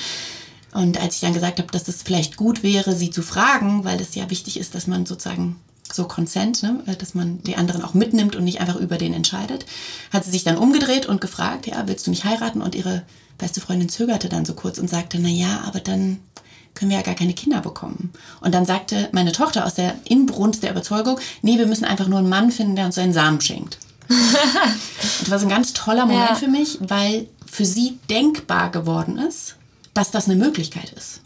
Und 0.74 0.98
als 0.98 1.16
ich 1.16 1.20
dann 1.20 1.34
gesagt 1.34 1.58
habe, 1.58 1.70
dass 1.70 1.86
es 1.86 2.02
vielleicht 2.02 2.38
gut 2.38 2.62
wäre, 2.62 2.96
sie 2.96 3.10
zu 3.10 3.20
fragen, 3.20 3.84
weil 3.84 4.00
es 4.00 4.14
ja 4.14 4.30
wichtig 4.30 4.58
ist, 4.58 4.74
dass 4.74 4.86
man 4.86 5.04
sozusagen 5.04 5.56
so 5.94 6.04
Consent, 6.04 6.62
ne? 6.62 6.82
dass 6.98 7.14
man 7.14 7.42
die 7.42 7.56
anderen 7.56 7.82
auch 7.82 7.94
mitnimmt 7.94 8.36
und 8.36 8.44
nicht 8.44 8.60
einfach 8.60 8.76
über 8.76 8.98
den 8.98 9.14
entscheidet, 9.14 9.66
hat 10.12 10.24
sie 10.24 10.30
sich 10.30 10.44
dann 10.44 10.56
umgedreht 10.56 11.06
und 11.06 11.20
gefragt, 11.20 11.66
ja, 11.66 11.86
willst 11.86 12.06
du 12.06 12.10
mich 12.10 12.24
heiraten? 12.24 12.62
Und 12.62 12.74
ihre 12.74 13.02
beste 13.38 13.60
Freundin 13.60 13.88
zögerte 13.88 14.28
dann 14.28 14.44
so 14.44 14.54
kurz 14.54 14.78
und 14.78 14.88
sagte, 14.88 15.18
na 15.20 15.28
ja, 15.28 15.62
aber 15.66 15.80
dann 15.80 16.18
können 16.74 16.90
wir 16.90 16.98
ja 16.98 17.04
gar 17.04 17.14
keine 17.14 17.34
Kinder 17.34 17.60
bekommen. 17.60 18.12
Und 18.40 18.54
dann 18.54 18.64
sagte 18.64 19.08
meine 19.12 19.32
Tochter 19.32 19.66
aus 19.66 19.74
der 19.74 19.94
Inbrunst 20.04 20.62
der 20.62 20.70
Überzeugung, 20.70 21.18
nee, 21.42 21.58
wir 21.58 21.66
müssen 21.66 21.84
einfach 21.84 22.08
nur 22.08 22.18
einen 22.18 22.28
Mann 22.28 22.50
finden, 22.50 22.76
der 22.76 22.86
uns 22.86 22.94
seinen 22.94 23.12
Samen 23.12 23.40
schenkt. 23.40 23.78
das 24.08 25.30
war 25.30 25.38
so 25.38 25.46
ein 25.46 25.50
ganz 25.50 25.72
toller 25.72 26.06
Moment 26.06 26.30
ja. 26.30 26.34
für 26.36 26.48
mich, 26.48 26.78
weil 26.80 27.28
für 27.46 27.64
sie 27.64 27.98
denkbar 28.08 28.70
geworden 28.70 29.18
ist, 29.18 29.56
dass 29.94 30.10
das 30.10 30.26
eine 30.26 30.36
Möglichkeit 30.36 30.92
ist. 30.92 31.20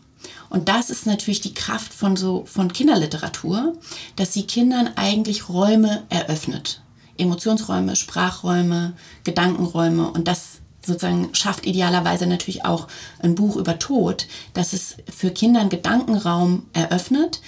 Und 0.49 0.69
das 0.69 0.91
ist 0.91 1.07
natürlich 1.07 1.41
die 1.41 1.55
Kraft 1.55 1.93
von 1.93 2.17
so 2.17 2.45
von 2.47 2.73
Kinderliteratur, 2.73 3.75
dass 4.17 4.33
sie 4.33 4.47
Kindern 4.47 4.91
eigentlich 4.97 5.49
Räume 5.49 6.05
eröffnet. 6.09 6.83
Emotionsräume, 7.19 7.97
Sprachräume, 7.97 8.93
Gedankenräume 9.25 10.11
und 10.11 10.29
das 10.29 10.61
sozusagen 10.85 11.35
schafft 11.35 11.67
idealerweise 11.67 12.27
natürlich 12.27 12.65
auch 12.65 12.87
ein 13.19 13.35
Buch 13.35 13.57
über 13.57 13.79
Tod, 13.79 14.27
dass 14.55 14.73
es 14.73 14.97
für 15.13 15.31
Kinder 15.31 15.61
einen 15.61 15.71
Gedankenraum 15.71 16.67
eröffnet, 16.73 17.41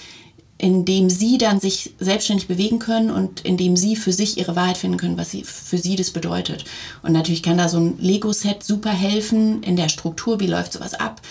in 0.58 0.84
dem 0.84 1.08
sie 1.08 1.38
dann 1.38 1.60
sich 1.60 1.94
selbstständig 2.00 2.48
bewegen 2.48 2.80
können 2.80 3.10
und 3.12 3.42
in 3.42 3.56
dem 3.56 3.76
sie 3.76 3.94
für 3.94 4.12
sich 4.12 4.38
ihre 4.38 4.56
Wahrheit 4.56 4.76
finden 4.76 4.96
können, 4.96 5.16
was 5.16 5.30
sie, 5.30 5.44
für 5.44 5.78
sie 5.78 5.94
das 5.94 6.10
bedeutet. 6.10 6.64
Und 7.02 7.12
natürlich 7.12 7.44
kann 7.44 7.58
da 7.58 7.68
so 7.68 7.78
ein 7.78 7.96
Lego-Set 8.00 8.64
super 8.64 8.90
helfen 8.90 9.62
in 9.62 9.76
der 9.76 9.88
Struktur, 9.88 10.40
wie 10.40 10.48
läuft 10.48 10.72
sowas 10.72 10.94
ab 10.94 11.22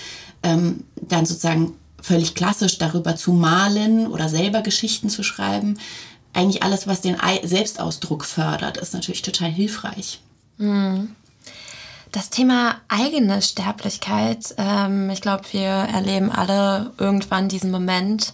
ähm, 0.43 0.83
dann 0.95 1.25
sozusagen 1.25 1.73
völlig 2.01 2.35
klassisch 2.35 2.77
darüber 2.77 3.15
zu 3.15 3.33
malen 3.33 4.07
oder 4.07 4.29
selber 4.29 4.61
Geschichten 4.61 5.09
zu 5.09 5.23
schreiben. 5.23 5.79
Eigentlich 6.33 6.63
alles, 6.63 6.87
was 6.87 7.01
den 7.01 7.17
Selbstausdruck 7.43 8.23
fördert, 8.25 8.77
ist 8.77 8.93
natürlich 8.93 9.23
total 9.23 9.49
hilfreich. 9.49 10.21
Hm. 10.57 11.15
Das 12.11 12.29
Thema 12.29 12.75
eigene 12.87 13.41
Sterblichkeit, 13.41 14.55
ähm, 14.57 15.09
ich 15.09 15.21
glaube, 15.21 15.43
wir 15.51 15.69
erleben 15.69 16.31
alle 16.31 16.91
irgendwann 16.97 17.49
diesen 17.49 17.71
Moment, 17.71 18.33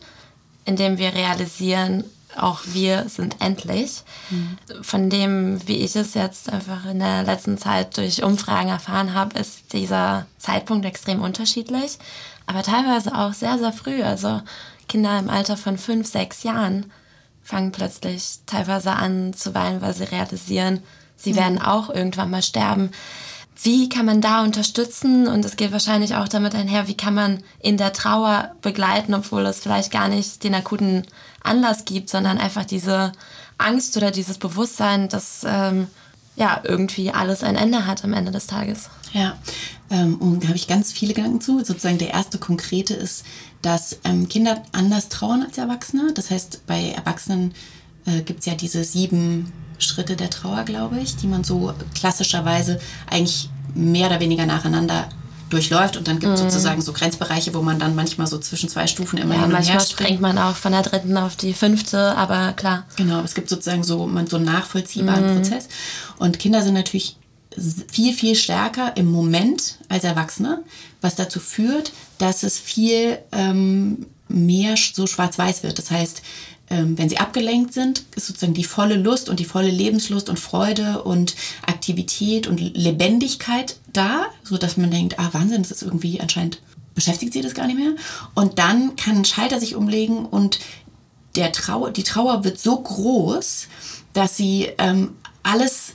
in 0.65 0.75
dem 0.75 0.97
wir 0.97 1.13
realisieren, 1.13 2.03
auch 2.37 2.61
wir 2.65 3.09
sind 3.09 3.37
endlich. 3.39 4.03
Mhm. 4.29 4.57
Von 4.81 5.09
dem, 5.09 5.67
wie 5.67 5.77
ich 5.77 5.95
es 5.95 6.13
jetzt 6.13 6.51
einfach 6.51 6.85
in 6.85 6.99
der 6.99 7.23
letzten 7.23 7.57
Zeit 7.57 7.97
durch 7.97 8.23
Umfragen 8.23 8.69
erfahren 8.69 9.13
habe, 9.13 9.39
ist 9.39 9.73
dieser 9.73 10.25
Zeitpunkt 10.37 10.85
extrem 10.85 11.21
unterschiedlich, 11.21 11.97
aber 12.45 12.63
teilweise 12.63 13.15
auch 13.17 13.33
sehr, 13.33 13.57
sehr 13.57 13.73
früh. 13.73 14.03
Also 14.03 14.41
Kinder 14.87 15.17
im 15.17 15.29
Alter 15.29 15.57
von 15.57 15.77
fünf, 15.77 16.07
sechs 16.07 16.43
Jahren 16.43 16.91
fangen 17.43 17.71
plötzlich 17.71 18.39
teilweise 18.45 18.91
an 18.91 19.33
zu 19.33 19.53
weinen, 19.53 19.81
weil 19.81 19.93
sie 19.93 20.05
realisieren, 20.05 20.81
sie 21.15 21.33
mhm. 21.33 21.37
werden 21.37 21.61
auch 21.61 21.89
irgendwann 21.89 22.29
mal 22.29 22.41
sterben. 22.41 22.91
Wie 23.61 23.87
kann 23.87 24.05
man 24.05 24.19
da 24.19 24.43
unterstützen? 24.43 25.27
Und 25.27 25.45
es 25.45 25.55
geht 25.55 25.71
wahrscheinlich 25.71 26.15
auch 26.15 26.27
damit 26.27 26.55
einher, 26.55 26.87
wie 26.87 26.97
kann 26.97 27.13
man 27.13 27.43
in 27.59 27.77
der 27.77 27.93
Trauer 27.93 28.51
begleiten, 28.61 29.13
obwohl 29.13 29.45
es 29.45 29.59
vielleicht 29.59 29.91
gar 29.91 30.07
nicht 30.07 30.43
den 30.43 30.55
akuten 30.55 31.03
Anlass 31.43 31.85
gibt, 31.85 32.09
sondern 32.09 32.37
einfach 32.37 32.65
diese 32.65 33.11
Angst 33.57 33.95
oder 33.97 34.11
dieses 34.11 34.37
Bewusstsein, 34.37 35.09
dass 35.09 35.45
ähm, 35.45 35.87
ja 36.35 36.61
irgendwie 36.63 37.11
alles 37.11 37.43
ein 37.43 37.55
Ende 37.55 37.85
hat 37.85 38.03
am 38.03 38.13
Ende 38.13 38.31
des 38.31 38.47
Tages. 38.47 38.89
Ja, 39.13 39.37
ähm, 39.91 40.15
und 40.15 40.43
da 40.43 40.47
habe 40.47 40.57
ich 40.57 40.67
ganz 40.67 40.91
viele 40.91 41.13
Gedanken 41.13 41.41
zu. 41.41 41.63
Sozusagen 41.63 41.99
der 41.99 42.11
erste 42.11 42.39
konkrete 42.39 42.93
ist, 42.95 43.23
dass 43.61 43.99
ähm, 44.03 44.27
Kinder 44.27 44.63
anders 44.71 45.09
trauern 45.09 45.43
als 45.43 45.57
Erwachsene. 45.57 46.13
Das 46.13 46.31
heißt, 46.31 46.65
bei 46.65 46.89
Erwachsenen 46.89 47.53
äh, 48.05 48.21
gibt 48.21 48.39
es 48.39 48.45
ja 48.47 48.55
diese 48.55 48.83
sieben 48.83 49.53
Schritte 49.77 50.15
der 50.15 50.29
Trauer, 50.29 50.63
glaube 50.63 50.99
ich, 50.99 51.15
die 51.15 51.27
man 51.27 51.43
so 51.43 51.73
klassischerweise 51.93 52.79
eigentlich 53.09 53.49
mehr 53.75 54.07
oder 54.07 54.19
weniger 54.19 54.45
nacheinander 54.45 55.09
durchläuft 55.49 55.97
und 55.97 56.07
dann 56.07 56.19
gibt 56.19 56.33
es 56.33 56.41
mhm. 56.41 56.49
sozusagen 56.49 56.81
so 56.81 56.93
Grenzbereiche, 56.93 57.53
wo 57.53 57.61
man 57.61 57.79
dann 57.79 57.95
manchmal 57.95 58.27
so 58.27 58.37
zwischen 58.39 58.69
zwei 58.69 58.87
Stufen 58.87 59.17
immer 59.17 59.35
ja, 59.35 59.41
hin 59.41 59.45
und 59.45 59.53
manchmal 59.53 59.79
her 59.79 59.85
springt 59.85 60.21
man 60.21 60.37
auch 60.37 60.55
von 60.55 60.71
der 60.71 60.81
dritten 60.81 61.17
auf 61.17 61.35
die 61.35 61.53
fünfte, 61.53 62.15
aber 62.15 62.53
klar. 62.53 62.85
Genau, 62.95 63.21
es 63.21 63.35
gibt 63.35 63.49
sozusagen 63.49 63.83
so, 63.83 64.05
man, 64.07 64.27
so 64.27 64.37
einen 64.37 64.45
nachvollziehbaren 64.45 65.29
mhm. 65.29 65.35
Prozess 65.35 65.67
und 66.17 66.39
Kinder 66.39 66.61
sind 66.61 66.73
natürlich 66.73 67.17
viel, 67.91 68.13
viel 68.13 68.35
stärker 68.35 68.97
im 68.97 69.11
Moment 69.11 69.77
als 69.89 70.03
Erwachsene, 70.03 70.63
was 71.01 71.15
dazu 71.15 71.39
führt, 71.39 71.91
dass 72.17 72.43
es 72.43 72.57
viel 72.57 73.19
ähm, 73.31 74.07
mehr 74.27 74.75
so 74.77 75.05
schwarz-weiß 75.05 75.63
wird. 75.63 75.77
Das 75.77 75.91
heißt, 75.91 76.23
ähm, 76.69 76.97
wenn 76.97 77.09
sie 77.09 77.17
abgelenkt 77.17 77.73
sind, 77.73 78.03
ist 78.15 78.27
sozusagen 78.27 78.53
die 78.53 78.63
volle 78.63 78.95
Lust 78.95 79.29
und 79.29 79.39
die 79.39 79.45
volle 79.45 79.69
Lebenslust 79.69 80.29
und 80.29 80.39
Freude 80.39 81.03
und 81.03 81.35
Aktivität 81.65 82.47
und 82.47 82.59
Lebendigkeit 82.59 83.75
da, 83.93 84.25
so 84.43 84.57
dass 84.57 84.77
man 84.77 84.91
denkt, 84.91 85.19
ah 85.19 85.29
Wahnsinn, 85.31 85.61
das 85.61 85.71
ist 85.71 85.83
irgendwie 85.83 86.19
anscheinend 86.19 86.61
beschäftigt 86.95 87.33
sie 87.33 87.41
das 87.41 87.55
gar 87.55 87.67
nicht 87.67 87.79
mehr. 87.79 87.95
Und 88.35 88.59
dann 88.59 88.95
kann 88.95 89.17
ein 89.17 89.25
Schalter 89.25 89.59
sich 89.59 89.75
umlegen 89.75 90.25
und 90.25 90.59
der 91.35 91.51
Trauer, 91.51 91.91
die 91.91 92.03
Trauer 92.03 92.43
wird 92.43 92.59
so 92.59 92.79
groß, 92.79 93.67
dass 94.13 94.37
sie 94.37 94.69
ähm, 94.77 95.15
alles 95.41 95.93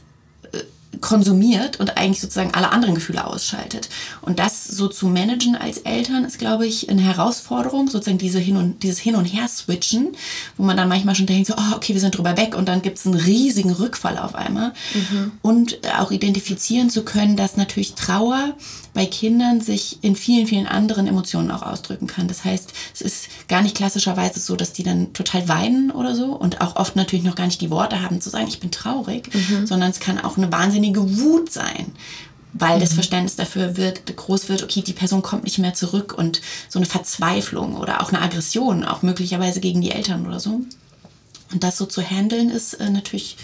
konsumiert 1.01 1.81
und 1.81 1.97
eigentlich 1.97 2.21
sozusagen 2.21 2.55
alle 2.55 2.71
anderen 2.71 2.95
Gefühle 2.95 3.27
ausschaltet. 3.27 3.89
Und 4.23 4.39
das 4.39 4.67
so 4.67 4.89
zu 4.89 5.07
managen 5.07 5.57
als 5.57 5.79
Eltern 5.79 6.25
ist, 6.25 6.39
glaube 6.39 6.67
ich, 6.67 6.89
eine 6.89 7.03
Herausforderung, 7.03 7.89
sozusagen 7.89 8.19
diese 8.19 8.39
Hin 8.39 8.57
und, 8.57 8.83
dieses 8.83 8.99
Hin- 8.99 9.17
und 9.17 9.25
Her-Switchen, 9.25 10.09
wo 10.57 10.65
man 10.65 10.77
dann 10.77 10.89
manchmal 10.89 11.15
schon 11.15 11.27
denkt, 11.27 11.49
so, 11.49 11.55
oh, 11.57 11.77
okay, 11.77 11.95
wir 11.95 12.01
sind 12.01 12.17
drüber 12.17 12.37
weg 12.37 12.57
und 12.57 12.69
dann 12.69 12.83
gibt 12.83 12.99
es 12.99 13.07
einen 13.07 13.15
riesigen 13.15 13.71
Rückfall 13.71 14.19
auf 14.19 14.35
einmal. 14.35 14.73
Mhm. 14.95 15.33
Und 15.43 15.79
auch 15.99 16.11
identifizieren 16.11 16.91
zu 16.91 17.05
können, 17.05 17.37
dass 17.37 17.57
natürlich 17.57 17.95
Trauer 17.95 18.55
bei 18.95 19.07
Kindern 19.07 19.61
sich 19.61 19.99
in 20.03 20.17
vielen, 20.17 20.47
vielen 20.47 20.67
anderen 20.67 21.07
Emotionen 21.07 21.53
auch 21.53 21.63
ausdrücken 21.63 22.09
kann. 22.09 22.27
Das 22.27 22.45
heißt, 22.45 22.73
es 22.95 23.01
ist 23.01 23.29
gar 23.47 23.63
nicht 23.63 23.77
klassischerweise 23.77 24.41
so, 24.41 24.57
dass 24.57 24.73
die 24.73 24.83
dann 24.83 25.13
total 25.13 25.49
weinen 25.49 25.91
oder 25.91 26.17
so 26.17 26.33
und 26.33 26.61
auch 26.61 26.75
oft 26.77 26.97
natürlich 26.97 27.25
noch 27.25 27.37
gar 27.37 27.47
nicht 27.47 27.61
die 27.61 27.71
Worte 27.71 28.03
haben 28.03 28.21
zu 28.21 28.29
sagen, 28.31 28.49
ich 28.49 28.59
bin 28.59 28.73
traurig, 28.73 29.31
mhm. 29.33 29.67
sondern 29.67 29.91
es 29.91 30.01
kann 30.01 30.19
auch 30.19 30.37
eine 30.37 30.51
wahnsinnige 30.51 30.88
Wut 30.97 31.53
sein 31.53 31.93
weil 32.53 32.77
mhm. 32.77 32.81
das 32.81 32.95
Verständnis 32.95 33.37
dafür 33.37 33.77
wird, 33.77 34.17
groß 34.17 34.49
wird, 34.49 34.63
okay, 34.63 34.83
die 34.83 34.93
Person 34.93 35.23
kommt 35.23 35.45
nicht 35.45 35.59
mehr 35.59 35.75
zurück 35.75 36.15
und 36.17 36.41
so 36.69 36.79
eine 36.79 36.87
Verzweiflung 36.87 37.77
oder 37.77 38.03
auch 38.03 38.09
eine 38.09 38.23
Aggression, 38.23 38.85
auch 38.85 39.03
möglicherweise 39.03 39.61
gegen 39.61 39.81
die 39.81 39.91
Eltern 39.91 40.27
oder 40.27 40.41
so. 40.41 40.61
Und 41.53 41.65
das 41.65 41.79
so 41.79 41.87
zu 41.87 42.03
handeln 42.03 42.51
ist 42.51 42.75
äh, 42.75 42.91
natürlich 42.91 43.37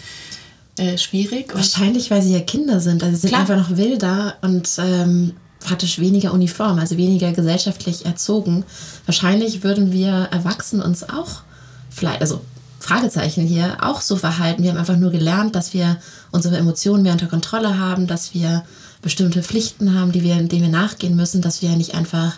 äh, 0.76 0.98
schwierig. 0.98 1.54
Wahrscheinlich, 1.54 2.10
weil 2.10 2.22
sie 2.22 2.32
ja 2.32 2.40
Kinder 2.40 2.80
sind. 2.80 3.02
Also 3.02 3.14
sie 3.14 3.22
sind 3.22 3.30
Klar. 3.30 3.42
einfach 3.42 3.56
noch 3.56 3.76
wilder 3.76 4.36
und 4.42 4.68
ähm, 4.78 5.34
praktisch 5.60 5.98
weniger 5.98 6.32
uniform, 6.32 6.78
also 6.78 6.96
weniger 6.96 7.32
gesellschaftlich 7.32 8.04
erzogen. 8.04 8.64
Wahrscheinlich 9.06 9.62
würden 9.62 9.92
wir 9.92 10.28
Erwachsenen 10.30 10.82
uns 10.82 11.08
auch 11.08 11.42
vielleicht, 11.90 12.20
also 12.20 12.42
Fragezeichen 12.84 13.46
hier, 13.46 13.78
auch 13.80 14.02
so 14.02 14.16
verhalten. 14.16 14.62
Wir 14.62 14.70
haben 14.70 14.78
einfach 14.78 14.96
nur 14.96 15.10
gelernt, 15.10 15.56
dass 15.56 15.72
wir 15.72 15.96
unsere 16.32 16.58
Emotionen 16.58 17.02
mehr 17.02 17.12
unter 17.12 17.26
Kontrolle 17.26 17.78
haben, 17.78 18.06
dass 18.06 18.34
wir 18.34 18.62
bestimmte 19.00 19.42
Pflichten 19.42 19.98
haben, 19.98 20.12
die 20.12 20.22
wir, 20.22 20.34
denen 20.36 20.62
wir 20.62 20.68
nachgehen 20.68 21.16
müssen, 21.16 21.40
dass 21.40 21.62
wir 21.62 21.70
nicht 21.70 21.94
einfach 21.94 22.36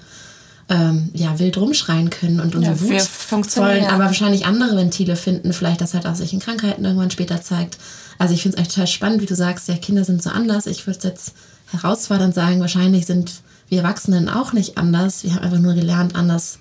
ähm, 0.68 1.10
ja, 1.14 1.38
wild 1.40 1.56
rumschreien 1.56 2.10
können 2.10 2.38
und 2.38 2.54
unsere 2.54 2.76
ja, 2.76 2.80
Wut 2.80 3.56
wollen, 3.56 3.86
aber 3.86 4.04
wahrscheinlich 4.04 4.46
andere 4.46 4.76
Ventile 4.76 5.16
finden, 5.16 5.52
vielleicht 5.52 5.80
das 5.80 5.94
halt 5.94 6.06
auch 6.06 6.14
sich 6.14 6.32
in 6.32 6.40
Krankheiten 6.40 6.84
irgendwann 6.84 7.10
später 7.10 7.42
zeigt. 7.42 7.78
Also 8.18 8.32
ich 8.32 8.42
finde 8.42 8.56
es 8.56 8.58
eigentlich 8.60 8.74
total 8.74 8.86
spannend, 8.86 9.22
wie 9.22 9.26
du 9.26 9.34
sagst, 9.34 9.68
ja, 9.68 9.76
Kinder 9.76 10.04
sind 10.04 10.22
so 10.22 10.30
anders. 10.30 10.66
Ich 10.66 10.86
würde 10.86 10.98
es 10.98 11.04
jetzt 11.04 11.34
herausfordernd 11.72 12.34
sagen, 12.34 12.60
wahrscheinlich 12.60 13.06
sind 13.06 13.42
wir 13.68 13.78
Erwachsenen 13.78 14.28
auch 14.28 14.52
nicht 14.52 14.78
anders. 14.78 15.24
Wir 15.24 15.34
haben 15.34 15.42
einfach 15.42 15.58
nur 15.58 15.74
gelernt, 15.74 16.14
anders 16.14 16.60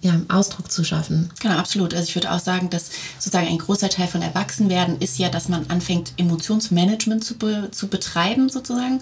ja, 0.00 0.20
Ausdruck 0.28 0.70
zu 0.70 0.84
schaffen. 0.84 1.30
Genau, 1.40 1.56
absolut. 1.56 1.92
Also 1.92 2.06
ich 2.08 2.14
würde 2.14 2.30
auch 2.30 2.38
sagen, 2.38 2.70
dass 2.70 2.90
sozusagen 3.18 3.48
ein 3.48 3.58
großer 3.58 3.88
Teil 3.88 4.06
von 4.06 4.22
Erwachsenwerden 4.22 5.00
ist 5.00 5.18
ja, 5.18 5.28
dass 5.28 5.48
man 5.48 5.68
anfängt, 5.70 6.12
Emotionsmanagement 6.16 7.24
zu, 7.24 7.36
be 7.36 7.68
zu 7.72 7.88
betreiben 7.88 8.48
sozusagen. 8.48 9.00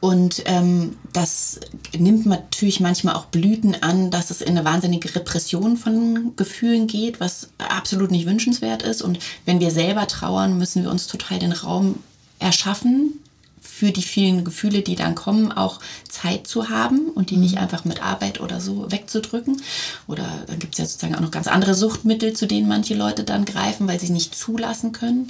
Und 0.00 0.42
ähm, 0.46 0.96
das 1.12 1.60
nimmt 1.96 2.26
natürlich 2.26 2.80
manchmal 2.80 3.14
auch 3.14 3.26
Blüten 3.26 3.76
an, 3.80 4.10
dass 4.10 4.30
es 4.30 4.42
in 4.42 4.50
eine 4.50 4.64
wahnsinnige 4.64 5.14
Repression 5.14 5.76
von 5.76 6.34
Gefühlen 6.36 6.88
geht, 6.88 7.20
was 7.20 7.50
absolut 7.58 8.10
nicht 8.10 8.26
wünschenswert 8.26 8.82
ist. 8.82 9.02
Und 9.02 9.20
wenn 9.46 9.60
wir 9.60 9.70
selber 9.70 10.06
trauern, 10.08 10.58
müssen 10.58 10.82
wir 10.82 10.90
uns 10.90 11.06
total 11.06 11.38
den 11.38 11.52
Raum 11.52 12.00
erschaffen, 12.40 13.20
für 13.64 13.90
die 13.90 14.02
vielen 14.02 14.44
Gefühle, 14.44 14.82
die 14.82 14.94
dann 14.94 15.14
kommen, 15.14 15.50
auch 15.50 15.80
Zeit 16.08 16.46
zu 16.46 16.68
haben 16.68 17.08
und 17.08 17.30
die 17.30 17.36
nicht 17.36 17.56
mhm. 17.56 17.62
einfach 17.62 17.84
mit 17.84 18.02
Arbeit 18.02 18.40
oder 18.40 18.60
so 18.60 18.90
wegzudrücken. 18.90 19.62
Oder 20.06 20.26
dann 20.46 20.58
gibt 20.58 20.74
es 20.74 20.78
ja 20.78 20.86
sozusagen 20.86 21.14
auch 21.16 21.20
noch 21.20 21.30
ganz 21.30 21.48
andere 21.48 21.74
Suchtmittel, 21.74 22.34
zu 22.34 22.46
denen 22.46 22.68
manche 22.68 22.94
Leute 22.94 23.24
dann 23.24 23.44
greifen, 23.44 23.88
weil 23.88 23.98
sie 23.98 24.12
nicht 24.12 24.34
zulassen 24.34 24.92
können. 24.92 25.28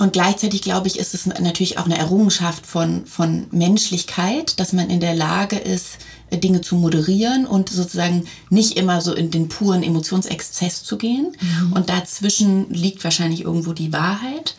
Und 0.00 0.14
gleichzeitig 0.14 0.62
glaube 0.62 0.86
ich, 0.86 0.98
ist 0.98 1.12
es 1.12 1.26
natürlich 1.26 1.78
auch 1.78 1.84
eine 1.84 1.98
Errungenschaft 1.98 2.66
von, 2.66 3.04
von 3.04 3.46
Menschlichkeit, 3.50 4.58
dass 4.58 4.72
man 4.72 4.88
in 4.88 5.00
der 5.00 5.14
Lage 5.14 5.56
ist, 5.56 5.98
Dinge 6.32 6.62
zu 6.62 6.76
moderieren 6.76 7.46
und 7.46 7.68
sozusagen 7.68 8.24
nicht 8.48 8.78
immer 8.78 9.02
so 9.02 9.12
in 9.12 9.30
den 9.30 9.48
puren 9.48 9.82
Emotionsexzess 9.82 10.84
zu 10.84 10.96
gehen. 10.96 11.36
Mhm. 11.40 11.72
Und 11.74 11.90
dazwischen 11.90 12.72
liegt 12.72 13.04
wahrscheinlich 13.04 13.42
irgendwo 13.42 13.74
die 13.74 13.92
Wahrheit. 13.92 14.54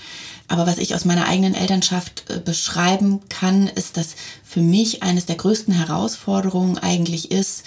Aber 0.52 0.68
was 0.68 0.80
ich 0.80 0.94
aus 0.94 1.06
meiner 1.06 1.30
eigenen 1.30 1.54
Elternschaft 1.54 2.26
äh, 2.30 2.38
beschreiben 2.38 3.22
kann, 3.30 3.68
ist, 3.68 3.96
dass 3.96 4.16
für 4.44 4.60
mich 4.60 5.02
eines 5.02 5.26
der 5.26 5.38
größten 5.38 5.74
Herausforderungen 5.74 6.78
eigentlich 6.78 7.32
ist, 7.32 7.64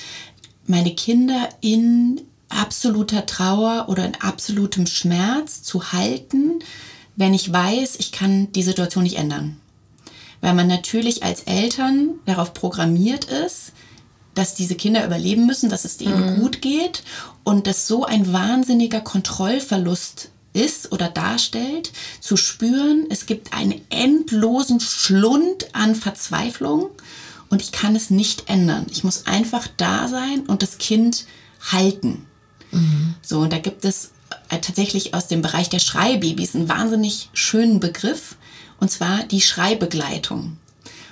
meine 0.67 0.95
Kinder 0.95 1.49
in 1.63 2.21
absoluter 2.51 3.25
Trauer 3.25 3.87
oder 3.89 4.05
in 4.05 4.15
absolutem 4.17 4.87
Schmerz 4.87 5.63
zu 5.63 5.93
halten, 5.93 6.59
wenn 7.17 7.33
ich 7.33 7.51
weiß, 7.51 7.97
ich 8.01 8.13
kann 8.13 8.53
die 8.53 8.63
Situation 8.63 9.05
nicht 9.05 9.17
ändern. 9.17 9.57
Weil 10.43 10.53
man 10.53 10.67
natürlich 10.67 11.23
als 11.23 11.45
Eltern 11.45 12.11
darauf 12.27 12.53
programmiert 12.53 13.25
ist, 13.25 13.73
dass 14.35 14.57
diese 14.57 14.75
Kinder 14.75 15.07
überleben 15.07 15.47
müssen, 15.47 15.71
dass 15.71 15.87
es 15.87 15.97
denen 15.97 16.35
mhm. 16.35 16.41
gut 16.41 16.61
geht 16.61 17.03
und 17.45 17.67
dass 17.67 17.87
so 17.87 18.05
ein 18.05 18.31
wahnsinniger 18.31 19.01
Kontrollverlust 19.01 20.29
ist 20.55 20.93
oder 20.93 21.09
darstellt, 21.09 21.93
zu 22.21 22.37
spüren, 22.37 23.07
es 23.11 23.27
gibt 23.27 23.53
einen 23.53 23.83
endlosen 23.91 24.81
Schlund 24.81 25.75
an 25.75 25.95
Verzweiflung 25.95 26.91
und 27.51 27.61
ich 27.61 27.73
kann 27.73 27.95
es 27.95 28.09
nicht 28.09 28.49
ändern. 28.49 28.87
Ich 28.91 29.05
muss 29.05 29.27
einfach 29.27 29.69
da 29.77 30.09
sein 30.09 30.47
und 30.47 30.63
das 30.63 30.79
Kind 30.79 31.27
halten. 31.71 32.25
Mhm. 32.71 33.15
So, 33.21 33.41
und 33.41 33.53
da 33.53 33.59
gibt 33.59 33.85
es 33.85 34.13
äh, 34.49 34.59
tatsächlich 34.59 35.13
aus 35.13 35.29
dem 35.29 35.43
Bereich 35.43 35.69
der 35.69 35.81
Schreibabys 35.81 36.55
einen 36.55 36.69
wahnsinnig 36.69 37.29
schönen 37.33 37.81
Begriff, 37.81 38.37
und 38.81 38.91
zwar 38.91 39.25
die 39.25 39.41
Schreibegleitung. 39.41 40.57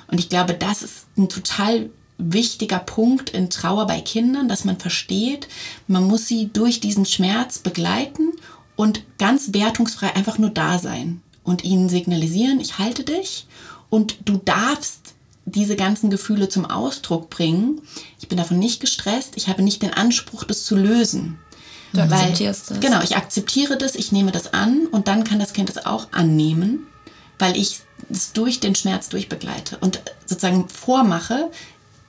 Und 0.08 0.18
ich 0.18 0.28
glaube, 0.28 0.54
das 0.54 0.82
ist 0.82 1.06
ein 1.16 1.28
total 1.28 1.90
wichtiger 2.18 2.78
Punkt 2.78 3.30
in 3.30 3.50
Trauer 3.50 3.86
bei 3.86 4.00
Kindern, 4.00 4.48
dass 4.48 4.64
man 4.64 4.78
versteht, 4.78 5.48
man 5.88 6.04
muss 6.04 6.26
sie 6.26 6.50
durch 6.52 6.80
diesen 6.80 7.06
Schmerz 7.06 7.58
begleiten 7.58 8.32
und 8.76 9.02
ganz 9.18 9.52
wertungsfrei 9.52 10.14
einfach 10.14 10.38
nur 10.38 10.50
da 10.50 10.78
sein 10.78 11.22
und 11.42 11.64
ihnen 11.64 11.88
signalisieren, 11.88 12.60
ich 12.60 12.78
halte 12.78 13.04
dich 13.04 13.46
und 13.90 14.16
du 14.24 14.38
darfst 14.38 15.14
diese 15.44 15.76
ganzen 15.76 16.10
Gefühle 16.10 16.48
zum 16.48 16.64
Ausdruck 16.64 17.28
bringen. 17.28 17.82
Ich 18.20 18.28
bin 18.28 18.38
davon 18.38 18.58
nicht 18.58 18.80
gestresst, 18.80 19.32
ich 19.36 19.48
habe 19.48 19.62
nicht 19.62 19.82
den 19.82 19.92
Anspruch, 19.92 20.44
das 20.44 20.64
zu 20.64 20.76
lösen. 20.76 21.38
Du 21.92 22.00
akzeptierst 22.00 22.70
weil, 22.70 22.80
das. 22.80 22.86
Genau, 22.86 23.02
ich 23.02 23.16
akzeptiere 23.16 23.76
das, 23.76 23.94
ich 23.94 24.12
nehme 24.12 24.32
das 24.32 24.54
an 24.54 24.86
und 24.86 25.08
dann 25.08 25.24
kann 25.24 25.38
das 25.38 25.52
Kind 25.52 25.68
das 25.68 25.84
auch 25.84 26.08
annehmen, 26.12 26.86
weil 27.38 27.56
ich 27.56 27.80
es 28.10 28.32
durch 28.32 28.60
den 28.60 28.74
Schmerz 28.74 29.08
durchbegleite 29.08 29.78
und 29.78 30.00
sozusagen 30.24 30.68
vormache, 30.68 31.50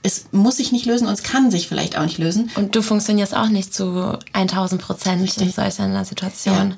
es 0.03 0.25
muss 0.31 0.57
sich 0.57 0.71
nicht 0.71 0.85
lösen 0.85 1.07
und 1.07 1.13
es 1.13 1.23
kann 1.23 1.49
sich 1.49 1.67
vielleicht 1.67 1.97
auch 1.97 2.03
nicht 2.03 2.17
lösen. 2.17 2.51
Und 2.55 2.75
du 2.75 2.81
funktionierst 2.81 3.35
auch 3.35 3.47
nicht 3.47 3.73
zu 3.73 4.19
1000 4.33 4.81
Prozent 4.81 5.37
in 5.37 5.51
solch 5.51 5.79
einer 5.79 6.05
Situation. 6.05 6.71
Ja. 6.71 6.77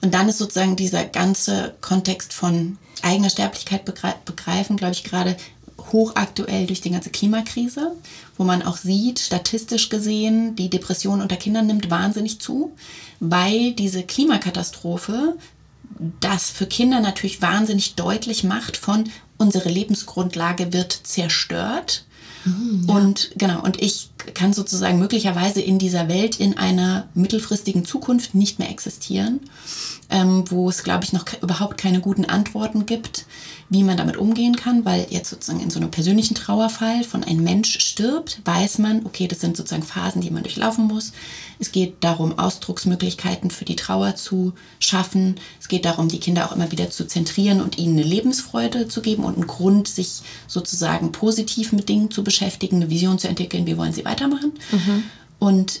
Und 0.00 0.14
dann 0.14 0.28
ist 0.28 0.38
sozusagen 0.38 0.76
dieser 0.76 1.04
ganze 1.04 1.74
Kontext 1.80 2.32
von 2.32 2.78
eigener 3.02 3.30
Sterblichkeit 3.30 3.84
begreifen, 3.84 4.76
glaube 4.76 4.92
ich, 4.92 5.04
gerade 5.04 5.36
hochaktuell 5.92 6.66
durch 6.66 6.80
die 6.80 6.90
ganze 6.90 7.10
Klimakrise, 7.10 7.92
wo 8.38 8.44
man 8.44 8.62
auch 8.62 8.76
sieht, 8.76 9.18
statistisch 9.18 9.88
gesehen, 9.88 10.54
die 10.54 10.70
Depression 10.70 11.20
unter 11.20 11.36
Kindern 11.36 11.66
nimmt 11.66 11.90
wahnsinnig 11.90 12.40
zu, 12.40 12.72
weil 13.18 13.72
diese 13.72 14.04
Klimakatastrophe 14.04 15.36
das 16.20 16.50
für 16.50 16.66
Kinder 16.66 17.00
natürlich 17.00 17.42
wahnsinnig 17.42 17.94
deutlich 17.94 18.44
macht 18.44 18.76
von 18.76 19.04
unsere 19.38 19.68
Lebensgrundlage 19.68 20.72
wird 20.72 20.92
zerstört. 20.92 22.04
Mhm, 22.44 22.86
ja. 22.88 22.94
Und 22.94 23.32
genau, 23.36 23.62
und 23.62 23.80
ich 23.82 24.10
kann 24.34 24.52
sozusagen 24.52 24.98
möglicherweise 24.98 25.60
in 25.60 25.78
dieser 25.78 26.08
Welt 26.08 26.38
in 26.40 26.56
einer 26.56 27.08
mittelfristigen 27.14 27.84
Zukunft 27.84 28.34
nicht 28.34 28.58
mehr 28.58 28.70
existieren, 28.70 29.40
ähm, 30.10 30.44
wo 30.48 30.68
es, 30.68 30.82
glaube 30.82 31.04
ich, 31.04 31.12
noch 31.12 31.24
überhaupt 31.42 31.78
keine 31.78 32.00
guten 32.00 32.24
Antworten 32.24 32.86
gibt, 32.86 33.26
wie 33.72 33.84
man 33.84 33.96
damit 33.96 34.18
umgehen 34.18 34.54
kann, 34.54 34.84
weil 34.84 35.06
jetzt 35.08 35.30
sozusagen 35.30 35.62
in 35.62 35.70
so 35.70 35.80
einem 35.80 35.90
persönlichen 35.90 36.34
Trauerfall 36.34 37.04
von 37.04 37.24
einem 37.24 37.42
Mensch 37.42 37.80
stirbt, 37.80 38.42
weiß 38.44 38.76
man, 38.78 39.06
okay, 39.06 39.26
das 39.26 39.40
sind 39.40 39.56
sozusagen 39.56 39.82
Phasen, 39.82 40.20
die 40.20 40.30
man 40.30 40.42
durchlaufen 40.42 40.86
muss. 40.86 41.12
Es 41.58 41.72
geht 41.72 41.94
darum, 42.00 42.38
Ausdrucksmöglichkeiten 42.38 43.50
für 43.50 43.64
die 43.64 43.76
Trauer 43.76 44.14
zu 44.14 44.52
schaffen. 44.78 45.36
Es 45.58 45.68
geht 45.68 45.86
darum, 45.86 46.08
die 46.08 46.20
Kinder 46.20 46.44
auch 46.44 46.54
immer 46.54 46.70
wieder 46.70 46.90
zu 46.90 47.06
zentrieren 47.06 47.62
und 47.62 47.78
ihnen 47.78 47.98
eine 47.98 48.06
Lebensfreude 48.06 48.88
zu 48.88 49.00
geben 49.00 49.24
und 49.24 49.36
einen 49.36 49.46
Grund, 49.46 49.88
sich 49.88 50.20
sozusagen 50.48 51.10
positiv 51.10 51.72
mit 51.72 51.88
Dingen 51.88 52.10
zu 52.10 52.22
beschäftigen, 52.22 52.76
eine 52.76 52.90
Vision 52.90 53.18
zu 53.18 53.26
entwickeln, 53.28 53.66
wie 53.66 53.78
wollen 53.78 53.94
sie 53.94 54.04
weitermachen. 54.04 54.52
Mhm. 54.70 55.04
Und 55.38 55.80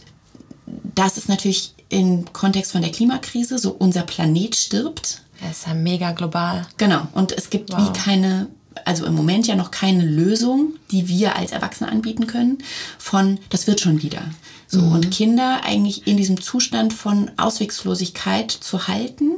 das 0.94 1.18
ist 1.18 1.28
natürlich 1.28 1.74
im 1.90 2.32
Kontext 2.32 2.72
von 2.72 2.80
der 2.80 2.90
Klimakrise 2.90 3.58
so, 3.58 3.76
unser 3.78 4.02
Planet 4.02 4.56
stirbt 4.56 5.21
das 5.42 5.58
ist 5.58 5.66
ja 5.66 5.74
mega 5.74 6.12
global. 6.12 6.66
Genau. 6.76 7.06
Und 7.12 7.32
es 7.32 7.50
gibt 7.50 7.72
wow. 7.72 7.78
wie 7.80 7.98
keine, 7.98 8.48
also 8.84 9.04
im 9.04 9.14
Moment 9.14 9.46
ja 9.46 9.56
noch 9.56 9.70
keine 9.70 10.04
Lösung, 10.04 10.74
die 10.90 11.08
wir 11.08 11.36
als 11.36 11.52
Erwachsene 11.52 11.90
anbieten 11.90 12.26
können, 12.26 12.58
von 12.98 13.38
das 13.50 13.66
wird 13.66 13.80
schon 13.80 14.02
wieder. 14.02 14.22
So, 14.66 14.80
mhm. 14.80 14.92
und 14.92 15.10
Kinder 15.10 15.60
eigentlich 15.64 16.06
in 16.06 16.16
diesem 16.16 16.40
Zustand 16.40 16.92
von 16.92 17.30
Auswegslosigkeit 17.36 18.50
zu 18.50 18.88
halten 18.88 19.32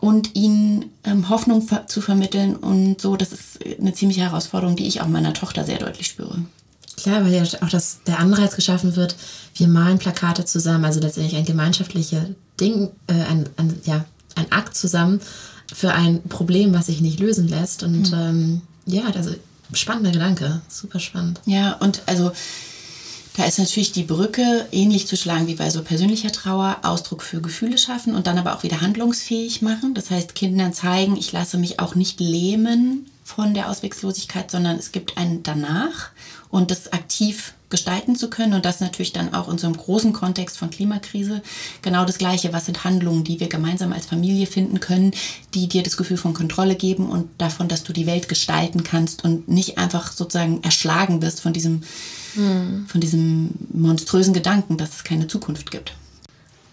und 0.00 0.34
ihnen 0.34 0.86
ähm, 1.04 1.28
Hoffnung 1.28 1.62
ver 1.62 1.86
zu 1.86 2.00
vermitteln 2.00 2.56
und 2.56 3.00
so, 3.00 3.16
das 3.16 3.32
ist 3.32 3.60
eine 3.80 3.94
ziemliche 3.94 4.22
Herausforderung, 4.22 4.76
die 4.76 4.86
ich 4.86 5.00
auch 5.00 5.06
meiner 5.06 5.32
Tochter 5.32 5.64
sehr 5.64 5.78
deutlich 5.78 6.08
spüre. 6.08 6.38
Klar, 6.96 7.24
weil 7.24 7.32
ja 7.32 7.42
auch 7.62 7.68
das, 7.68 8.00
der 8.06 8.18
Anreiz 8.18 8.54
geschaffen 8.54 8.96
wird, 8.96 9.16
wir 9.54 9.68
malen 9.68 9.98
Plakate 9.98 10.44
zusammen, 10.44 10.84
also 10.84 11.00
letztendlich 11.00 11.36
ein 11.36 11.44
gemeinschaftliches 11.44 12.24
Ding, 12.60 12.90
äh, 13.06 13.12
ein, 13.12 13.48
ein, 13.56 13.80
ja, 13.84 14.04
ein 14.36 14.50
Akt 14.50 14.76
zusammen 14.76 15.20
für 15.72 15.92
ein 15.92 16.22
Problem, 16.24 16.74
was 16.74 16.86
sich 16.86 17.00
nicht 17.00 17.20
lösen 17.20 17.48
lässt. 17.48 17.82
Und 17.82 18.12
mhm. 18.12 18.18
ähm, 18.18 18.62
ja, 18.86 19.04
also 19.14 19.34
spannender 19.72 20.12
Gedanke, 20.12 20.60
super 20.68 21.00
spannend. 21.00 21.40
Ja, 21.46 21.74
und 21.74 22.02
also 22.06 22.32
da 23.36 23.44
ist 23.44 23.58
natürlich 23.58 23.92
die 23.92 24.02
Brücke 24.02 24.66
ähnlich 24.72 25.06
zu 25.06 25.16
schlagen 25.16 25.46
wie 25.46 25.54
bei 25.54 25.70
so 25.70 25.82
persönlicher 25.82 26.32
Trauer, 26.32 26.78
Ausdruck 26.82 27.22
für 27.22 27.40
Gefühle 27.40 27.78
schaffen 27.78 28.14
und 28.14 28.26
dann 28.26 28.38
aber 28.38 28.54
auch 28.54 28.62
wieder 28.62 28.82
handlungsfähig 28.82 29.62
machen. 29.62 29.94
Das 29.94 30.10
heißt, 30.10 30.34
Kindern 30.34 30.74
zeigen, 30.74 31.16
ich 31.16 31.32
lasse 31.32 31.56
mich 31.56 31.80
auch 31.80 31.94
nicht 31.94 32.20
lähmen 32.20 33.06
von 33.24 33.54
der 33.54 33.70
Auswegslosigkeit, 33.70 34.50
sondern 34.50 34.76
es 34.76 34.92
gibt 34.92 35.16
einen 35.16 35.42
danach 35.42 36.10
und 36.50 36.70
das 36.70 36.92
aktiv 36.92 37.54
gestalten 37.72 38.14
zu 38.14 38.30
können 38.30 38.52
und 38.52 38.64
das 38.64 38.78
natürlich 38.78 39.12
dann 39.12 39.34
auch 39.34 39.48
in 39.48 39.58
so 39.58 39.66
einem 39.66 39.76
großen 39.76 40.12
Kontext 40.12 40.58
von 40.58 40.70
Klimakrise 40.70 41.42
genau 41.80 42.04
das 42.04 42.18
Gleiche. 42.18 42.52
Was 42.52 42.66
sind 42.66 42.84
Handlungen, 42.84 43.24
die 43.24 43.40
wir 43.40 43.48
gemeinsam 43.48 43.92
als 43.92 44.06
Familie 44.06 44.46
finden 44.46 44.78
können, 44.78 45.12
die 45.54 45.66
dir 45.66 45.82
das 45.82 45.96
Gefühl 45.96 46.18
von 46.18 46.34
Kontrolle 46.34 46.76
geben 46.76 47.08
und 47.08 47.28
davon, 47.38 47.66
dass 47.66 47.82
du 47.82 47.92
die 47.92 48.06
Welt 48.06 48.28
gestalten 48.28 48.84
kannst 48.84 49.24
und 49.24 49.48
nicht 49.48 49.78
einfach 49.78 50.12
sozusagen 50.12 50.62
erschlagen 50.62 51.22
wirst 51.22 51.40
von 51.40 51.52
diesem, 51.52 51.82
hm. 52.34 52.86
von 52.86 53.00
diesem 53.00 53.50
monströsen 53.72 54.34
Gedanken, 54.34 54.76
dass 54.76 54.96
es 54.96 55.04
keine 55.04 55.26
Zukunft 55.26 55.70
gibt. 55.70 55.94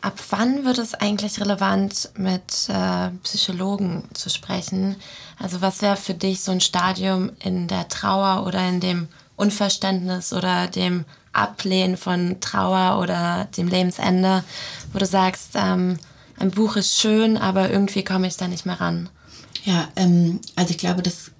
Ab 0.01 0.19
wann 0.29 0.63
wird 0.63 0.77
es 0.77 0.93
eigentlich 0.93 1.41
relevant, 1.41 2.11
mit 2.15 2.69
äh, 2.69 3.09
Psychologen 3.23 4.03
zu 4.13 4.29
sprechen? 4.29 4.95
Also 5.37 5.61
was 5.61 5.81
wäre 5.81 5.97
für 5.97 6.13
dich 6.13 6.41
so 6.41 6.51
ein 6.51 6.61
Stadium 6.61 7.31
in 7.39 7.67
der 7.67 7.87
Trauer 7.89 8.45
oder 8.45 8.67
in 8.67 8.79
dem 8.79 9.07
Unverständnis 9.39 10.33
oder 10.33 10.67
dem 10.67 11.05
Ablehnen 11.33 11.97
von 11.97 12.39
Trauer 12.41 12.99
oder 13.01 13.47
dem 13.57 13.67
Lebensende, 13.67 14.43
wo 14.91 14.99
du 14.99 15.05
sagst, 15.05 15.51
ähm, 15.55 15.97
ein 16.37 16.51
Buch 16.51 16.75
ist 16.75 16.99
schön, 16.99 17.37
aber 17.37 17.69
irgendwie 17.69 18.03
komme 18.03 18.27
ich 18.27 18.37
da 18.37 18.47
nicht 18.47 18.65
mehr 18.65 18.79
ran? 18.79 19.09
Ja, 19.65 19.89
ähm, 19.95 20.39
also 20.55 20.71
ich 20.71 20.77
glaube, 20.77 21.01
das 21.01 21.31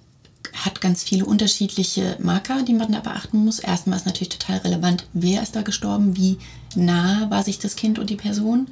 hat 0.52 0.80
ganz 0.80 1.02
viele 1.02 1.24
unterschiedliche 1.24 2.16
Marker, 2.20 2.62
die 2.62 2.74
man 2.74 2.92
da 2.92 3.00
beachten 3.00 3.44
muss. 3.44 3.58
Erstmal 3.58 3.98
ist 3.98 4.06
natürlich 4.06 4.36
total 4.38 4.58
relevant, 4.58 5.06
wer 5.12 5.42
ist 5.42 5.56
da 5.56 5.62
gestorben, 5.62 6.16
wie 6.16 6.38
nah 6.74 7.30
war 7.30 7.42
sich 7.42 7.58
das 7.58 7.76
Kind 7.76 7.98
und 7.98 8.10
die 8.10 8.16
Person. 8.16 8.68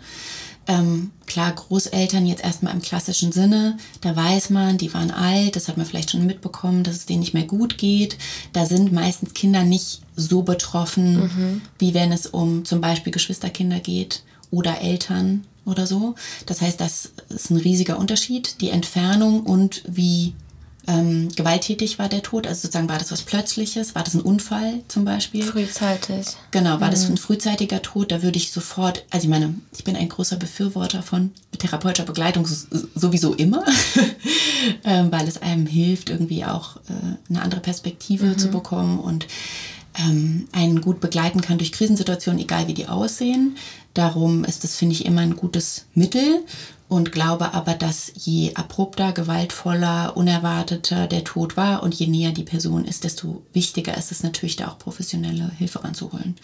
Ähm, 0.68 1.12
klar, 1.26 1.50
Großeltern 1.52 2.26
jetzt 2.26 2.44
erstmal 2.44 2.74
im 2.74 2.82
klassischen 2.82 3.32
Sinne, 3.32 3.78
da 4.02 4.14
weiß 4.14 4.50
man, 4.50 4.76
die 4.76 4.92
waren 4.92 5.10
alt, 5.10 5.56
das 5.56 5.66
hat 5.66 5.78
man 5.78 5.86
vielleicht 5.86 6.10
schon 6.10 6.26
mitbekommen, 6.26 6.84
dass 6.84 6.96
es 6.96 7.06
denen 7.06 7.20
nicht 7.20 7.32
mehr 7.32 7.46
gut 7.46 7.78
geht. 7.78 8.18
Da 8.52 8.66
sind 8.66 8.92
meistens 8.92 9.32
Kinder 9.32 9.64
nicht 9.64 10.02
so 10.14 10.42
betroffen, 10.42 11.20
mhm. 11.20 11.62
wie 11.78 11.94
wenn 11.94 12.12
es 12.12 12.26
um 12.26 12.66
zum 12.66 12.82
Beispiel 12.82 13.12
Geschwisterkinder 13.12 13.80
geht 13.80 14.22
oder 14.50 14.82
Eltern 14.82 15.44
oder 15.64 15.86
so. 15.86 16.14
Das 16.44 16.60
heißt, 16.60 16.78
das 16.80 17.12
ist 17.30 17.50
ein 17.50 17.56
riesiger 17.56 17.98
Unterschied, 17.98 18.60
die 18.60 18.70
Entfernung 18.70 19.44
und 19.44 19.82
wie 19.86 20.34
ähm, 20.88 21.28
gewalttätig 21.36 21.98
war 21.98 22.08
der 22.08 22.22
Tod? 22.22 22.46
Also 22.46 22.62
sozusagen 22.62 22.88
war 22.88 22.98
das 22.98 23.12
was 23.12 23.22
Plötzliches? 23.22 23.94
War 23.94 24.02
das 24.02 24.14
ein 24.14 24.22
Unfall 24.22 24.80
zum 24.88 25.04
Beispiel? 25.04 25.44
Frühzeitig. 25.44 26.28
Genau, 26.50 26.80
war 26.80 26.88
mhm. 26.88 26.92
das 26.92 27.10
ein 27.10 27.18
frühzeitiger 27.18 27.82
Tod? 27.82 28.10
Da 28.10 28.22
würde 28.22 28.38
ich 28.38 28.50
sofort, 28.50 29.04
also 29.10 29.24
ich 29.24 29.30
meine, 29.30 29.54
ich 29.76 29.84
bin 29.84 29.96
ein 29.96 30.08
großer 30.08 30.36
Befürworter 30.36 31.02
von 31.02 31.30
therapeutischer 31.58 32.06
Begleitung 32.06 32.46
sowieso 32.46 33.34
immer, 33.34 33.64
ähm, 34.84 35.12
weil 35.12 35.28
es 35.28 35.42
einem 35.42 35.66
hilft, 35.66 36.08
irgendwie 36.08 36.44
auch 36.46 36.76
äh, 36.76 37.16
eine 37.28 37.42
andere 37.42 37.60
Perspektive 37.60 38.24
mhm. 38.24 38.38
zu 38.38 38.48
bekommen 38.48 38.98
und 38.98 39.26
ähm, 39.98 40.48
einen 40.52 40.80
gut 40.80 41.00
begleiten 41.00 41.42
kann 41.42 41.58
durch 41.58 41.72
Krisensituationen, 41.72 42.40
egal 42.40 42.66
wie 42.66 42.74
die 42.74 42.88
aussehen. 42.88 43.56
Darum 43.92 44.44
ist 44.44 44.64
das, 44.64 44.76
finde 44.76 44.94
ich, 44.94 45.04
immer 45.04 45.20
ein 45.20 45.36
gutes 45.36 45.84
Mittel 45.94 46.44
und 46.88 47.12
glaube 47.12 47.52
aber, 47.52 47.74
dass 47.74 48.10
je 48.14 48.54
abrupter, 48.54 49.12
gewaltvoller, 49.12 50.16
unerwarteter 50.16 51.06
der 51.06 51.22
Tod 51.22 51.56
war 51.56 51.82
und 51.82 51.94
je 51.94 52.06
näher 52.06 52.32
die 52.32 52.44
Person 52.44 52.86
ist, 52.86 53.04
desto 53.04 53.42
wichtiger 53.52 53.96
ist 53.96 54.10
es 54.10 54.22
natürlich, 54.22 54.56
da 54.56 54.68
auch 54.68 54.78
professionelle 54.78 55.50
Hilfe 55.58 55.84
ranzuholen. 55.84 56.36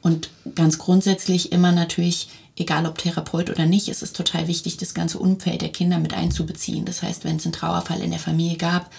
Und 0.00 0.30
ganz 0.54 0.78
grundsätzlich 0.78 1.52
immer 1.52 1.72
natürlich, 1.72 2.28
egal 2.56 2.86
ob 2.86 2.96
Therapeut 2.96 3.50
oder 3.50 3.66
nicht, 3.66 3.88
ist 3.88 4.02
es 4.02 4.14
total 4.14 4.48
wichtig, 4.48 4.78
das 4.78 4.94
ganze 4.94 5.18
Umfeld 5.18 5.60
der 5.60 5.72
Kinder 5.72 5.98
mit 5.98 6.14
einzubeziehen. 6.14 6.86
Das 6.86 7.02
heißt, 7.02 7.24
wenn 7.24 7.36
es 7.36 7.44
einen 7.44 7.52
Trauerfall 7.52 8.00
in 8.00 8.10
der 8.10 8.20
Familie 8.20 8.56
gab, 8.56 8.90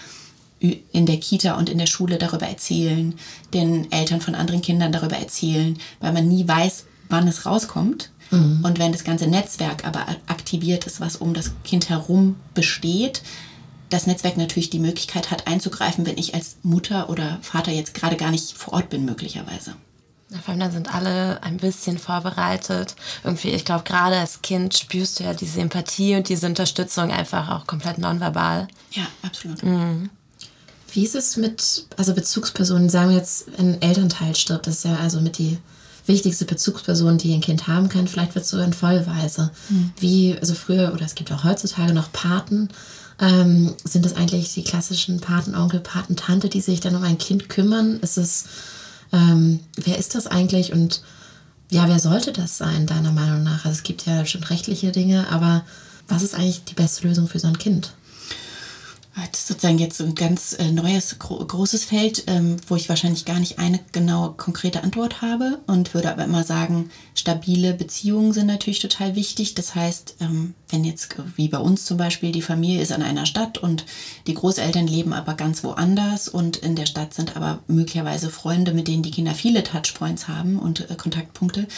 in 0.60 1.06
der 1.06 1.18
Kita 1.18 1.54
und 1.54 1.68
in 1.68 1.78
der 1.78 1.86
Schule 1.86 2.18
darüber 2.18 2.46
erzählen, 2.46 3.14
den 3.52 3.90
Eltern 3.90 4.20
von 4.20 4.36
anderen 4.36 4.62
Kindern 4.62 4.92
darüber 4.92 5.16
erzählen, 5.16 5.76
weil 6.00 6.12
man 6.12 6.28
nie 6.28 6.46
weiß, 6.46 6.84
wann 7.08 7.26
es 7.26 7.46
rauskommt 7.46 8.10
Mhm. 8.30 8.64
Und 8.64 8.78
wenn 8.78 8.92
das 8.92 9.04
ganze 9.04 9.26
Netzwerk 9.26 9.84
aber 9.84 10.06
aktiviert 10.26 10.86
ist, 10.86 11.00
was 11.00 11.16
um 11.16 11.34
das 11.34 11.52
Kind 11.64 11.88
herum 11.88 12.36
besteht, 12.54 13.22
das 13.90 14.06
Netzwerk 14.06 14.36
natürlich 14.36 14.70
die 14.70 14.78
Möglichkeit 14.78 15.30
hat 15.30 15.46
einzugreifen, 15.46 16.06
wenn 16.06 16.18
ich 16.18 16.34
als 16.34 16.56
Mutter 16.62 17.10
oder 17.10 17.38
Vater 17.42 17.70
jetzt 17.70 17.94
gerade 17.94 18.16
gar 18.16 18.30
nicht 18.30 18.56
vor 18.56 18.74
Ort 18.74 18.88
bin, 18.90 19.04
möglicherweise. 19.04 19.76
Vor 20.42 20.50
allem, 20.50 20.60
dann 20.60 20.72
sind 20.72 20.92
alle 20.92 21.42
ein 21.42 21.58
bisschen 21.58 21.98
vorbereitet. 21.98 22.96
Irgendwie, 23.22 23.50
ich 23.50 23.64
glaube, 23.64 23.84
gerade 23.84 24.16
als 24.16 24.42
Kind 24.42 24.74
spürst 24.74 25.20
du 25.20 25.24
ja 25.24 25.34
diese 25.34 25.60
Empathie 25.60 26.16
und 26.16 26.28
diese 26.28 26.46
Unterstützung 26.46 27.10
einfach 27.10 27.50
auch 27.50 27.66
komplett 27.66 27.98
nonverbal. 27.98 28.66
Ja, 28.92 29.06
absolut. 29.22 29.62
Mhm. 29.62 30.10
Wie 30.92 31.04
ist 31.04 31.14
es 31.14 31.36
mit, 31.36 31.86
also 31.96 32.14
Bezugspersonen, 32.14 32.88
sagen 32.88 33.10
wir 33.10 33.16
jetzt, 33.16 33.48
ein 33.58 33.80
Elternteil 33.82 34.34
stirbt, 34.34 34.66
das 34.66 34.76
ist 34.76 34.84
ja 34.84 34.96
also 34.96 35.20
mit 35.20 35.38
die 35.38 35.58
wichtigste 36.06 36.44
Bezugsperson, 36.44 37.18
die 37.18 37.34
ein 37.34 37.40
Kind 37.40 37.66
haben 37.66 37.88
kann. 37.88 38.08
Vielleicht 38.08 38.34
wird 38.34 38.44
es 38.44 38.50
sogar 38.50 38.66
in 38.66 38.72
Vollweise. 38.72 39.50
Mhm. 39.68 39.92
Wie, 39.98 40.36
also 40.38 40.54
früher, 40.54 40.92
oder 40.92 41.04
es 41.04 41.14
gibt 41.14 41.32
auch 41.32 41.44
heutzutage 41.44 41.92
noch 41.92 42.12
Paten. 42.12 42.68
Ähm, 43.20 43.74
sind 43.84 44.04
das 44.04 44.14
eigentlich 44.14 44.52
die 44.54 44.64
klassischen 44.64 45.20
Patenonkel, 45.20 45.80
Patentante, 45.80 46.48
die 46.48 46.60
sich 46.60 46.80
dann 46.80 46.96
um 46.96 47.02
ein 47.02 47.18
Kind 47.18 47.48
kümmern? 47.48 48.00
Ist 48.00 48.18
es, 48.18 48.44
ähm, 49.12 49.60
wer 49.76 49.98
ist 49.98 50.14
das 50.14 50.26
eigentlich 50.26 50.72
und 50.72 51.02
ja, 51.70 51.88
wer 51.88 51.98
sollte 51.98 52.32
das 52.32 52.58
sein, 52.58 52.86
deiner 52.86 53.12
Meinung 53.12 53.42
nach? 53.42 53.64
Also 53.64 53.76
es 53.76 53.82
gibt 53.82 54.04
ja 54.06 54.26
schon 54.26 54.44
rechtliche 54.44 54.92
Dinge, 54.92 55.28
aber 55.30 55.64
was 56.08 56.22
ist 56.22 56.34
eigentlich 56.34 56.64
die 56.64 56.74
beste 56.74 57.08
Lösung 57.08 57.28
für 57.28 57.38
so 57.38 57.48
ein 57.48 57.58
Kind? 57.58 57.92
Das 59.16 59.40
ist 59.40 59.48
sozusagen 59.48 59.78
jetzt 59.78 60.00
ein 60.00 60.16
ganz 60.16 60.54
äh, 60.58 60.72
neues, 60.72 61.20
gro 61.20 61.44
großes 61.44 61.84
Feld, 61.84 62.24
ähm, 62.26 62.56
wo 62.66 62.74
ich 62.74 62.88
wahrscheinlich 62.88 63.24
gar 63.24 63.38
nicht 63.38 63.60
eine 63.60 63.78
genaue, 63.92 64.32
konkrete 64.32 64.82
Antwort 64.82 65.22
habe 65.22 65.60
und 65.68 65.94
würde 65.94 66.10
aber 66.10 66.24
immer 66.24 66.42
sagen, 66.42 66.90
stabile 67.14 67.74
Beziehungen 67.74 68.32
sind 68.32 68.46
natürlich 68.46 68.80
total 68.80 69.14
wichtig. 69.14 69.54
Das 69.54 69.76
heißt, 69.76 70.16
ähm, 70.20 70.54
wenn 70.68 70.82
jetzt 70.82 71.14
wie 71.36 71.48
bei 71.48 71.58
uns 71.58 71.84
zum 71.84 71.96
Beispiel 71.96 72.32
die 72.32 72.42
Familie 72.42 72.80
ist 72.80 72.90
an 72.90 73.02
einer 73.02 73.26
Stadt 73.26 73.58
und 73.58 73.86
die 74.26 74.34
Großeltern 74.34 74.88
leben 74.88 75.12
aber 75.12 75.34
ganz 75.34 75.62
woanders 75.62 76.28
und 76.28 76.56
in 76.56 76.74
der 76.74 76.86
Stadt 76.86 77.14
sind 77.14 77.36
aber 77.36 77.60
möglicherweise 77.68 78.30
Freunde, 78.30 78.72
mit 78.72 78.88
denen 78.88 79.04
die 79.04 79.12
Kinder 79.12 79.34
viele 79.34 79.62
Touchpoints 79.62 80.26
haben 80.26 80.58
und 80.58 80.90
äh, 80.90 80.94
Kontaktpunkte, 80.96 81.68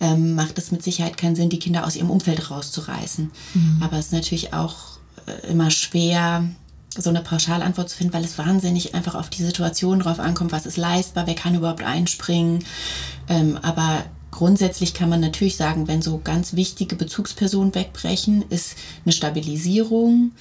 ähm, 0.00 0.34
macht 0.34 0.56
es 0.56 0.72
mit 0.72 0.82
Sicherheit 0.82 1.18
keinen 1.18 1.36
Sinn, 1.36 1.50
die 1.50 1.58
Kinder 1.58 1.86
aus 1.86 1.96
ihrem 1.96 2.10
Umfeld 2.10 2.50
rauszureißen. 2.50 3.30
Mhm. 3.52 3.82
Aber 3.82 3.98
es 3.98 4.06
ist 4.06 4.12
natürlich 4.12 4.54
auch 4.54 4.98
äh, 5.26 5.48
immer 5.48 5.70
schwer, 5.70 6.48
so 6.96 7.10
eine 7.10 7.20
Pauschalantwort 7.20 7.90
zu 7.90 7.96
finden, 7.96 8.14
weil 8.14 8.24
es 8.24 8.38
wahnsinnig 8.38 8.94
einfach 8.94 9.14
auf 9.14 9.30
die 9.30 9.42
Situation 9.42 10.00
drauf 10.00 10.18
ankommt, 10.18 10.52
was 10.52 10.66
ist 10.66 10.76
leistbar, 10.76 11.26
wer 11.26 11.34
kann 11.34 11.54
überhaupt 11.54 11.82
einspringen. 11.82 12.64
Ähm, 13.28 13.58
aber 13.62 14.04
grundsätzlich 14.30 14.94
kann 14.94 15.08
man 15.08 15.20
natürlich 15.20 15.56
sagen, 15.56 15.88
wenn 15.88 16.02
so 16.02 16.20
ganz 16.22 16.54
wichtige 16.54 16.96
Bezugspersonen 16.96 17.74
wegbrechen, 17.74 18.44
ist 18.48 18.76
eine 19.04 19.12
Stabilisierung 19.12 20.32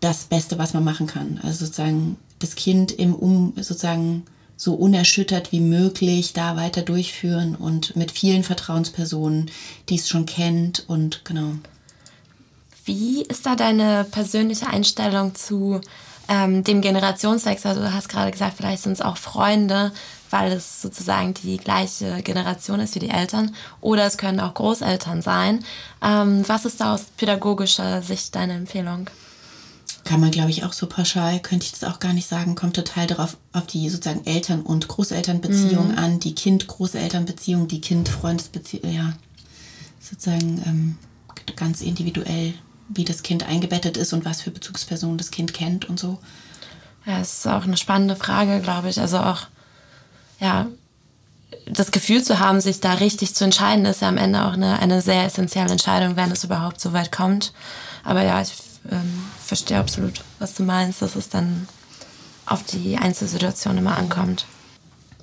das 0.00 0.24
Beste, 0.24 0.58
was 0.58 0.74
man 0.74 0.84
machen 0.84 1.06
kann. 1.06 1.40
Also 1.42 1.64
sozusagen 1.64 2.16
das 2.38 2.56
Kind 2.56 2.92
im 2.92 3.14
Um 3.14 3.54
sozusagen 3.56 4.24
so 4.56 4.74
unerschüttert 4.74 5.50
wie 5.52 5.60
möglich 5.60 6.32
da 6.32 6.56
weiter 6.56 6.82
durchführen 6.82 7.54
und 7.54 7.96
mit 7.96 8.10
vielen 8.10 8.44
Vertrauenspersonen, 8.44 9.50
die 9.88 9.96
es 9.96 10.08
schon 10.08 10.26
kennt 10.26 10.84
und 10.88 11.24
genau. 11.24 11.54
Wie 12.84 13.22
ist 13.22 13.46
da 13.46 13.56
deine 13.56 14.04
persönliche 14.04 14.66
Einstellung 14.66 15.34
zu 15.34 15.80
ähm, 16.28 16.64
dem 16.64 16.80
Generationswechsel? 16.80 17.70
Also 17.70 17.80
du 17.82 17.92
hast 17.92 18.08
gerade 18.08 18.30
gesagt, 18.30 18.54
vielleicht 18.56 18.82
sind 18.82 18.92
es 18.92 19.00
auch 19.00 19.16
Freunde, 19.16 19.92
weil 20.30 20.52
es 20.52 20.82
sozusagen 20.82 21.32
die 21.34 21.56
gleiche 21.56 22.20
Generation 22.22 22.80
ist 22.80 22.94
wie 22.94 23.00
die 23.00 23.10
Eltern. 23.10 23.54
Oder 23.80 24.04
es 24.04 24.18
können 24.18 24.40
auch 24.40 24.52
Großeltern 24.52 25.22
sein. 25.22 25.64
Ähm, 26.02 26.44
was 26.46 26.66
ist 26.66 26.80
da 26.80 26.94
aus 26.94 27.04
pädagogischer 27.16 28.02
Sicht 28.02 28.34
deine 28.34 28.54
Empfehlung? 28.54 29.08
Kann 30.04 30.20
man, 30.20 30.30
glaube 30.30 30.50
ich, 30.50 30.64
auch 30.64 30.74
so 30.74 30.86
pauschal, 30.86 31.40
könnte 31.40 31.64
ich 31.64 31.72
das 31.72 31.84
auch 31.84 31.98
gar 31.98 32.12
nicht 32.12 32.28
sagen, 32.28 32.54
kommt 32.54 32.76
total 32.76 33.06
darauf 33.06 33.38
auf 33.54 33.66
die 33.66 33.88
sozusagen 33.88 34.26
Eltern- 34.26 34.60
und 34.60 34.86
Großelternbeziehung 34.86 35.92
mhm. 35.92 35.98
an, 35.98 36.20
die 36.20 36.34
Kind-Großelternbeziehung, 36.34 37.68
die 37.68 37.80
Kind-Freundesbeziehung, 37.80 38.92
ja, 38.92 39.14
sozusagen 40.00 40.62
ähm, 40.66 40.98
ganz 41.56 41.80
individuell 41.80 42.52
wie 42.88 43.04
das 43.04 43.22
Kind 43.22 43.46
eingebettet 43.46 43.96
ist 43.96 44.12
und 44.12 44.24
was 44.24 44.42
für 44.42 44.50
Bezugspersonen 44.50 45.18
das 45.18 45.30
Kind 45.30 45.54
kennt 45.54 45.88
und 45.88 45.98
so. 45.98 46.18
Ja, 47.06 47.20
es 47.20 47.38
ist 47.38 47.46
auch 47.46 47.64
eine 47.64 47.76
spannende 47.76 48.16
Frage, 48.16 48.60
glaube 48.60 48.88
ich. 48.88 49.00
Also 49.00 49.18
auch, 49.18 49.42
ja, 50.40 50.66
das 51.66 51.90
Gefühl 51.90 52.22
zu 52.22 52.40
haben, 52.40 52.60
sich 52.60 52.80
da 52.80 52.94
richtig 52.94 53.34
zu 53.34 53.44
entscheiden, 53.44 53.84
ist 53.84 54.02
ja 54.02 54.08
am 54.08 54.16
Ende 54.16 54.44
auch 54.44 54.54
eine, 54.54 54.78
eine 54.80 55.00
sehr 55.00 55.24
essentielle 55.24 55.70
Entscheidung, 55.70 56.16
wenn 56.16 56.30
es 56.30 56.44
überhaupt 56.44 56.80
so 56.80 56.92
weit 56.92 57.12
kommt. 57.12 57.52
Aber 58.02 58.22
ja, 58.22 58.40
ich 58.40 58.52
ähm, 58.90 59.24
verstehe 59.42 59.78
absolut, 59.78 60.22
was 60.38 60.54
du 60.54 60.62
meinst, 60.62 61.02
dass 61.02 61.16
es 61.16 61.28
dann 61.28 61.68
auf 62.46 62.62
die 62.64 62.96
Einzelsituation 62.96 63.78
immer 63.78 63.96
ankommt. 63.96 64.46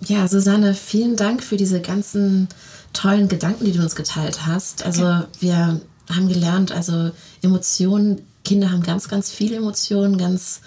Ja, 0.04 0.28
Susanne, 0.28 0.74
vielen 0.74 1.16
Dank 1.16 1.44
für 1.44 1.58
diese 1.58 1.82
ganzen 1.82 2.48
tollen 2.94 3.28
Gedanken, 3.28 3.66
die 3.66 3.72
du 3.72 3.82
uns 3.82 3.96
geteilt 3.96 4.46
hast. 4.48 4.84
Also 4.84 5.24
wir 5.40 5.80
haben 6.16 6.28
gelernt, 6.28 6.72
also 6.72 7.12
Emotionen, 7.42 8.22
Kinder 8.44 8.72
haben 8.72 8.84
ganz, 8.84 9.08
ganz 9.08 9.32
viele 9.32 9.58
Emotionen, 9.58 10.18
ganz 10.18 10.62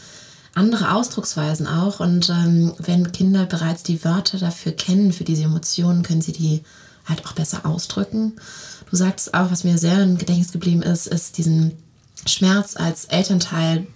andere 0.54 0.92
Ausdrucksweisen 0.94 1.66
auch. 1.66 2.00
Und 2.00 2.30
ähm, 2.30 2.74
wenn 2.78 3.12
Kinder 3.12 3.46
bereits 3.46 3.82
die 3.82 4.04
Wörter 4.04 4.38
dafür 4.38 4.72
kennen, 4.72 5.12
für 5.12 5.24
diese 5.24 5.44
Emotionen, 5.44 6.02
können 6.02 6.22
sie 6.22 6.32
die 6.32 6.62
halt 7.04 7.26
auch 7.26 7.32
besser 7.32 7.66
ausdrücken. 7.66 8.34
Du 8.90 8.96
sagst 8.96 9.34
auch, 9.34 9.50
was 9.50 9.64
mir 9.64 9.78
sehr 9.78 10.02
im 10.02 10.18
Gedächtnis 10.18 10.52
geblieben 10.52 10.82
ist, 10.82 11.06
ist 11.06 11.38
diesen 11.38 11.72
Schmerz 12.26 12.76
als 12.76 13.06
Elternteil 13.06 13.86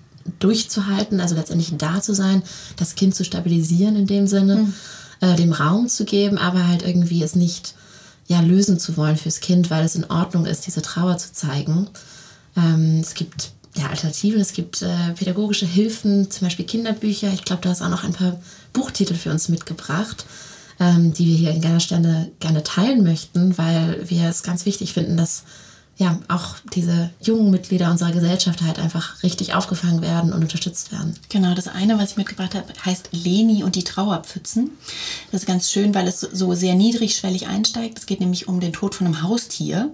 durchzuhalten, 0.40 1.20
also 1.20 1.34
letztendlich 1.34 1.72
da 1.78 2.02
zu 2.02 2.14
sein, 2.14 2.42
das 2.76 2.94
Kind 2.94 3.14
zu 3.14 3.24
stabilisieren 3.24 3.96
in 3.96 4.06
dem 4.06 4.26
Sinne, 4.26 4.56
mhm. 4.56 4.74
äh, 5.20 5.36
dem 5.36 5.52
Raum 5.52 5.88
zu 5.88 6.04
geben, 6.04 6.36
aber 6.36 6.66
halt 6.68 6.82
irgendwie 6.82 7.22
es 7.22 7.34
nicht 7.34 7.74
ja, 8.28 8.40
lösen 8.40 8.78
zu 8.78 8.96
wollen 8.96 9.16
fürs 9.16 9.40
Kind, 9.40 9.70
weil 9.70 9.84
es 9.84 9.96
in 9.96 10.08
Ordnung 10.10 10.46
ist, 10.46 10.66
diese 10.66 10.82
Trauer 10.82 11.18
zu 11.18 11.32
zeigen. 11.32 11.88
Ähm, 12.56 13.00
es 13.00 13.14
gibt 13.14 13.52
ja, 13.76 13.88
Alternativen, 13.88 14.40
es 14.40 14.52
gibt 14.52 14.82
äh, 14.82 15.12
pädagogische 15.16 15.66
Hilfen, 15.66 16.30
zum 16.30 16.46
Beispiel 16.46 16.66
Kinderbücher. 16.66 17.32
Ich 17.32 17.44
glaube, 17.44 17.62
du 17.62 17.68
hast 17.68 17.82
auch 17.82 17.88
noch 17.88 18.04
ein 18.04 18.12
paar 18.12 18.38
Buchtitel 18.72 19.14
für 19.14 19.30
uns 19.30 19.48
mitgebracht, 19.48 20.26
ähm, 20.78 21.12
die 21.12 21.26
wir 21.26 21.36
hier 21.36 21.50
in 21.52 21.60
keiner 21.62 21.80
Stelle 21.80 22.30
gerne 22.38 22.62
teilen 22.62 23.02
möchten, 23.02 23.56
weil 23.56 24.08
wir 24.08 24.28
es 24.28 24.42
ganz 24.42 24.66
wichtig 24.66 24.92
finden, 24.92 25.16
dass 25.16 25.44
ja, 25.98 26.20
auch 26.28 26.54
diese 26.74 27.10
jungen 27.20 27.50
Mitglieder 27.50 27.90
unserer 27.90 28.12
Gesellschaft 28.12 28.62
halt 28.62 28.78
einfach 28.78 29.20
richtig 29.24 29.54
aufgefangen 29.54 30.00
werden 30.00 30.32
und 30.32 30.42
unterstützt 30.42 30.92
werden. 30.92 31.14
Genau, 31.28 31.54
das 31.54 31.66
eine, 31.66 31.98
was 31.98 32.12
ich 32.12 32.16
mitgebracht 32.16 32.54
habe, 32.54 32.72
heißt 32.84 33.08
Leni 33.10 33.64
und 33.64 33.74
die 33.74 33.82
Trauerpfützen. 33.82 34.70
Das 35.32 35.42
ist 35.42 35.46
ganz 35.46 35.72
schön, 35.72 35.96
weil 35.96 36.06
es 36.06 36.20
so 36.20 36.54
sehr 36.54 36.76
niedrigschwellig 36.76 37.48
einsteigt. 37.48 37.98
Es 37.98 38.06
geht 38.06 38.20
nämlich 38.20 38.46
um 38.46 38.60
den 38.60 38.72
Tod 38.72 38.94
von 38.94 39.08
einem 39.08 39.22
Haustier. 39.22 39.90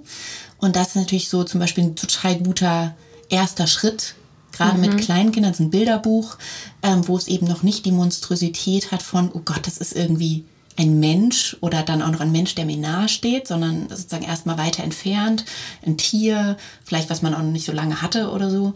Und 0.58 0.76
das 0.76 0.88
ist 0.88 0.96
natürlich 0.96 1.30
so 1.30 1.42
zum 1.42 1.58
Beispiel 1.58 1.84
ein 1.84 1.96
total 1.96 2.36
guter 2.36 2.94
erster 3.30 3.66
Schritt, 3.66 4.14
gerade 4.52 4.76
mhm. 4.76 4.82
mit 4.82 4.98
Kleinkindern, 4.98 5.52
das 5.52 5.60
ist 5.60 5.66
ein 5.66 5.70
Bilderbuch, 5.70 6.36
ähm, 6.82 7.08
wo 7.08 7.16
es 7.16 7.28
eben 7.28 7.46
noch 7.46 7.62
nicht 7.62 7.86
die 7.86 7.92
Monstrosität 7.92 8.92
hat 8.92 9.02
von, 9.02 9.30
oh 9.32 9.40
Gott, 9.42 9.66
das 9.66 9.78
ist 9.78 9.96
irgendwie 9.96 10.44
ein 10.76 10.98
Mensch 11.00 11.56
oder 11.60 11.82
dann 11.82 12.02
auch 12.02 12.10
noch 12.10 12.20
ein 12.20 12.32
Mensch, 12.32 12.54
der 12.54 12.64
mir 12.64 12.76
nahe 12.76 13.08
steht, 13.08 13.46
sondern 13.46 13.88
sozusagen 13.88 14.24
erstmal 14.24 14.58
weiter 14.58 14.82
entfernt, 14.82 15.44
ein 15.86 15.96
Tier, 15.96 16.56
vielleicht 16.84 17.10
was 17.10 17.22
man 17.22 17.34
auch 17.34 17.42
noch 17.42 17.52
nicht 17.52 17.66
so 17.66 17.72
lange 17.72 18.02
hatte 18.02 18.30
oder 18.30 18.50
so. 18.50 18.74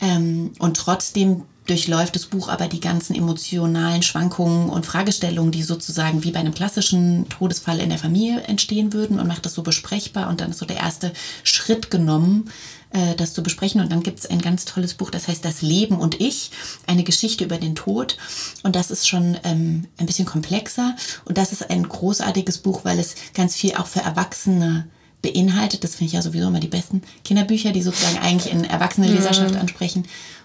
Ähm, 0.00 0.52
und 0.58 0.76
trotzdem 0.76 1.42
durchläuft 1.66 2.16
das 2.16 2.26
Buch 2.26 2.48
aber 2.48 2.66
die 2.66 2.80
ganzen 2.80 3.14
emotionalen 3.14 4.02
Schwankungen 4.02 4.70
und 4.70 4.86
Fragestellungen, 4.86 5.52
die 5.52 5.62
sozusagen 5.62 6.24
wie 6.24 6.32
bei 6.32 6.40
einem 6.40 6.54
klassischen 6.54 7.28
Todesfall 7.28 7.78
in 7.80 7.90
der 7.90 7.98
Familie 7.98 8.42
entstehen 8.42 8.92
würden 8.92 9.20
und 9.20 9.28
macht 9.28 9.44
das 9.46 9.54
so 9.54 9.62
besprechbar. 9.62 10.28
Und 10.28 10.40
dann 10.40 10.50
ist 10.50 10.58
so 10.58 10.66
der 10.66 10.78
erste 10.78 11.12
Schritt 11.44 11.90
genommen, 11.90 12.50
äh, 12.90 13.14
das 13.14 13.34
zu 13.34 13.42
besprechen. 13.42 13.80
Und 13.80 13.92
dann 13.92 14.02
gibt 14.02 14.18
es 14.18 14.26
ein 14.26 14.40
ganz 14.40 14.64
tolles 14.64 14.94
Buch, 14.94 15.10
das 15.10 15.28
heißt 15.28 15.44
Das 15.44 15.62
Leben 15.62 15.98
und 15.98 16.20
ich, 16.20 16.50
eine 16.86 17.04
Geschichte 17.04 17.44
über 17.44 17.58
den 17.58 17.74
Tod. 17.74 18.16
Und 18.62 18.74
das 18.74 18.90
ist 18.90 19.08
schon 19.08 19.38
ähm, 19.44 19.86
ein 19.98 20.06
bisschen 20.06 20.26
komplexer. 20.26 20.96
Und 21.24 21.38
das 21.38 21.52
ist 21.52 21.70
ein 21.70 21.88
großartiges 21.88 22.58
Buch, 22.58 22.84
weil 22.84 22.98
es 22.98 23.14
ganz 23.34 23.54
viel 23.54 23.74
auch 23.76 23.86
für 23.86 24.00
Erwachsene 24.00 24.88
beinhaltet. 25.22 25.84
Das 25.84 25.96
finde 25.96 26.06
ich 26.06 26.12
ja 26.14 26.22
sowieso 26.22 26.48
immer 26.48 26.60
die 26.60 26.68
besten 26.68 27.02
Kinderbücher, 27.24 27.72
die 27.72 27.82
sozusagen 27.82 28.18
eigentlich 28.18 28.52
in 28.52 28.64
erwachsene 28.64 29.06
Leserschaft 29.06 29.54
mhm. 29.54 29.60
ansprechen 29.60 30.04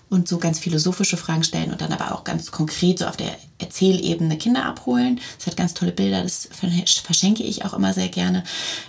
und 0.09 0.27
so 0.27 0.37
ganz 0.37 0.59
philosophische 0.59 1.17
Fragen 1.17 1.43
stellen 1.43 1.71
und 1.71 1.81
dann 1.81 1.91
aber 1.91 2.13
auch 2.13 2.23
ganz 2.23 2.51
konkret 2.51 2.99
so 2.99 3.05
auf 3.05 3.17
der 3.17 3.35
Erzählebene 3.57 4.37
Kinder 4.37 4.65
abholen. 4.65 5.19
Es 5.39 5.47
hat 5.47 5.57
ganz 5.57 5.73
tolle 5.73 5.91
Bilder, 5.91 6.21
das 6.23 6.47
verschenke 6.51 7.43
ich 7.43 7.65
auch 7.65 7.73
immer 7.73 7.93
sehr 7.93 8.09
gerne, 8.09 8.43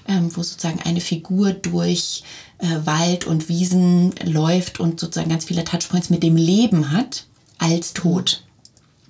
ähm, 0.06 0.34
wo 0.36 0.42
sozusagen 0.42 0.80
eine 0.82 1.00
Figur 1.00 1.52
durch 1.52 2.22
äh, 2.58 2.66
Wald 2.84 3.26
und 3.26 3.48
Wiesen 3.48 4.14
läuft 4.24 4.80
und 4.80 5.00
sozusagen 5.00 5.30
ganz 5.30 5.46
viele 5.46 5.64
Touchpoints 5.64 6.10
mit 6.10 6.22
dem 6.22 6.36
Leben 6.36 6.92
hat 6.92 7.24
als 7.58 7.92
Tod. 7.94 8.42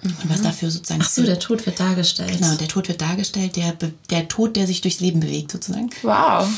Und 0.03 0.31
was 0.31 0.41
mhm. 0.41 0.45
dafür 0.45 0.71
sozusagen. 0.71 1.01
Ach 1.03 1.09
so, 1.09 1.23
der 1.23 1.39
Tod 1.39 1.65
wird 1.67 1.81
dargestellt. 1.81 2.33
Genau, 2.39 2.55
der 2.55 2.69
Tod 2.69 2.87
wird 2.89 3.01
dargestellt, 3.01 3.57
der, 3.57 3.77
der 4.11 4.29
Tod, 4.29 4.55
der 4.55 4.67
sich 4.67 4.81
durchs 4.81 5.01
Leben 5.01 5.21
bewegt, 5.21 5.51
sozusagen. 5.51 5.91
Wow. 6.03 6.49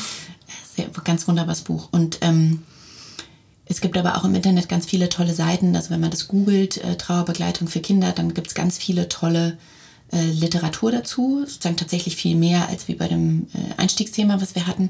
Sehr, 0.75 0.87
ganz 1.03 1.27
wunderbares 1.27 1.61
Buch. 1.61 1.87
Und 1.91 2.19
ähm, 2.21 2.63
es 3.69 3.81
gibt 3.81 3.95
aber 3.97 4.17
auch 4.17 4.25
im 4.25 4.33
Internet 4.33 4.67
ganz 4.67 4.87
viele 4.87 5.09
tolle 5.09 5.35
Seiten. 5.35 5.75
Also 5.75 5.91
wenn 5.91 6.01
man 6.01 6.09
das 6.09 6.27
googelt, 6.27 6.77
äh, 6.83 6.97
Trauerbegleitung 6.97 7.67
für 7.67 7.79
Kinder, 7.79 8.11
dann 8.11 8.33
gibt 8.33 8.47
es 8.47 8.55
ganz 8.55 8.79
viele 8.79 9.07
tolle 9.09 9.57
äh, 10.11 10.25
Literatur 10.31 10.91
dazu. 10.91 11.41
Sozusagen 11.45 11.77
tatsächlich 11.77 12.15
viel 12.15 12.35
mehr 12.35 12.67
als 12.67 12.87
wie 12.87 12.95
bei 12.95 13.07
dem 13.07 13.47
äh, 13.53 13.79
Einstiegsthema, 13.79 14.41
was 14.41 14.55
wir 14.55 14.65
hatten. 14.65 14.89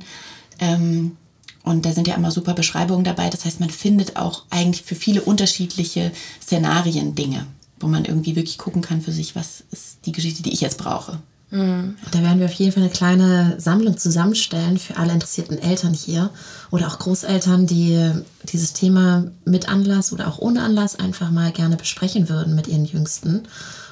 Ähm, 0.60 1.18
und 1.64 1.86
da 1.86 1.92
sind 1.92 2.08
ja 2.08 2.16
immer 2.16 2.32
super 2.32 2.54
Beschreibungen 2.54 3.04
dabei. 3.04 3.30
Das 3.30 3.44
heißt, 3.44 3.60
man 3.60 3.70
findet 3.70 4.16
auch 4.16 4.46
eigentlich 4.50 4.84
für 4.84 4.96
viele 4.96 5.24
unterschiedliche 5.24 6.14
Szenarien 6.42 7.16
Dinge, 7.16 7.48
wo 7.82 7.88
man 7.88 8.06
irgendwie 8.06 8.38
wirklich 8.38 8.58
gucken 8.58 8.82
kann 8.82 9.02
für 9.02 9.12
sich, 9.12 9.36
was 9.36 9.66
ist 9.72 10.00
die 10.06 10.14
Geschichte, 10.14 10.42
die 10.42 10.54
ich 10.54 10.62
jetzt 10.62 10.78
brauche. 10.78 11.20
Da 11.52 12.22
werden 12.22 12.40
wir 12.40 12.46
auf 12.46 12.54
jeden 12.54 12.72
Fall 12.72 12.84
eine 12.84 12.92
kleine 12.92 13.56
Sammlung 13.60 13.98
zusammenstellen 13.98 14.78
für 14.78 14.98
alle 14.98 15.14
interessierten 15.14 15.58
Eltern 15.58 15.96
hier 15.96 16.30
oder 16.70 16.88
auch 16.88 17.00
Großeltern, 17.00 17.66
die 17.66 18.12
dieses 18.44 18.74
Thema 18.74 19.26
mit 19.46 19.68
Anlass 19.68 20.14
oder 20.14 20.28
auch 20.28 20.38
ohne 20.38 20.62
Anlass 20.62 20.96
einfach 20.96 21.32
mal 21.32 21.52
gerne 21.52 21.76
besprechen 21.76 22.30
würden 22.30 22.54
mit 22.54 22.68
ihren 22.68 22.86
Jüngsten 22.86 23.48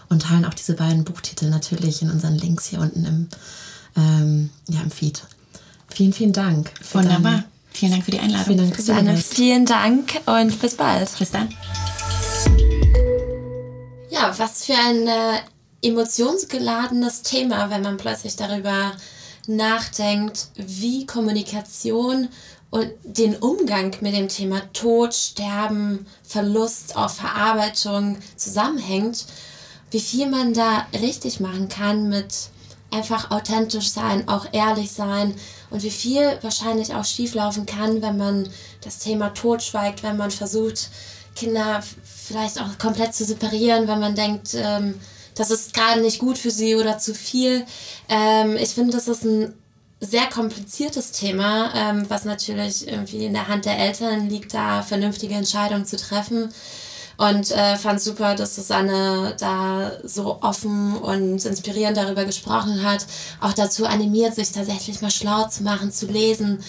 und 0.07 0.21
teilen 0.21 0.45
auch 0.45 0.53
diese 0.53 0.75
beiden 0.75 1.03
Buchtitel 1.03 1.49
natürlich 1.49 2.03
in 2.03 2.11
unseren 2.11 2.35
Links 2.35 2.65
hier 2.65 2.79
unten 2.79 3.05
im, 3.05 3.27
ähm, 3.95 4.49
ja, 4.69 4.81
im 4.81 4.91
Feed. 4.91 5.23
Vielen, 5.89 6.13
vielen 6.13 6.33
Dank. 6.33 6.71
Wunderbar. 6.93 7.43
Vielen 7.71 7.91
Dank 7.91 8.05
für 8.05 8.11
die 8.11 8.19
Einladung. 8.19 8.45
Vielen 8.45 8.57
Dank, 8.59 8.75
Susanne. 8.75 9.17
Vielen 9.17 9.65
Dank 9.65 10.21
und 10.27 10.59
bis 10.59 10.75
bald. 10.75 11.09
Bis 11.17 11.31
dann. 11.31 11.49
Ja, 14.11 14.31
was 14.37 14.65
für 14.65 14.73
ein 14.73 15.07
äh, 15.07 15.39
emotionsgeladenes 15.81 17.21
Thema, 17.21 17.69
wenn 17.69 17.81
man 17.81 17.97
plötzlich 17.97 18.35
darüber 18.35 18.93
nachdenkt, 19.47 20.47
wie 20.55 21.05
Kommunikation 21.05 22.29
und 22.69 22.91
den 23.03 23.35
Umgang 23.37 23.95
mit 24.01 24.13
dem 24.13 24.27
Thema 24.27 24.61
Tod, 24.73 25.13
Sterben, 25.13 26.05
Verlust, 26.23 26.97
auch 26.97 27.09
Verarbeitung 27.09 28.17
zusammenhängt, 28.35 29.25
wie 29.91 30.01
viel 30.01 30.27
man 30.27 30.53
da 30.53 30.85
richtig 30.93 31.39
machen 31.39 31.69
kann 31.69 32.09
mit 32.09 32.49
einfach 32.91 33.31
authentisch 33.31 33.89
sein, 33.89 34.27
auch 34.27 34.47
ehrlich 34.51 34.91
sein 34.91 35.33
und 35.69 35.83
wie 35.83 35.91
viel 35.91 36.37
wahrscheinlich 36.41 36.93
auch 36.93 37.05
schieflaufen 37.05 37.65
kann, 37.65 38.01
wenn 38.01 38.17
man 38.17 38.49
das 38.81 38.99
Thema 38.99 39.29
Tod 39.29 39.63
schweigt, 39.63 40.03
wenn 40.03 40.17
man 40.17 40.31
versucht, 40.31 40.89
Kinder 41.35 41.83
vielleicht 42.03 42.59
auch 42.59 42.77
komplett 42.79 43.13
zu 43.13 43.23
separieren, 43.23 43.87
wenn 43.87 43.99
man 43.99 44.15
denkt, 44.15 44.55
ähm, 44.55 44.99
das 45.37 45.51
ist 45.51 45.73
gerade 45.73 46.01
nicht 46.01 46.19
gut 46.19 46.37
für 46.37 46.51
sie 46.51 46.75
oder 46.75 46.97
zu 46.97 47.13
viel. 47.13 47.65
Ähm, 48.09 48.57
ich 48.57 48.69
finde, 48.69 48.93
das 48.93 49.07
ist 49.07 49.23
ein 49.23 49.53
sehr 49.99 50.27
kompliziertes 50.27 51.11
Thema, 51.11 51.71
ähm, 51.75 52.05
was 52.09 52.25
natürlich 52.25 52.87
irgendwie 52.87 53.25
in 53.25 53.33
der 53.33 53.47
Hand 53.47 53.65
der 53.65 53.77
Eltern 53.77 54.29
liegt, 54.29 54.53
da 54.53 54.81
vernünftige 54.81 55.35
Entscheidungen 55.35 55.85
zu 55.85 55.97
treffen. 55.97 56.49
Und 57.17 57.49
äh, 57.49 57.77
fand 57.77 57.99
super, 57.99 58.35
dass 58.35 58.55
Susanne 58.55 59.35
da 59.39 59.91
so 60.03 60.39
offen 60.41 60.95
und 60.97 61.43
inspirierend 61.43 61.97
darüber 61.97 62.25
gesprochen 62.25 62.83
hat. 62.83 63.07
Auch 63.41 63.53
dazu 63.53 63.87
animiert, 63.87 64.35
sich 64.35 64.51
tatsächlich 64.51 65.01
mal 65.01 65.09
schlau 65.09 65.47
zu 65.47 65.63
machen, 65.63 65.91
zu 65.91 66.05
lesen. 66.05 66.59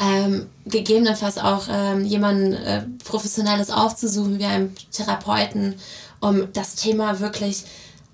Ähm, 0.00 0.46
gegebenenfalls 0.64 1.38
auch 1.38 1.64
ähm, 1.68 2.04
jemanden 2.04 2.52
äh, 2.52 2.82
Professionelles 3.04 3.70
aufzusuchen, 3.70 4.38
wie 4.38 4.44
einen 4.44 4.76
Therapeuten, 4.92 5.74
um 6.20 6.52
das 6.52 6.76
Thema 6.76 7.18
wirklich 7.18 7.64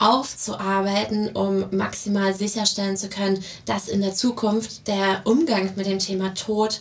aufzuarbeiten, 0.02 1.30
um 1.30 1.64
maximal 1.70 2.34
sicherstellen 2.34 2.96
zu 2.96 3.08
können, 3.08 3.42
dass 3.66 3.88
in 3.88 4.00
der 4.00 4.14
Zukunft 4.14 4.88
der 4.88 5.22
Umgang 5.24 5.72
mit 5.76 5.86
dem 5.86 5.98
Thema 5.98 6.34
Tod 6.34 6.80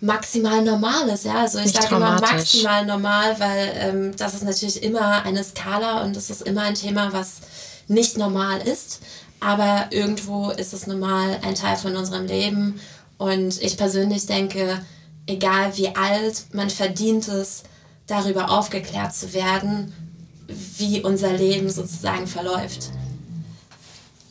maximal 0.00 0.62
normal 0.62 1.08
ist. 1.08 1.24
Ja? 1.24 1.40
Also 1.40 1.58
ich 1.58 1.72
sage 1.72 1.96
immer 1.96 2.20
maximal 2.20 2.86
normal, 2.86 3.38
weil 3.38 3.72
ähm, 3.76 4.16
das 4.16 4.34
ist 4.34 4.44
natürlich 4.44 4.82
immer 4.82 5.22
eine 5.24 5.42
Skala 5.42 6.02
und 6.02 6.16
das 6.16 6.30
ist 6.30 6.42
immer 6.42 6.62
ein 6.62 6.74
Thema, 6.74 7.12
was 7.12 7.36
nicht 7.88 8.16
normal 8.16 8.60
ist. 8.60 9.00
Aber 9.40 9.86
irgendwo 9.90 10.50
ist 10.50 10.72
es 10.72 10.86
normal 10.86 11.38
ein 11.42 11.54
Teil 11.54 11.76
von 11.76 11.96
unserem 11.96 12.26
Leben. 12.26 12.80
Und 13.18 13.60
ich 13.62 13.76
persönlich 13.76 14.26
denke, 14.26 14.80
egal 15.26 15.76
wie 15.76 15.94
alt, 15.94 16.46
man 16.52 16.70
verdient 16.70 17.28
es, 17.28 17.62
darüber 18.06 18.50
aufgeklärt 18.50 19.14
zu 19.14 19.32
werden, 19.34 19.92
wie 20.48 21.02
unser 21.02 21.32
Leben 21.32 21.70
sozusagen 21.70 22.26
verläuft. 22.26 22.90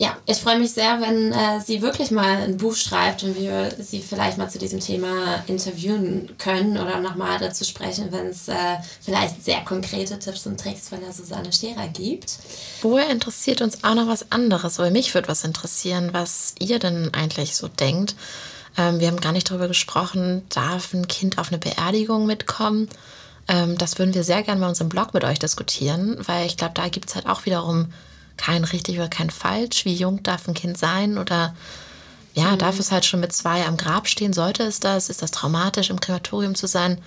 Ja, 0.00 0.16
ich 0.26 0.36
freue 0.36 0.60
mich 0.60 0.70
sehr, 0.72 1.00
wenn 1.00 1.32
äh, 1.32 1.60
sie 1.60 1.82
wirklich 1.82 2.12
mal 2.12 2.42
ein 2.42 2.56
Buch 2.56 2.76
schreibt 2.76 3.24
und 3.24 3.36
wir 3.36 3.68
sie 3.80 4.00
vielleicht 4.00 4.38
mal 4.38 4.48
zu 4.48 4.58
diesem 4.58 4.78
Thema 4.78 5.42
interviewen 5.48 6.36
können 6.38 6.78
oder 6.78 7.00
nochmal 7.00 7.40
dazu 7.40 7.64
sprechen, 7.64 8.12
wenn 8.12 8.28
es 8.28 8.46
äh, 8.46 8.54
vielleicht 9.00 9.44
sehr 9.44 9.60
konkrete 9.64 10.16
Tipps 10.20 10.46
und 10.46 10.60
Tricks 10.60 10.88
von 10.88 11.00
der 11.00 11.12
Susanne 11.12 11.52
Scherer 11.52 11.88
gibt. 11.88 12.38
Woher 12.80 13.10
interessiert 13.10 13.60
uns 13.60 13.82
auch 13.82 13.96
noch 13.96 14.06
was 14.06 14.30
anderes, 14.30 14.78
weil 14.78 14.92
mich 14.92 15.12
würde 15.14 15.26
was 15.26 15.42
interessieren, 15.42 16.10
was 16.12 16.54
ihr 16.60 16.78
denn 16.78 17.12
eigentlich 17.12 17.56
so 17.56 17.66
denkt. 17.66 18.14
Ähm, 18.76 19.00
wir 19.00 19.08
haben 19.08 19.20
gar 19.20 19.32
nicht 19.32 19.50
darüber 19.50 19.66
gesprochen, 19.66 20.42
darf 20.48 20.94
ein 20.94 21.08
Kind 21.08 21.38
auf 21.38 21.48
eine 21.48 21.58
Beerdigung 21.58 22.24
mitkommen? 22.24 22.88
Ähm, 23.48 23.76
das 23.78 23.98
würden 23.98 24.14
wir 24.14 24.24
sehr 24.24 24.42
gerne 24.42 24.60
bei 24.60 24.68
unserem 24.68 24.90
Blog 24.90 25.14
mit 25.14 25.24
euch 25.24 25.38
diskutieren, 25.38 26.16
weil 26.26 26.46
ich 26.46 26.56
glaube, 26.56 26.74
da 26.74 26.88
gibt 26.88 27.08
es 27.08 27.14
halt 27.14 27.26
auch 27.26 27.46
wiederum 27.46 27.92
kein 28.36 28.64
richtig 28.64 28.98
oder 28.98 29.08
kein 29.08 29.30
falsch. 29.30 29.84
Wie 29.84 29.94
jung 29.94 30.22
darf 30.22 30.46
ein 30.46 30.54
Kind 30.54 30.78
sein 30.78 31.18
oder 31.18 31.54
ja, 32.34 32.52
mhm. 32.52 32.58
darf 32.58 32.78
es 32.78 32.92
halt 32.92 33.04
schon 33.04 33.20
mit 33.20 33.32
zwei 33.32 33.66
am 33.66 33.76
Grab 33.76 34.06
stehen? 34.06 34.32
Sollte 34.32 34.62
es 34.62 34.80
das? 34.80 35.08
Ist 35.08 35.22
das 35.22 35.30
traumatisch, 35.30 35.90
im 35.90 36.00
Krematorium 36.00 36.54
zu 36.54 36.66
sein? 36.66 36.98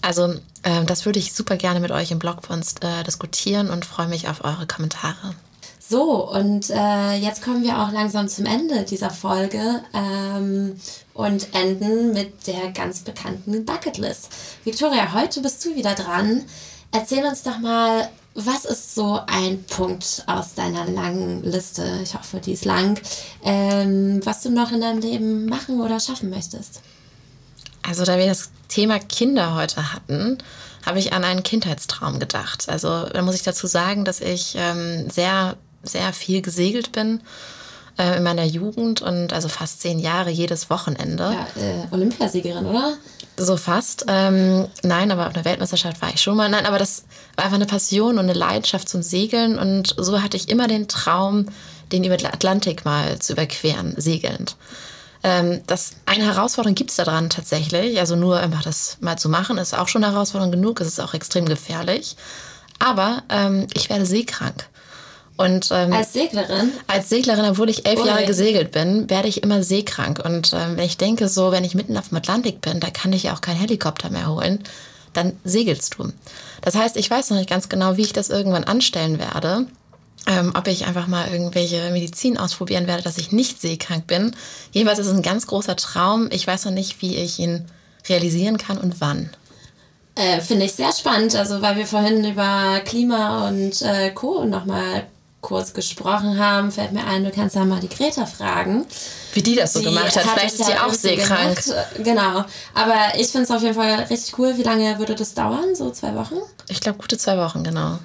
Also, 0.00 0.34
äh, 0.62 0.84
das 0.86 1.04
würde 1.04 1.18
ich 1.18 1.34
super 1.34 1.56
gerne 1.56 1.80
mit 1.80 1.90
euch 1.90 2.10
im 2.10 2.18
Blog 2.18 2.48
bei 2.48 2.54
uns 2.54 2.74
äh, 2.80 3.02
diskutieren 3.04 3.68
und 3.68 3.84
freue 3.84 4.08
mich 4.08 4.28
auf 4.28 4.44
eure 4.44 4.66
Kommentare. 4.66 5.34
So, 5.78 6.30
und 6.30 6.70
äh, 6.70 7.16
jetzt 7.16 7.42
kommen 7.42 7.64
wir 7.64 7.80
auch 7.80 7.90
langsam 7.90 8.28
zum 8.28 8.46
Ende 8.46 8.84
dieser 8.84 9.10
Folge 9.10 9.82
ähm, 9.92 10.76
und 11.20 11.54
enden 11.54 12.12
mit 12.12 12.46
der 12.46 12.70
ganz 12.72 13.00
bekannten 13.00 13.64
Bucketlist. 13.64 14.30
Victoria, 14.64 15.12
heute 15.12 15.40
bist 15.40 15.64
du 15.64 15.74
wieder 15.76 15.94
dran. 15.94 16.44
Erzähl 16.92 17.24
uns 17.24 17.42
doch 17.42 17.58
mal, 17.58 18.08
was 18.34 18.64
ist 18.64 18.94
so 18.94 19.20
ein 19.26 19.62
Punkt 19.64 20.24
aus 20.26 20.54
deiner 20.54 20.86
langen 20.86 21.42
Liste, 21.42 22.00
ich 22.02 22.14
hoffe, 22.14 22.40
die 22.40 22.52
ist 22.52 22.64
lang, 22.64 22.98
ähm, 23.44 24.20
was 24.24 24.42
du 24.42 24.50
noch 24.50 24.72
in 24.72 24.80
deinem 24.80 25.00
Leben 25.00 25.46
machen 25.46 25.80
oder 25.80 26.00
schaffen 26.00 26.30
möchtest? 26.30 26.80
Also, 27.82 28.04
da 28.04 28.18
wir 28.18 28.26
das 28.26 28.50
Thema 28.68 28.98
Kinder 28.98 29.54
heute 29.54 29.92
hatten, 29.92 30.38
habe 30.86 30.98
ich 30.98 31.12
an 31.12 31.24
einen 31.24 31.42
Kindheitstraum 31.42 32.18
gedacht. 32.18 32.68
Also, 32.68 33.06
da 33.06 33.22
muss 33.22 33.34
ich 33.34 33.42
dazu 33.42 33.66
sagen, 33.66 34.04
dass 34.04 34.20
ich 34.20 34.54
ähm, 34.56 35.10
sehr, 35.10 35.56
sehr 35.82 36.12
viel 36.12 36.40
gesegelt 36.40 36.92
bin 36.92 37.20
äh, 37.98 38.16
in 38.16 38.22
meiner 38.22 38.44
Jugend 38.44 39.02
und 39.02 39.32
also 39.32 39.48
fast 39.48 39.80
zehn 39.80 39.98
Jahre 39.98 40.30
jedes 40.30 40.70
Wochenende. 40.70 41.24
Ja, 41.24 41.62
äh, 41.62 41.86
Olympiasiegerin, 41.90 42.66
oder? 42.66 42.94
So 43.36 43.56
fast. 43.56 44.04
Ähm, 44.08 44.66
nein, 44.82 45.10
aber 45.10 45.28
auf 45.28 45.34
einer 45.34 45.44
Weltmeisterschaft 45.44 46.02
war 46.02 46.10
ich 46.10 46.20
schon 46.20 46.36
mal. 46.36 46.48
Nein, 46.48 46.66
aber 46.66 46.78
das 46.78 47.04
war 47.36 47.44
einfach 47.44 47.56
eine 47.56 47.66
Passion 47.66 48.18
und 48.18 48.24
eine 48.24 48.34
Leidenschaft 48.34 48.88
zum 48.88 49.02
Segeln. 49.02 49.58
Und 49.58 49.94
so 49.96 50.20
hatte 50.20 50.36
ich 50.36 50.48
immer 50.48 50.68
den 50.68 50.88
Traum, 50.88 51.46
den 51.90 52.04
über 52.04 52.16
den 52.16 52.26
Atlantik 52.26 52.84
mal 52.84 53.18
zu 53.18 53.32
überqueren, 53.32 53.94
segelnd. 53.96 54.56
Ähm, 55.22 55.60
das, 55.66 55.92
eine 56.06 56.24
Herausforderung 56.24 56.74
gibt 56.74 56.90
es 56.90 56.96
daran 56.96 57.30
tatsächlich. 57.30 57.98
Also 57.98 58.16
nur 58.16 58.38
einfach 58.38 58.62
das 58.62 58.98
mal 59.00 59.16
zu 59.16 59.28
machen, 59.28 59.58
ist 59.58 59.76
auch 59.76 59.88
schon 59.88 60.04
eine 60.04 60.12
Herausforderung 60.12 60.52
genug. 60.52 60.80
Es 60.80 60.88
ist 60.88 61.00
auch 61.00 61.14
extrem 61.14 61.46
gefährlich. 61.46 62.16
Aber 62.78 63.22
ähm, 63.28 63.66
ich 63.74 63.90
werde 63.90 64.06
seekrank. 64.06 64.66
Und, 65.40 65.70
ähm, 65.72 65.90
als 65.94 66.12
Seglerin? 66.12 66.70
Als 66.86 67.08
Seglerin, 67.08 67.46
obwohl 67.46 67.70
ich 67.70 67.86
elf 67.86 68.00
oh, 68.02 68.06
Jahre 68.06 68.26
gesegelt 68.26 68.72
bin, 68.72 69.08
werde 69.08 69.26
ich 69.26 69.42
immer 69.42 69.62
seekrank. 69.62 70.22
Und 70.22 70.52
ähm, 70.52 70.76
wenn 70.76 70.84
ich 70.84 70.98
denke, 70.98 71.28
so, 71.28 71.50
wenn 71.50 71.64
ich 71.64 71.74
mitten 71.74 71.96
auf 71.96 72.10
dem 72.10 72.18
Atlantik 72.18 72.60
bin, 72.60 72.78
da 72.78 72.90
kann 72.90 73.10
ich 73.14 73.30
auch 73.30 73.40
keinen 73.40 73.58
Helikopter 73.58 74.10
mehr 74.10 74.28
holen, 74.28 74.62
dann 75.14 75.32
segelst 75.42 75.94
du. 75.96 76.12
Das 76.60 76.74
heißt, 76.74 76.98
ich 76.98 77.10
weiß 77.10 77.30
noch 77.30 77.38
nicht 77.38 77.48
ganz 77.48 77.70
genau, 77.70 77.96
wie 77.96 78.02
ich 78.02 78.12
das 78.12 78.28
irgendwann 78.28 78.64
anstellen 78.64 79.18
werde. 79.18 79.66
Ähm, 80.26 80.52
ob 80.54 80.68
ich 80.68 80.84
einfach 80.84 81.06
mal 81.06 81.32
irgendwelche 81.32 81.90
Medizin 81.90 82.36
ausprobieren 82.36 82.86
werde, 82.86 83.02
dass 83.02 83.16
ich 83.16 83.32
nicht 83.32 83.62
seekrank 83.62 84.06
bin. 84.06 84.36
Jedenfalls 84.72 84.98
ist 84.98 85.06
es 85.06 85.14
ein 85.14 85.22
ganz 85.22 85.46
großer 85.46 85.76
Traum. 85.76 86.28
Ich 86.30 86.46
weiß 86.46 86.66
noch 86.66 86.72
nicht, 86.72 87.00
wie 87.00 87.16
ich 87.16 87.38
ihn 87.38 87.64
realisieren 88.10 88.58
kann 88.58 88.76
und 88.76 89.00
wann. 89.00 89.30
Äh, 90.16 90.42
Finde 90.42 90.66
ich 90.66 90.72
sehr 90.72 90.92
spannend, 90.92 91.34
also 91.34 91.62
weil 91.62 91.76
wir 91.76 91.86
vorhin 91.86 92.30
über 92.30 92.82
Klima 92.84 93.48
und 93.48 93.80
äh, 93.80 94.10
Co. 94.10 94.44
nochmal 94.44 95.06
kurz 95.40 95.72
gesprochen 95.72 96.38
haben, 96.38 96.70
fällt 96.70 96.92
mir 96.92 97.04
ein, 97.04 97.24
du 97.24 97.30
kannst 97.30 97.56
ja 97.56 97.64
mal 97.64 97.80
die 97.80 97.88
Greta 97.88 98.26
fragen. 98.26 98.84
Wie 99.32 99.42
die 99.42 99.54
das 99.54 99.72
so 99.72 99.78
die 99.78 99.86
gemacht 99.86 100.14
hat. 100.16 100.24
Vielleicht 100.24 100.54
ist 100.54 100.66
sie 100.66 100.74
auch 100.74 100.92
seekrank. 100.92 101.58
Genau. 102.02 102.44
Aber 102.74 103.18
ich 103.18 103.28
finde 103.28 103.44
es 103.44 103.50
auf 103.50 103.62
jeden 103.62 103.74
Fall 103.74 104.06
richtig 104.10 104.38
cool. 104.38 104.56
Wie 104.56 104.62
lange 104.62 104.98
würde 104.98 105.14
das 105.14 105.34
dauern? 105.34 105.74
So 105.74 105.90
zwei 105.90 106.14
Wochen? 106.14 106.36
Ich 106.68 106.80
glaube, 106.80 106.98
gute 106.98 107.16
zwei 107.16 107.38
Wochen, 107.38 107.64
genau. 107.64 107.98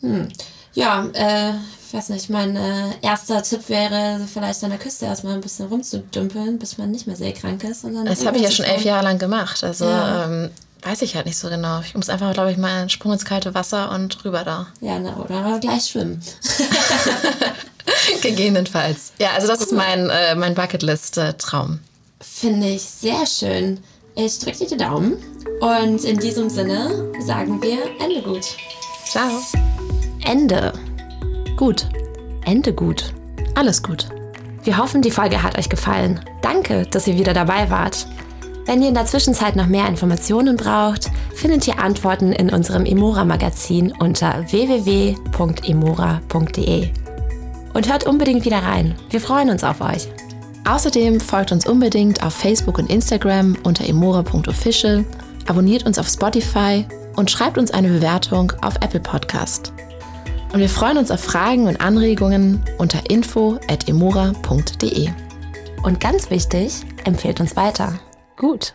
Hm. 0.00 0.28
Ja, 0.74 1.06
äh, 1.14 1.54
ich 1.88 1.94
weiß 1.94 2.10
nicht, 2.10 2.30
mein 2.30 2.54
äh, 2.54 2.90
erster 3.00 3.42
Tipp 3.42 3.68
wäre, 3.68 4.20
vielleicht 4.32 4.62
an 4.62 4.70
der 4.70 4.78
Küste 4.78 5.06
erstmal 5.06 5.34
ein 5.34 5.40
bisschen 5.40 5.66
rumzudümpeln, 5.66 6.58
bis 6.58 6.78
man 6.78 6.90
nicht 6.90 7.06
mehr 7.06 7.16
seekrank 7.16 7.64
ist. 7.64 7.84
Und 7.84 7.94
dann 7.94 8.06
das 8.06 8.24
habe 8.26 8.36
ich 8.36 8.42
ja 8.42 8.50
schon 8.50 8.66
elf 8.66 8.84
Jahre 8.84 9.04
lang 9.04 9.18
gemacht. 9.18 9.64
Also 9.64 9.86
ja. 9.86 10.24
ähm, 10.24 10.50
Weiß 10.86 11.02
ich 11.02 11.16
halt 11.16 11.26
nicht 11.26 11.36
so 11.36 11.48
genau. 11.48 11.80
Ich 11.80 11.96
muss 11.96 12.08
einfach, 12.08 12.32
glaube 12.32 12.52
ich, 12.52 12.58
mal 12.58 12.82
einen 12.82 12.88
Sprung 12.88 13.12
ins 13.12 13.24
kalte 13.24 13.54
Wasser 13.54 13.90
und 13.90 14.24
rüber 14.24 14.44
da. 14.44 14.68
Ja, 14.80 15.00
na, 15.00 15.16
oder 15.16 15.58
gleich 15.58 15.86
schwimmen. 15.86 16.22
Gegebenenfalls. 18.22 19.12
Ja, 19.18 19.30
also 19.34 19.48
das 19.48 19.58
cool. 19.58 19.66
ist 19.66 19.72
mein, 19.72 20.10
äh, 20.10 20.36
mein 20.36 20.54
Bucketlist-Traum. 20.54 21.80
Finde 22.20 22.68
ich 22.68 22.82
sehr 22.82 23.26
schön. 23.26 23.80
Ich 24.14 24.38
drücke 24.38 24.58
dir 24.58 24.68
die 24.68 24.76
Daumen 24.76 25.16
und 25.60 26.04
in 26.04 26.20
diesem 26.20 26.48
Sinne 26.48 27.12
sagen 27.18 27.60
wir 27.60 27.78
Ende 28.00 28.22
gut. 28.22 28.46
Ciao. 29.04 29.42
Ende. 30.24 30.72
Gut. 31.56 31.88
Ende 32.44 32.72
gut. 32.72 33.12
Alles 33.56 33.82
gut. 33.82 34.06
Wir 34.62 34.78
hoffen, 34.78 35.02
die 35.02 35.10
Folge 35.10 35.42
hat 35.42 35.58
euch 35.58 35.68
gefallen. 35.68 36.20
Danke, 36.42 36.86
dass 36.86 37.08
ihr 37.08 37.18
wieder 37.18 37.34
dabei 37.34 37.70
wart. 37.70 38.06
Wenn 38.66 38.82
ihr 38.82 38.88
in 38.88 38.94
der 38.94 39.06
Zwischenzeit 39.06 39.54
noch 39.54 39.68
mehr 39.68 39.88
Informationen 39.88 40.56
braucht, 40.56 41.12
findet 41.34 41.68
ihr 41.68 41.78
Antworten 41.78 42.32
in 42.32 42.50
unserem 42.50 42.84
Emora-Magazin 42.84 43.92
unter 44.00 44.44
www.emora.de. 44.50 45.14
Und 47.74 47.88
hört 47.88 48.06
unbedingt 48.06 48.44
wieder 48.44 48.64
rein. 48.64 48.96
Wir 49.10 49.20
freuen 49.20 49.50
uns 49.50 49.62
auf 49.62 49.80
euch. 49.80 50.08
Außerdem 50.68 51.20
folgt 51.20 51.52
uns 51.52 51.64
unbedingt 51.64 52.24
auf 52.24 52.34
Facebook 52.34 52.78
und 52.78 52.90
Instagram 52.90 53.56
unter 53.62 53.88
emora.official, 53.88 55.04
abonniert 55.46 55.86
uns 55.86 56.00
auf 56.00 56.08
Spotify 56.08 56.84
und 57.14 57.30
schreibt 57.30 57.58
uns 57.58 57.70
eine 57.70 57.86
Bewertung 57.88 58.52
auf 58.62 58.74
Apple 58.80 58.98
Podcast. 58.98 59.72
Und 60.52 60.58
wir 60.58 60.68
freuen 60.68 60.98
uns 60.98 61.12
auf 61.12 61.20
Fragen 61.20 61.68
und 61.68 61.80
Anregungen 61.80 62.64
unter 62.78 63.08
info.emora.de. 63.08 65.10
Und 65.84 66.00
ganz 66.00 66.30
wichtig, 66.30 66.80
empfehlt 67.04 67.38
uns 67.38 67.54
weiter. 67.54 67.92
Gut. 68.36 68.74